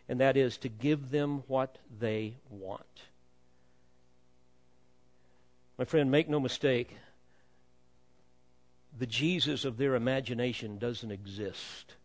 and 0.09 0.19
that 0.19 0.35
is 0.35 0.57
to 0.57 0.69
give 0.69 1.11
them 1.11 1.43
what 1.47 1.77
they 1.99 2.35
want. 2.49 2.83
My 5.77 5.85
friend, 5.85 6.11
make 6.11 6.27
no 6.27 6.41
mistake, 6.41 6.97
the 8.99 9.07
Jesus 9.07 9.63
of 9.63 9.77
their 9.77 9.95
imagination 9.95 10.77
doesn't 10.77 11.11
exist. 11.11 11.95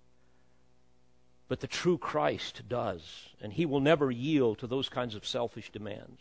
But 1.49 1.61
the 1.61 1.67
true 1.67 1.99
Christ 1.99 2.63
does, 2.69 3.29
and 3.43 3.53
he 3.53 3.67
will 3.67 3.81
never 3.81 4.11
yield 4.11 4.59
to 4.59 4.69
those 4.69 4.89
kinds 4.89 5.17
of 5.17 5.27
selfish 5.27 5.71
demands. 5.71 6.21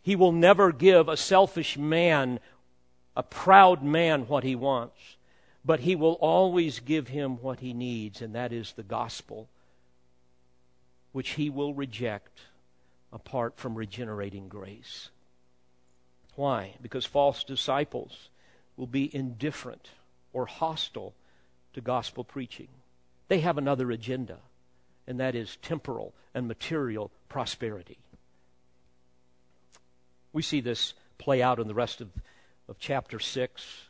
He 0.00 0.14
will 0.14 0.32
never 0.32 0.72
give 0.72 1.08
a 1.08 1.16
selfish 1.16 1.76
man, 1.76 2.38
a 3.16 3.22
proud 3.22 3.82
man, 3.82 4.28
what 4.28 4.44
he 4.44 4.54
wants, 4.54 5.16
but 5.64 5.80
he 5.80 5.96
will 5.96 6.14
always 6.20 6.78
give 6.78 7.08
him 7.08 7.42
what 7.42 7.58
he 7.58 7.74
needs, 7.74 8.22
and 8.22 8.34
that 8.34 8.52
is 8.52 8.72
the 8.72 8.84
gospel, 8.84 9.48
which 11.10 11.30
he 11.30 11.50
will 11.50 11.74
reject 11.74 12.42
apart 13.12 13.54
from 13.56 13.74
regenerating 13.74 14.48
grace. 14.48 15.10
Why? 16.36 16.74
Because 16.80 17.04
false 17.04 17.42
disciples 17.42 18.28
will 18.78 18.86
be 18.86 19.14
indifferent 19.14 19.90
or 20.32 20.46
hostile 20.46 21.12
to 21.74 21.80
gospel 21.80 22.24
preaching. 22.24 22.68
They 23.26 23.40
have 23.40 23.58
another 23.58 23.90
agenda, 23.90 24.38
and 25.06 25.20
that 25.20 25.34
is 25.34 25.58
temporal 25.60 26.14
and 26.32 26.46
material 26.46 27.10
prosperity. 27.28 27.98
We 30.32 30.42
see 30.42 30.60
this 30.60 30.94
play 31.18 31.42
out 31.42 31.58
in 31.58 31.66
the 31.66 31.74
rest 31.74 32.00
of, 32.00 32.08
of 32.68 32.78
chapter 32.78 33.18
6. 33.18 33.88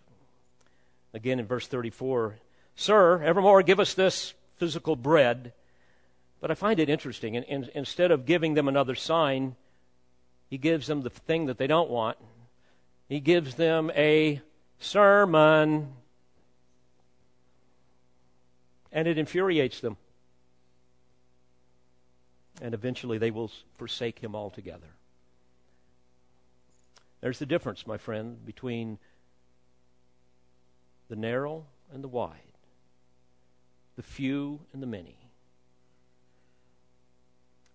Again 1.14 1.38
in 1.38 1.46
verse 1.46 1.66
34 1.66 2.36
Sir, 2.74 3.22
evermore 3.24 3.62
give 3.64 3.80
us 3.80 3.94
this 3.94 4.34
physical 4.56 4.94
bread. 4.94 5.52
But 6.40 6.52
I 6.52 6.54
find 6.54 6.78
it 6.78 6.88
interesting. 6.88 7.34
In, 7.34 7.42
in, 7.42 7.68
instead 7.74 8.12
of 8.12 8.24
giving 8.24 8.54
them 8.54 8.68
another 8.68 8.94
sign, 8.94 9.56
he 10.48 10.58
gives 10.58 10.86
them 10.86 11.02
the 11.02 11.10
thing 11.10 11.46
that 11.46 11.58
they 11.58 11.66
don't 11.66 11.90
want. 11.90 12.18
He 13.08 13.18
gives 13.18 13.56
them 13.56 13.90
a 13.96 14.40
sermon 14.78 15.92
and 18.92 19.08
it 19.08 19.18
infuriates 19.18 19.80
them. 19.80 19.96
And 22.60 22.74
eventually 22.74 23.18
they 23.18 23.30
will 23.30 23.50
forsake 23.76 24.18
him 24.18 24.34
altogether. 24.34 24.88
There's 27.20 27.38
the 27.38 27.46
difference, 27.46 27.86
my 27.86 27.98
friend, 27.98 28.44
between 28.44 28.98
the 31.08 31.16
narrow 31.16 31.64
and 31.92 32.02
the 32.02 32.08
wide, 32.08 32.32
the 33.96 34.02
few 34.02 34.60
and 34.72 34.82
the 34.82 34.86
many. 34.86 35.16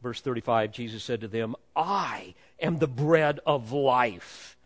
Verse 0.02 0.22
35 0.22 0.72
Jesus 0.72 1.04
said 1.04 1.22
to 1.22 1.28
them, 1.28 1.56
I 1.76 2.36
am 2.60 2.80
the 2.80 2.88
bread 2.88 3.40
of 3.46 3.72
life. 3.72 4.58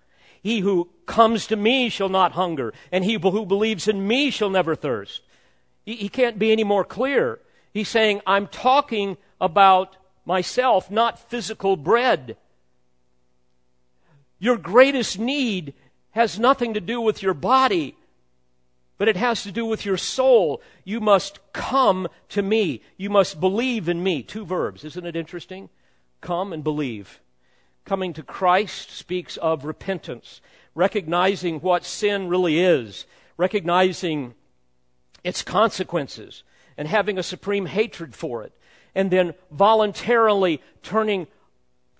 He 0.41 0.59
who 0.59 0.89
comes 1.05 1.47
to 1.47 1.55
me 1.55 1.89
shall 1.89 2.09
not 2.09 2.33
hunger, 2.33 2.73
and 2.91 3.03
he 3.03 3.13
who 3.13 3.45
believes 3.45 3.87
in 3.87 4.07
me 4.07 4.29
shall 4.29 4.49
never 4.49 4.75
thirst. 4.75 5.21
He, 5.85 5.95
he 5.95 6.09
can't 6.09 6.39
be 6.39 6.51
any 6.51 6.63
more 6.63 6.83
clear. 6.83 7.39
He's 7.73 7.89
saying, 7.89 8.21
I'm 8.25 8.47
talking 8.47 9.17
about 9.39 9.97
myself, 10.25 10.91
not 10.91 11.29
physical 11.29 11.77
bread. 11.77 12.37
Your 14.39 14.57
greatest 14.57 15.17
need 15.17 15.73
has 16.11 16.39
nothing 16.39 16.73
to 16.73 16.81
do 16.81 16.99
with 17.01 17.21
your 17.21 17.33
body, 17.33 17.95
but 18.97 19.07
it 19.07 19.15
has 19.15 19.43
to 19.43 19.51
do 19.51 19.65
with 19.65 19.85
your 19.85 19.97
soul. 19.97 20.61
You 20.83 20.99
must 20.99 21.39
come 21.53 22.07
to 22.29 22.41
me. 22.41 22.81
You 22.97 23.09
must 23.09 23.39
believe 23.39 23.87
in 23.87 24.03
me. 24.03 24.23
Two 24.23 24.45
verbs. 24.45 24.83
Isn't 24.83 25.05
it 25.05 25.15
interesting? 25.15 25.69
Come 26.21 26.51
and 26.53 26.63
believe. 26.63 27.21
Coming 27.87 28.11
to 28.15 28.21
Christ 28.21 28.91
speaks 28.91 29.37
of 29.37 29.63
repentance, 29.63 30.41
recognizing 30.75 31.61
what 31.61 31.85
sin 31.85 32.27
really 32.27 32.59
is, 32.59 33.05
recognizing 33.37 34.33
its 35.23 35.41
consequences 35.41 36.43
and 36.77 36.89
having 36.89 37.17
a 37.17 37.23
supreme 37.23 37.65
hatred 37.65 38.13
for 38.13 38.43
it, 38.43 38.51
and 38.93 39.09
then 39.09 39.35
voluntarily 39.51 40.61
turning 40.83 41.27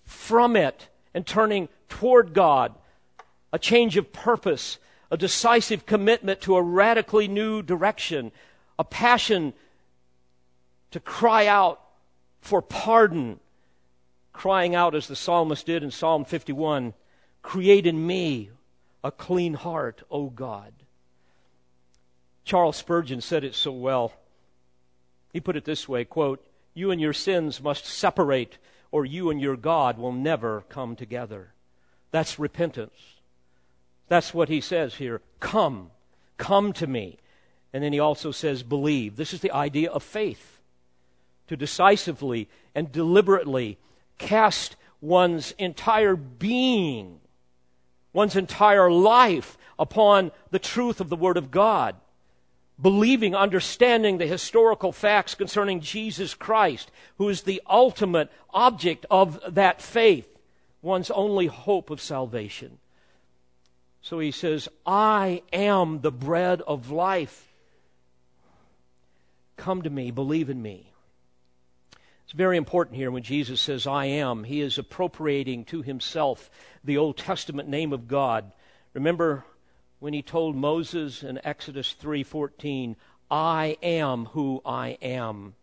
from 0.03 0.57
it 0.57 0.89
and 1.13 1.25
turning 1.25 1.69
toward 1.87 2.33
God, 2.33 2.75
a 3.53 3.57
change 3.57 3.95
of 3.95 4.11
purpose, 4.11 4.79
a 5.09 5.15
decisive 5.15 5.85
commitment 5.85 6.41
to 6.41 6.57
a 6.57 6.61
radically 6.61 7.29
new 7.29 7.61
direction, 7.61 8.33
a 8.77 8.83
passion 8.83 9.53
to 10.91 10.99
cry 10.99 11.47
out 11.47 11.79
for 12.41 12.61
pardon, 12.61 13.39
crying 14.37 14.75
out 14.75 14.93
as 14.93 15.07
the 15.07 15.15
psalmist 15.15 15.65
did 15.65 15.81
in 15.81 15.89
Psalm 15.89 16.23
51 16.23 16.93
Create 17.41 17.87
in 17.87 18.05
me 18.05 18.51
a 19.03 19.11
clean 19.11 19.55
heart, 19.55 20.03
O 20.11 20.29
God. 20.29 20.73
Charles 22.43 22.77
Spurgeon 22.77 23.19
said 23.19 23.43
it 23.43 23.55
so 23.55 23.71
well. 23.71 24.13
He 25.33 25.39
put 25.39 25.55
it 25.55 25.65
this 25.65 25.89
way 25.89 26.05
quote, 26.05 26.45
You 26.75 26.91
and 26.91 27.01
your 27.01 27.13
sins 27.13 27.61
must 27.61 27.85
separate, 27.85 28.59
or 28.91 29.05
you 29.05 29.31
and 29.31 29.41
your 29.41 29.57
God 29.57 29.97
will 29.97 30.11
never 30.11 30.61
come 30.69 30.95
together. 30.95 31.53
That's 32.11 32.37
repentance. 32.37 33.15
That's 34.07 34.35
what 34.35 34.49
he 34.49 34.61
says 34.61 34.95
here. 34.95 35.21
Come, 35.39 35.89
come 36.37 36.73
to 36.73 36.85
me. 36.85 37.17
And 37.73 37.83
then 37.83 37.91
he 37.91 37.99
also 37.99 38.31
says, 38.31 38.61
believe. 38.61 39.15
This 39.15 39.33
is 39.33 39.41
the 39.41 39.51
idea 39.51 39.89
of 39.89 40.03
faith. 40.03 40.59
To 41.47 41.57
decisively 41.57 42.47
and 42.75 42.91
deliberately 42.91 43.77
cast 44.17 44.75
one's 45.01 45.51
entire 45.57 46.15
being, 46.15 47.19
one's 48.13 48.35
entire 48.35 48.91
life 48.91 49.57
upon 49.77 50.31
the 50.51 50.59
truth 50.59 50.99
of 50.99 51.09
the 51.09 51.15
Word 51.15 51.37
of 51.37 51.51
God 51.51 51.95
believing, 52.81 53.35
understanding 53.35 54.17
the 54.17 54.27
historical 54.27 54.91
facts 54.91 55.35
concerning 55.35 55.81
Jesus 55.81 56.33
Christ, 56.33 56.91
who 57.17 57.29
is 57.29 57.41
the 57.41 57.61
ultimate 57.67 58.31
object 58.51 59.05
of 59.09 59.39
that 59.55 59.81
faith, 59.81 60.27
one's 60.81 61.11
only 61.11 61.47
hope 61.47 61.89
of 61.89 62.01
salvation. 62.01 62.77
So 64.01 64.19
he 64.19 64.31
says, 64.31 64.69
I 64.85 65.41
am 65.51 66.01
the 66.01 66.11
bread 66.11 66.61
of 66.61 66.91
life. 66.91 67.47
Come 69.57 69.81
to 69.81 69.89
me, 69.89 70.11
believe 70.11 70.49
in 70.49 70.61
me. 70.61 70.86
It's 72.27 72.33
very 72.33 72.57
important 72.57 72.97
here 72.97 73.09
when 73.09 73.23
Jesus 73.23 73.61
says, 73.61 73.87
I 73.87 74.03
am. 74.07 74.43
He 74.43 74.59
is 74.59 74.77
appropriating 74.77 75.63
to 75.67 75.81
himself 75.81 76.51
the 76.83 76.97
Old 76.97 77.15
Testament 77.15 77.69
name 77.69 77.93
of 77.93 78.09
God. 78.09 78.51
Remember 78.93 79.45
when 79.99 80.11
he 80.11 80.21
told 80.21 80.53
Moses 80.53 81.23
in 81.23 81.39
Exodus 81.45 81.93
3:14, 81.93 82.97
"I 83.31 83.77
am 83.81 84.25
who 84.25 84.61
I 84.65 84.97
am." 85.01 85.55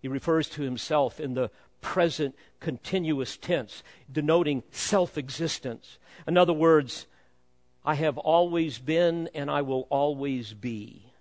He 0.00 0.08
refers 0.08 0.48
to 0.50 0.62
himself 0.62 1.20
in 1.20 1.34
the 1.34 1.52
present 1.80 2.34
continuous 2.58 3.36
tense, 3.36 3.84
denoting 4.10 4.64
self-existence. 4.72 5.98
In 6.26 6.36
other 6.36 6.52
words, 6.52 7.06
I 7.84 7.94
have 7.94 8.18
always 8.18 8.80
been 8.80 9.28
and 9.34 9.48
I 9.48 9.62
will 9.62 9.86
always 9.88 10.52
be. 10.52 11.12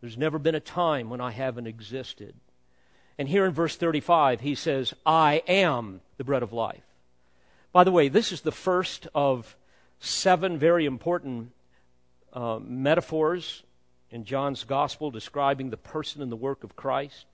There's 0.00 0.16
never 0.16 0.38
been 0.38 0.54
a 0.54 0.60
time 0.60 1.10
when 1.10 1.20
I 1.20 1.32
haven't 1.32 1.66
existed. 1.66 2.36
And 3.18 3.28
here 3.28 3.44
in 3.44 3.52
verse 3.52 3.76
35, 3.76 4.40
he 4.40 4.54
says, 4.54 4.92
I 5.06 5.42
am 5.46 6.00
the 6.16 6.24
bread 6.24 6.42
of 6.42 6.52
life. 6.52 6.82
By 7.72 7.84
the 7.84 7.92
way, 7.92 8.08
this 8.08 8.32
is 8.32 8.40
the 8.40 8.52
first 8.52 9.06
of 9.14 9.56
seven 10.00 10.58
very 10.58 10.84
important 10.84 11.52
uh, 12.32 12.58
metaphors 12.60 13.62
in 14.10 14.24
John's 14.24 14.64
gospel 14.64 15.10
describing 15.10 15.70
the 15.70 15.76
person 15.76 16.22
and 16.22 16.30
the 16.30 16.36
work 16.36 16.64
of 16.64 16.76
Christ. 16.76 17.26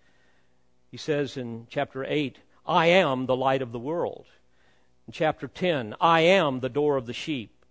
He 0.90 0.96
says 0.96 1.36
in 1.36 1.66
chapter 1.70 2.04
8, 2.04 2.38
I 2.66 2.86
am 2.86 3.26
the 3.26 3.36
light 3.36 3.62
of 3.62 3.72
the 3.72 3.78
world. 3.78 4.26
In 5.06 5.12
chapter 5.12 5.48
10, 5.48 5.94
I 6.00 6.20
am 6.20 6.60
the 6.60 6.68
door 6.68 6.96
of 6.96 7.06
the 7.06 7.12
sheep. 7.12 7.64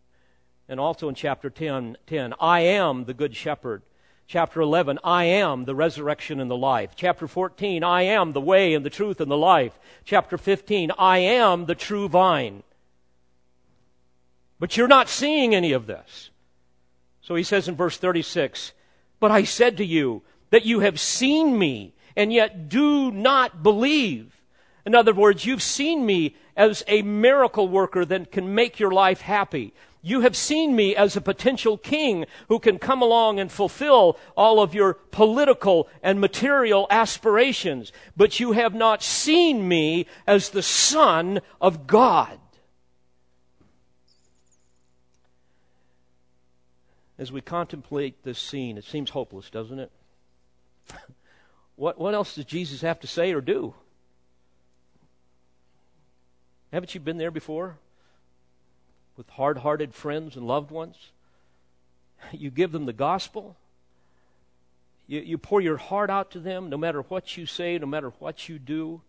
And 0.68 0.80
also 0.80 1.10
in 1.10 1.16
chapter 1.16 1.50
10, 1.50 1.98
10 2.06 2.34
I 2.40 2.62
am 2.62 3.06
the 3.06 3.14
good 3.14 3.36
shepherd. 3.36 3.82
Chapter 4.30 4.62
11, 4.62 5.00
I 5.04 5.24
am 5.24 5.66
the 5.66 5.74
resurrection 5.74 6.40
and 6.40 6.52
the 6.52 6.56
life. 6.56 6.92
Chapter 6.96 7.28
14, 7.28 7.84
I 7.84 8.04
am 8.04 8.32
the 8.32 8.40
way 8.40 8.76
and 8.76 8.86
the 8.86 8.92
truth 8.92 9.20
and 9.20 9.32
the 9.32 9.36
life. 9.36 9.80
Chapter 10.06 10.38
15, 10.38 10.92
I 11.00 11.18
am 11.18 11.66
the 11.66 11.74
true 11.74 12.08
vine. 12.08 12.62
But 14.60 14.78
you're 14.78 14.88
not 14.88 15.10
seeing 15.10 15.56
any 15.56 15.72
of 15.72 15.88
this. 15.88 16.30
So 17.24 17.34
he 17.34 17.42
says 17.42 17.68
in 17.68 17.76
verse 17.76 17.98
36 17.98 18.74
But 19.20 19.32
I 19.32 19.46
said 19.46 19.78
to 19.78 19.86
you 19.86 20.22
that 20.52 20.64
you 20.64 20.82
have 20.82 21.00
seen 21.00 21.58
me, 21.58 21.96
and 22.16 22.32
yet 22.32 22.70
do 22.70 23.10
not 23.10 23.64
believe. 23.64 24.44
In 24.86 24.94
other 24.94 25.14
words, 25.16 25.44
you've 25.44 25.64
seen 25.64 26.06
me 26.06 26.36
as 26.56 26.84
a 26.88 27.02
miracle 27.02 27.68
worker 27.68 28.06
that 28.06 28.32
can 28.32 28.54
make 28.54 28.80
your 28.80 28.92
life 28.92 29.22
happy. 29.22 29.74
You 30.02 30.22
have 30.22 30.36
seen 30.36 30.76
me 30.76 30.96
as 30.96 31.16
a 31.18 31.22
potential 31.22 31.78
king 31.78 32.26
who 32.48 32.60
can 32.60 32.80
come 32.80 33.02
along 33.02 33.40
and 33.40 33.52
fulfill 33.52 34.18
all 34.38 34.62
of 34.62 34.74
your 34.74 34.94
political 34.94 35.90
and 36.02 36.22
material 36.22 36.88
aspirations, 36.90 37.92
but 38.16 38.40
you 38.40 38.54
have 38.54 38.74
not 38.74 39.04
seen 39.04 39.68
me 39.68 40.06
as 40.26 40.50
the 40.50 40.62
Son 40.62 41.42
of 41.60 41.86
God. 41.86 42.40
As 47.18 47.34
we 47.34 47.42
contemplate 47.42 48.24
this 48.24 48.40
scene, 48.40 48.78
it 48.78 48.86
seems 48.86 49.10
hopeless, 49.10 49.50
doesn't 49.50 49.80
it? 49.80 49.92
what, 51.76 52.00
what 52.00 52.14
else 52.14 52.36
does 52.36 52.46
Jesus 52.46 52.80
have 52.80 53.02
to 53.02 53.08
say 53.08 53.34
or 53.34 53.42
do? 53.42 53.74
Haven't 56.72 56.94
you 56.96 57.02
been 57.02 57.18
there 57.18 57.32
before? 57.32 57.76
With 59.20 59.30
hard 59.32 59.58
hearted 59.58 59.94
friends 59.94 60.38
and 60.38 60.48
loved 60.48 60.72
ones. 60.72 61.12
You 62.32 62.50
give 62.50 62.72
them 62.72 62.86
the 62.86 62.94
gospel. 62.94 63.56
You, 65.08 65.20
you 65.22 65.38
pour 65.38 65.62
your 65.62 65.78
heart 65.78 66.10
out 66.10 66.32
to 66.32 66.40
them 66.40 66.70
no 66.70 66.78
matter 66.78 67.02
what 67.02 67.38
you 67.38 67.46
say, 67.46 67.78
no 67.78 67.86
matter 67.86 68.14
what 68.20 68.48
you 68.50 68.60
do. 68.60 69.02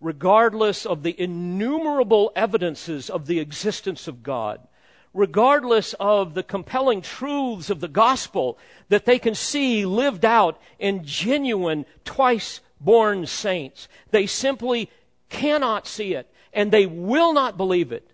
Regardless 0.00 0.86
of 0.86 1.02
the 1.02 1.18
innumerable 1.18 2.32
evidences 2.34 3.10
of 3.10 3.26
the 3.26 3.40
existence 3.40 4.08
of 4.08 4.22
God, 4.22 4.66
regardless 5.12 5.94
of 6.00 6.34
the 6.34 6.42
compelling 6.42 7.02
truths 7.02 7.68
of 7.68 7.80
the 7.80 7.88
gospel 7.88 8.58
that 8.88 9.04
they 9.04 9.18
can 9.18 9.34
see 9.34 9.84
lived 9.84 10.24
out 10.24 10.60
in 10.78 11.04
genuine, 11.04 11.84
twice 12.04 12.60
born 12.80 13.26
saints. 13.26 13.88
They 14.10 14.26
simply 14.26 14.90
cannot 15.28 15.86
see 15.86 16.14
it, 16.14 16.26
and 16.52 16.70
they 16.70 16.86
will 16.86 17.32
not 17.34 17.56
believe 17.56 17.92
it 17.92 18.09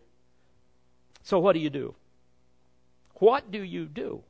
so, 1.27 1.41
what 1.41 1.55
do 1.55 1.59
you 1.59 1.71
do? 1.71 1.97
What 3.15 3.51
do 3.51 3.61
you 3.61 3.87
do? 3.87 4.23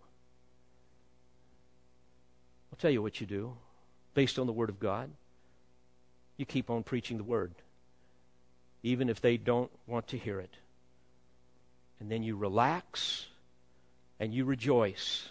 I'll 2.73 2.79
tell 2.79 2.91
you 2.91 3.03
what 3.03 3.21
you 3.21 3.27
do 3.27 3.53
based 4.15 4.39
on 4.39 4.47
the 4.47 4.53
Word 4.55 4.71
of 4.71 4.81
God. 4.81 5.11
You 6.39 6.47
keep 6.47 6.71
on 6.71 6.83
preaching 6.85 7.19
the 7.19 7.23
Word, 7.23 7.53
even 8.83 9.11
if 9.11 9.21
they 9.21 9.37
don't 9.37 9.71
want 9.87 10.07
to 10.09 10.17
hear 10.17 10.41
it. 10.41 10.55
And 12.01 12.11
then 12.11 12.23
you 12.23 12.35
relax 12.35 13.27
and 14.19 14.33
you 14.33 14.47
rejoice 14.47 15.29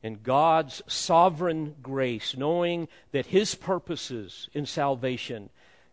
in 0.00 0.20
God's 0.22 0.80
sovereign 0.86 1.74
grace, 1.82 2.36
knowing 2.36 2.86
that 3.10 3.26
His 3.26 3.56
purposes 3.56 4.48
in 4.54 4.64
salvation 4.64 5.50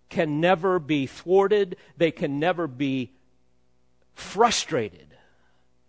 can 0.09 0.39
never 0.39 0.77
be 0.77 1.07
thwarted, 1.07 1.75
they 1.97 2.11
can 2.11 2.39
never 2.39 2.67
be 2.67 3.14
frustrated 4.16 5.16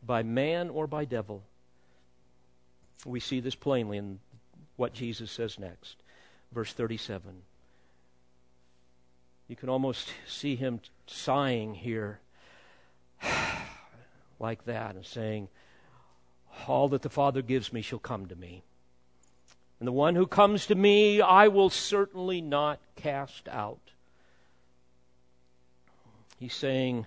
by 0.02 0.22
man 0.22 0.68
or 0.68 0.86
by 0.86 1.04
devil. 1.04 1.42
We 3.04 3.20
see 3.20 3.40
this 3.40 3.54
plainly 3.54 3.98
in 3.98 4.18
what 4.76 4.92
Jesus 4.92 5.30
says 5.30 5.58
next. 5.58 5.96
Verse 6.52 6.72
37. 6.72 7.42
You 9.48 9.56
can 9.56 9.68
almost 9.68 10.12
see 10.26 10.56
him 10.56 10.80
sighing 11.06 11.74
here 11.74 12.20
like 14.40 14.64
that 14.64 14.96
and 14.96 15.06
saying, 15.06 15.48
All 16.66 16.88
that 16.88 17.02
the 17.02 17.08
Father 17.08 17.42
gives 17.42 17.72
me 17.72 17.80
shall 17.80 17.98
come 17.98 18.26
to 18.26 18.36
me. 18.36 18.64
And 19.78 19.86
the 19.86 19.92
one 19.92 20.14
who 20.14 20.26
comes 20.26 20.66
to 20.66 20.74
me, 20.74 21.20
I 21.20 21.48
will 21.48 21.70
certainly 21.70 22.40
not 22.40 22.80
cast 22.96 23.48
out. 23.48 23.92
He's 26.38 26.54
saying, 26.54 27.06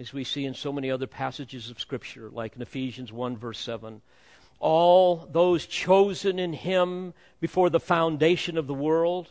as 0.00 0.14
we 0.14 0.24
see 0.24 0.46
in 0.46 0.54
so 0.54 0.72
many 0.72 0.90
other 0.90 1.06
passages 1.06 1.68
of 1.68 1.78
Scripture, 1.78 2.30
like 2.30 2.56
in 2.56 2.62
Ephesians 2.62 3.12
1, 3.12 3.36
verse 3.36 3.58
7. 3.60 4.00
All 4.58 5.28
those 5.30 5.66
chosen 5.66 6.38
in 6.38 6.54
Him 6.54 7.12
before 7.38 7.68
the 7.68 7.78
foundation 7.78 8.56
of 8.56 8.66
the 8.66 8.74
world. 8.74 9.28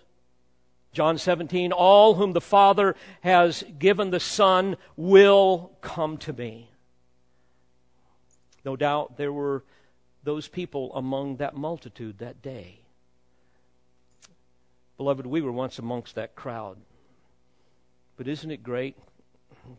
John 0.93 1.17
17, 1.17 1.71
all 1.71 2.13
whom 2.13 2.33
the 2.33 2.41
Father 2.41 2.95
has 3.21 3.63
given 3.79 4.11
the 4.11 4.19
Son 4.19 4.77
will 4.95 5.71
come 5.81 6.17
to 6.19 6.33
me. 6.33 6.69
No 8.63 8.75
doubt 8.75 9.17
there 9.17 9.33
were 9.33 9.63
those 10.23 10.47
people 10.47 10.93
among 10.93 11.37
that 11.37 11.55
multitude 11.55 12.19
that 12.19 12.43
day. 12.43 12.81
Beloved, 14.97 15.25
we 15.25 15.41
were 15.41 15.51
once 15.51 15.79
amongst 15.79 16.13
that 16.13 16.35
crowd. 16.35 16.77
But 18.17 18.27
isn't 18.27 18.51
it 18.51 18.61
great 18.61 18.95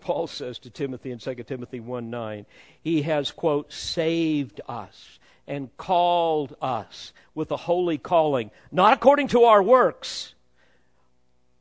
Paul 0.00 0.26
says 0.26 0.58
to 0.60 0.70
Timothy 0.70 1.10
in 1.10 1.18
2 1.18 1.34
Timothy 1.46 1.80
1 1.80 2.10
9, 2.10 2.46
he 2.82 3.02
has, 3.02 3.30
quote, 3.30 3.72
saved 3.72 4.60
us 4.68 5.18
and 5.46 5.76
called 5.76 6.54
us 6.62 7.12
with 7.34 7.50
a 7.50 7.56
holy 7.56 7.98
calling, 7.98 8.50
not 8.70 8.92
according 8.92 9.28
to 9.28 9.44
our 9.44 9.62
works, 9.62 10.34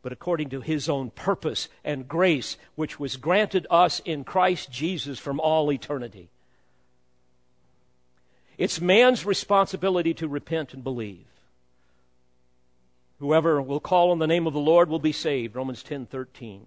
but 0.02 0.12
according 0.12 0.50
to 0.50 0.62
his 0.62 0.88
own 0.88 1.10
purpose 1.10 1.68
and 1.84 2.08
grace, 2.08 2.58
which 2.76 3.00
was 3.00 3.18
granted 3.18 3.68
us 3.70 4.00
in 4.06 4.24
Christ 4.24 4.72
Jesus 4.72 5.20
from 5.20 5.40
all 5.40 5.72
eternity. 5.72 6.30
It's 8.58 8.82
man's 8.82 9.26
responsibility 9.26 10.14
to 10.16 10.28
repent 10.28 10.74
and 10.74 10.84
believe. 10.84 11.26
Whoever 13.20 13.62
will 13.62 13.80
call 13.80 14.12
on 14.12 14.20
the 14.20 14.28
name 14.28 14.48
of 14.48 14.54
the 14.54 14.60
Lord 14.60 14.90
will 14.90 15.00
be 15.00 15.12
saved, 15.12 15.56
Romans 15.56 15.84
10 15.84 16.06
13. 16.06 16.66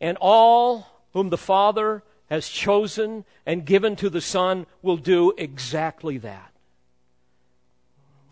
And 0.00 0.18
all 0.20 0.86
whom 1.12 1.30
the 1.30 1.38
Father 1.38 2.02
has 2.28 2.48
chosen 2.48 3.24
and 3.44 3.64
given 3.64 3.96
to 3.96 4.10
the 4.10 4.20
Son 4.20 4.66
will 4.82 4.96
do 4.96 5.32
exactly 5.38 6.18
that. 6.18 6.52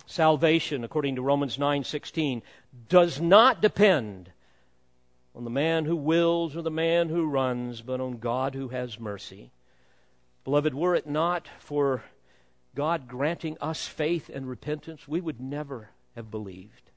Salvation, 0.07 0.85
according 0.85 1.17
to 1.17 1.23
Romans 1.23 1.59
9:16, 1.59 2.43
does 2.89 3.21
not 3.21 3.63
depend 3.63 4.33
on 5.35 5.45
the 5.45 5.51
man 5.51 5.87
who 5.87 5.97
wills 5.97 6.55
or 6.55 6.63
the 6.63 6.71
man 6.71 7.09
who 7.09 7.27
runs, 7.27 7.81
but 7.81 8.01
on 8.01 8.19
God 8.19 8.55
who 8.55 8.69
has 8.69 9.01
mercy. 9.01 9.51
Beloved, 10.45 10.75
were 10.75 10.95
it 10.95 11.07
not 11.07 11.49
for 11.59 12.05
God 12.75 13.09
granting 13.09 13.57
us 13.61 13.87
faith 13.87 14.29
and 14.29 14.49
repentance, 14.49 15.09
we 15.09 15.21
would 15.21 15.41
never 15.41 15.91
have 16.17 16.31
believed. 16.31 16.91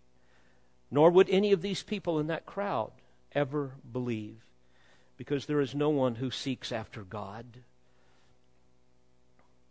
Nor 0.92 1.12
would 1.12 1.30
any 1.30 1.52
of 1.52 1.62
these 1.62 1.84
people 1.84 2.20
in 2.20 2.28
that 2.28 2.46
crowd 2.46 2.92
ever 3.34 3.74
believe 3.92 4.47
because 5.18 5.46
there 5.46 5.62
is 5.62 5.76
no 5.76 5.90
one 5.90 6.16
who 6.16 6.32
seeks 6.32 6.72
after 6.72 7.04
God. 7.04 7.46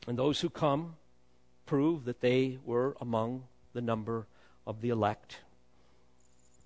And 0.07 0.19
those 0.19 0.41
who 0.41 0.51
come 0.51 0.97
prove 1.65 2.05
that 2.05 2.21
they 2.21 2.59
were 2.65 2.97
among 3.01 3.45
the 3.73 3.81
number 3.81 4.27
of 4.67 4.81
the 4.81 4.89
elect. 4.89 5.39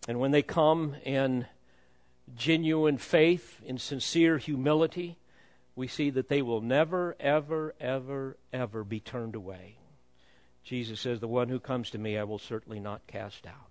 And 0.09 0.19
when 0.19 0.31
they 0.31 0.43
come 0.43 0.97
in 1.05 1.47
genuine 2.35 2.99
faith, 2.99 3.61
in 3.65 3.79
sincere 3.79 4.39
humility, 4.39 5.19
we 5.75 5.87
see 5.87 6.11
that 6.11 6.29
they 6.29 6.43
will 6.43 6.61
never, 6.61 7.17
ever, 7.21 7.75
ever, 7.81 8.37
ever 8.53 8.85
be 8.85 9.01
turned 9.01 9.35
away. 9.35 9.77
Jesus 10.63 11.01
says, 11.01 11.21
The 11.21 11.29
one 11.29 11.49
who 11.49 11.59
comes 11.59 11.91
to 11.91 11.99
me, 11.99 12.19
I 12.19 12.25
will 12.25 12.39
certainly 12.39 12.81
not 12.81 13.07
cast 13.07 13.47
out. 13.47 13.70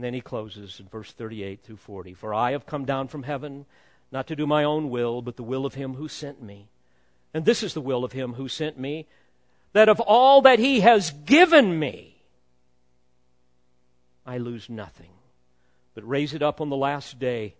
And 0.00 0.04
then 0.06 0.14
he 0.14 0.22
closes 0.22 0.80
in 0.80 0.88
verse 0.88 1.12
38 1.12 1.62
through 1.62 1.76
40 1.76 2.14
For 2.14 2.32
I 2.32 2.52
have 2.52 2.64
come 2.64 2.86
down 2.86 3.08
from 3.08 3.24
heaven, 3.24 3.66
not 4.10 4.26
to 4.28 4.34
do 4.34 4.46
my 4.46 4.64
own 4.64 4.88
will, 4.88 5.20
but 5.20 5.36
the 5.36 5.42
will 5.42 5.66
of 5.66 5.74
him 5.74 5.92
who 5.92 6.08
sent 6.08 6.42
me. 6.42 6.70
And 7.34 7.44
this 7.44 7.62
is 7.62 7.74
the 7.74 7.82
will 7.82 8.02
of 8.02 8.12
him 8.12 8.32
who 8.32 8.48
sent 8.48 8.78
me, 8.78 9.06
that 9.74 9.90
of 9.90 10.00
all 10.00 10.40
that 10.40 10.58
he 10.58 10.80
has 10.80 11.10
given 11.10 11.78
me, 11.78 12.16
I 14.24 14.38
lose 14.38 14.70
nothing, 14.70 15.10
but 15.94 16.08
raise 16.08 16.32
it 16.32 16.40
up 16.40 16.62
on 16.62 16.70
the 16.70 16.76
last 16.78 17.18
day. 17.18 17.52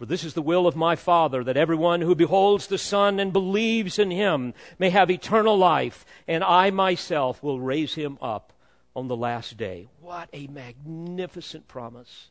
For 0.00 0.04
this 0.06 0.24
is 0.24 0.34
the 0.34 0.42
will 0.42 0.66
of 0.66 0.74
my 0.74 0.96
Father, 0.96 1.44
that 1.44 1.56
everyone 1.56 2.00
who 2.00 2.16
beholds 2.16 2.66
the 2.66 2.76
Son 2.76 3.20
and 3.20 3.32
believes 3.32 4.00
in 4.00 4.10
him 4.10 4.52
may 4.80 4.90
have 4.90 5.12
eternal 5.12 5.56
life, 5.56 6.04
and 6.26 6.42
I 6.42 6.72
myself 6.72 7.40
will 7.40 7.60
raise 7.60 7.94
him 7.94 8.18
up 8.20 8.52
on 8.98 9.06
the 9.06 9.16
last 9.16 9.56
day. 9.56 9.86
What 10.00 10.28
a 10.32 10.48
magnificent 10.48 11.68
promise. 11.68 12.28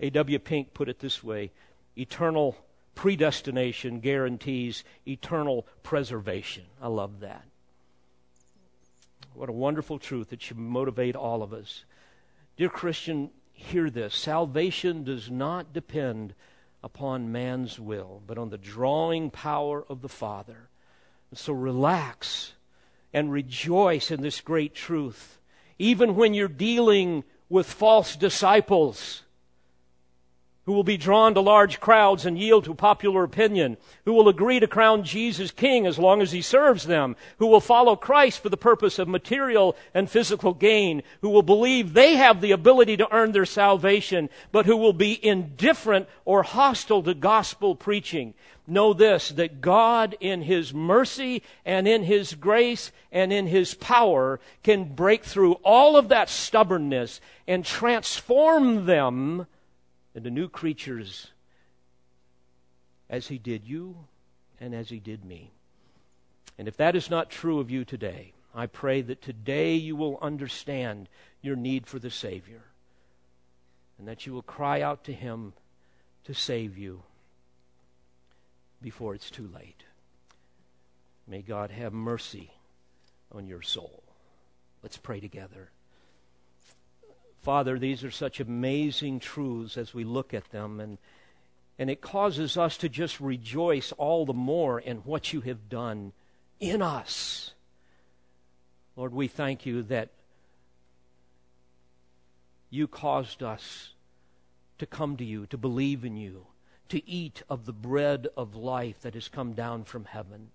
A.W. 0.00 0.38
Pink 0.40 0.74
put 0.74 0.88
it 0.88 0.98
this 0.98 1.22
way 1.22 1.52
eternal 1.96 2.56
predestination 2.96 4.00
guarantees 4.00 4.82
eternal 5.06 5.66
preservation. 5.82 6.64
I 6.82 6.88
love 6.88 7.20
that. 7.20 7.44
What 9.32 9.48
a 9.48 9.52
wonderful 9.52 10.00
truth 10.00 10.30
that 10.30 10.42
should 10.42 10.58
motivate 10.58 11.14
all 11.14 11.42
of 11.42 11.52
us. 11.52 11.84
Dear 12.56 12.68
Christian, 12.68 13.30
hear 13.52 13.90
this 13.90 14.14
salvation 14.14 15.04
does 15.04 15.30
not 15.30 15.72
depend 15.72 16.34
upon 16.82 17.30
man's 17.30 17.78
will, 17.78 18.22
but 18.26 18.38
on 18.38 18.50
the 18.50 18.58
drawing 18.58 19.30
power 19.30 19.84
of 19.88 20.02
the 20.02 20.08
Father. 20.08 20.68
So 21.32 21.52
relax 21.52 22.54
and 23.12 23.30
rejoice 23.30 24.10
in 24.10 24.20
this 24.20 24.40
great 24.40 24.74
truth 24.74 25.36
even 25.80 26.14
when 26.14 26.34
you're 26.34 26.46
dealing 26.46 27.24
with 27.48 27.72
false 27.72 28.14
disciples 28.14 29.22
who 30.70 30.76
will 30.76 30.84
be 30.84 30.96
drawn 30.96 31.34
to 31.34 31.40
large 31.40 31.80
crowds 31.80 32.24
and 32.24 32.38
yield 32.38 32.62
to 32.62 32.72
popular 32.72 33.24
opinion, 33.24 33.76
who 34.04 34.12
will 34.12 34.28
agree 34.28 34.60
to 34.60 34.68
crown 34.68 35.02
Jesus 35.02 35.50
king 35.50 35.84
as 35.84 35.98
long 35.98 36.22
as 36.22 36.30
he 36.30 36.40
serves 36.40 36.86
them, 36.86 37.16
who 37.38 37.48
will 37.48 37.60
follow 37.60 37.96
Christ 37.96 38.40
for 38.40 38.50
the 38.50 38.56
purpose 38.56 38.96
of 39.00 39.08
material 39.08 39.76
and 39.92 40.08
physical 40.08 40.54
gain, 40.54 41.02
who 41.22 41.28
will 41.28 41.42
believe 41.42 41.92
they 41.92 42.14
have 42.14 42.40
the 42.40 42.52
ability 42.52 42.96
to 42.98 43.12
earn 43.12 43.32
their 43.32 43.46
salvation, 43.46 44.30
but 44.52 44.64
who 44.64 44.76
will 44.76 44.92
be 44.92 45.18
indifferent 45.26 46.08
or 46.24 46.44
hostile 46.44 47.02
to 47.02 47.14
gospel 47.14 47.74
preaching. 47.74 48.32
Know 48.64 48.92
this, 48.92 49.30
that 49.30 49.60
God 49.60 50.16
in 50.20 50.42
His 50.42 50.72
mercy 50.72 51.42
and 51.64 51.88
in 51.88 52.04
His 52.04 52.34
grace 52.34 52.92
and 53.10 53.32
in 53.32 53.48
His 53.48 53.74
power 53.74 54.38
can 54.62 54.94
break 54.94 55.24
through 55.24 55.54
all 55.64 55.96
of 55.96 56.10
that 56.10 56.28
stubbornness 56.28 57.20
and 57.48 57.64
transform 57.64 58.86
them 58.86 59.48
into 60.14 60.30
new 60.30 60.48
creatures 60.48 61.28
as 63.08 63.28
He 63.28 63.38
did 63.38 63.64
you 63.64 64.06
and 64.60 64.74
as 64.74 64.88
He 64.88 64.98
did 64.98 65.24
me. 65.24 65.52
And 66.58 66.68
if 66.68 66.76
that 66.76 66.96
is 66.96 67.10
not 67.10 67.30
true 67.30 67.58
of 67.58 67.70
you 67.70 67.84
today, 67.84 68.32
I 68.54 68.66
pray 68.66 69.00
that 69.02 69.22
today 69.22 69.74
you 69.76 69.96
will 69.96 70.18
understand 70.20 71.08
your 71.40 71.56
need 71.56 71.86
for 71.86 71.98
the 71.98 72.10
Savior 72.10 72.62
and 73.98 74.08
that 74.08 74.26
you 74.26 74.32
will 74.32 74.42
cry 74.42 74.80
out 74.80 75.04
to 75.04 75.12
Him 75.12 75.52
to 76.24 76.34
save 76.34 76.76
you 76.76 77.02
before 78.82 79.14
it's 79.14 79.30
too 79.30 79.48
late. 79.54 79.84
May 81.26 81.42
God 81.42 81.70
have 81.70 81.92
mercy 81.92 82.50
on 83.30 83.46
your 83.46 83.62
soul. 83.62 84.02
Let's 84.82 84.96
pray 84.96 85.20
together. 85.20 85.70
Father, 87.42 87.78
these 87.78 88.04
are 88.04 88.10
such 88.10 88.38
amazing 88.38 89.20
truths 89.20 89.76
as 89.78 89.94
we 89.94 90.04
look 90.04 90.34
at 90.34 90.50
them, 90.50 90.78
and, 90.78 90.98
and 91.78 91.88
it 91.88 92.02
causes 92.02 92.56
us 92.56 92.76
to 92.78 92.88
just 92.88 93.18
rejoice 93.18 93.92
all 93.92 94.26
the 94.26 94.34
more 94.34 94.78
in 94.78 94.98
what 94.98 95.32
you 95.32 95.40
have 95.42 95.68
done 95.68 96.12
in 96.58 96.82
us. 96.82 97.54
Lord, 98.94 99.14
we 99.14 99.26
thank 99.26 99.64
you 99.64 99.82
that 99.84 100.10
you 102.68 102.86
caused 102.86 103.42
us 103.42 103.94
to 104.78 104.84
come 104.84 105.16
to 105.16 105.24
you, 105.24 105.46
to 105.46 105.56
believe 105.56 106.04
in 106.04 106.16
you, 106.18 106.46
to 106.90 107.08
eat 107.08 107.42
of 107.48 107.64
the 107.64 107.72
bread 107.72 108.28
of 108.36 108.54
life 108.54 109.00
that 109.00 109.14
has 109.14 109.28
come 109.28 109.54
down 109.54 109.84
from 109.84 110.04
heaven. 110.04 110.50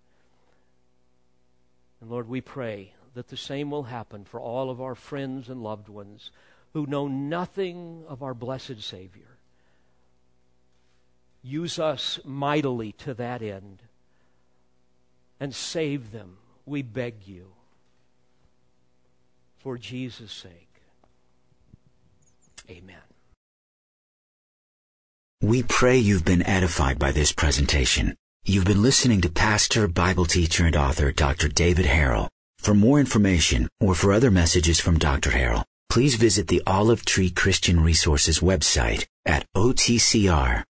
And 1.99 2.11
Lord, 2.11 2.29
we 2.29 2.41
pray 2.41 2.93
that 3.15 3.29
the 3.29 3.37
same 3.37 3.71
will 3.71 3.83
happen 3.83 4.25
for 4.25 4.39
all 4.39 4.69
of 4.69 4.79
our 4.79 4.95
friends 4.95 5.49
and 5.49 5.63
loved 5.63 5.89
ones 5.89 6.29
who 6.75 6.85
know 6.85 7.07
nothing 7.07 8.03
of 8.05 8.21
our 8.21 8.33
blessed 8.33 8.81
Savior. 8.81 9.37
Use 11.41 11.79
us 11.79 12.19
mightily 12.25 12.91
to 12.91 13.13
that 13.13 13.41
end 13.41 13.81
and 15.39 15.55
save 15.55 16.11
them, 16.11 16.35
we 16.65 16.81
beg 16.81 17.25
you, 17.25 17.53
for 19.57 19.77
Jesus' 19.77 20.33
sake. 20.33 20.81
Amen. 22.69 22.97
We 25.41 25.63
pray 25.63 25.97
you've 25.97 26.25
been 26.25 26.45
edified 26.45 26.99
by 26.99 27.13
this 27.13 27.31
presentation. 27.31 28.17
You've 28.43 28.65
been 28.65 28.81
listening 28.81 29.21
to 29.21 29.29
pastor, 29.29 29.87
Bible 29.87 30.25
teacher, 30.25 30.65
and 30.65 30.75
author 30.75 31.13
Dr. 31.13 31.47
David 31.47 31.85
Harrell. 31.85 32.27
For 32.57 32.73
more 32.73 32.99
information 32.99 33.69
or 33.79 33.95
for 33.95 34.11
other 34.11 34.29
messages 34.29 34.81
from 34.81 34.99
Dr. 34.99 35.29
Harrell, 35.29 35.63
please 35.95 36.15
visit 36.15 36.49
the 36.49 36.61
Olive 36.67 37.05
Tree 37.05 37.29
Christian 37.29 37.79
Resources 37.79 38.41
website 38.41 39.05
at 39.25 39.45
otcr.org. 39.55 40.65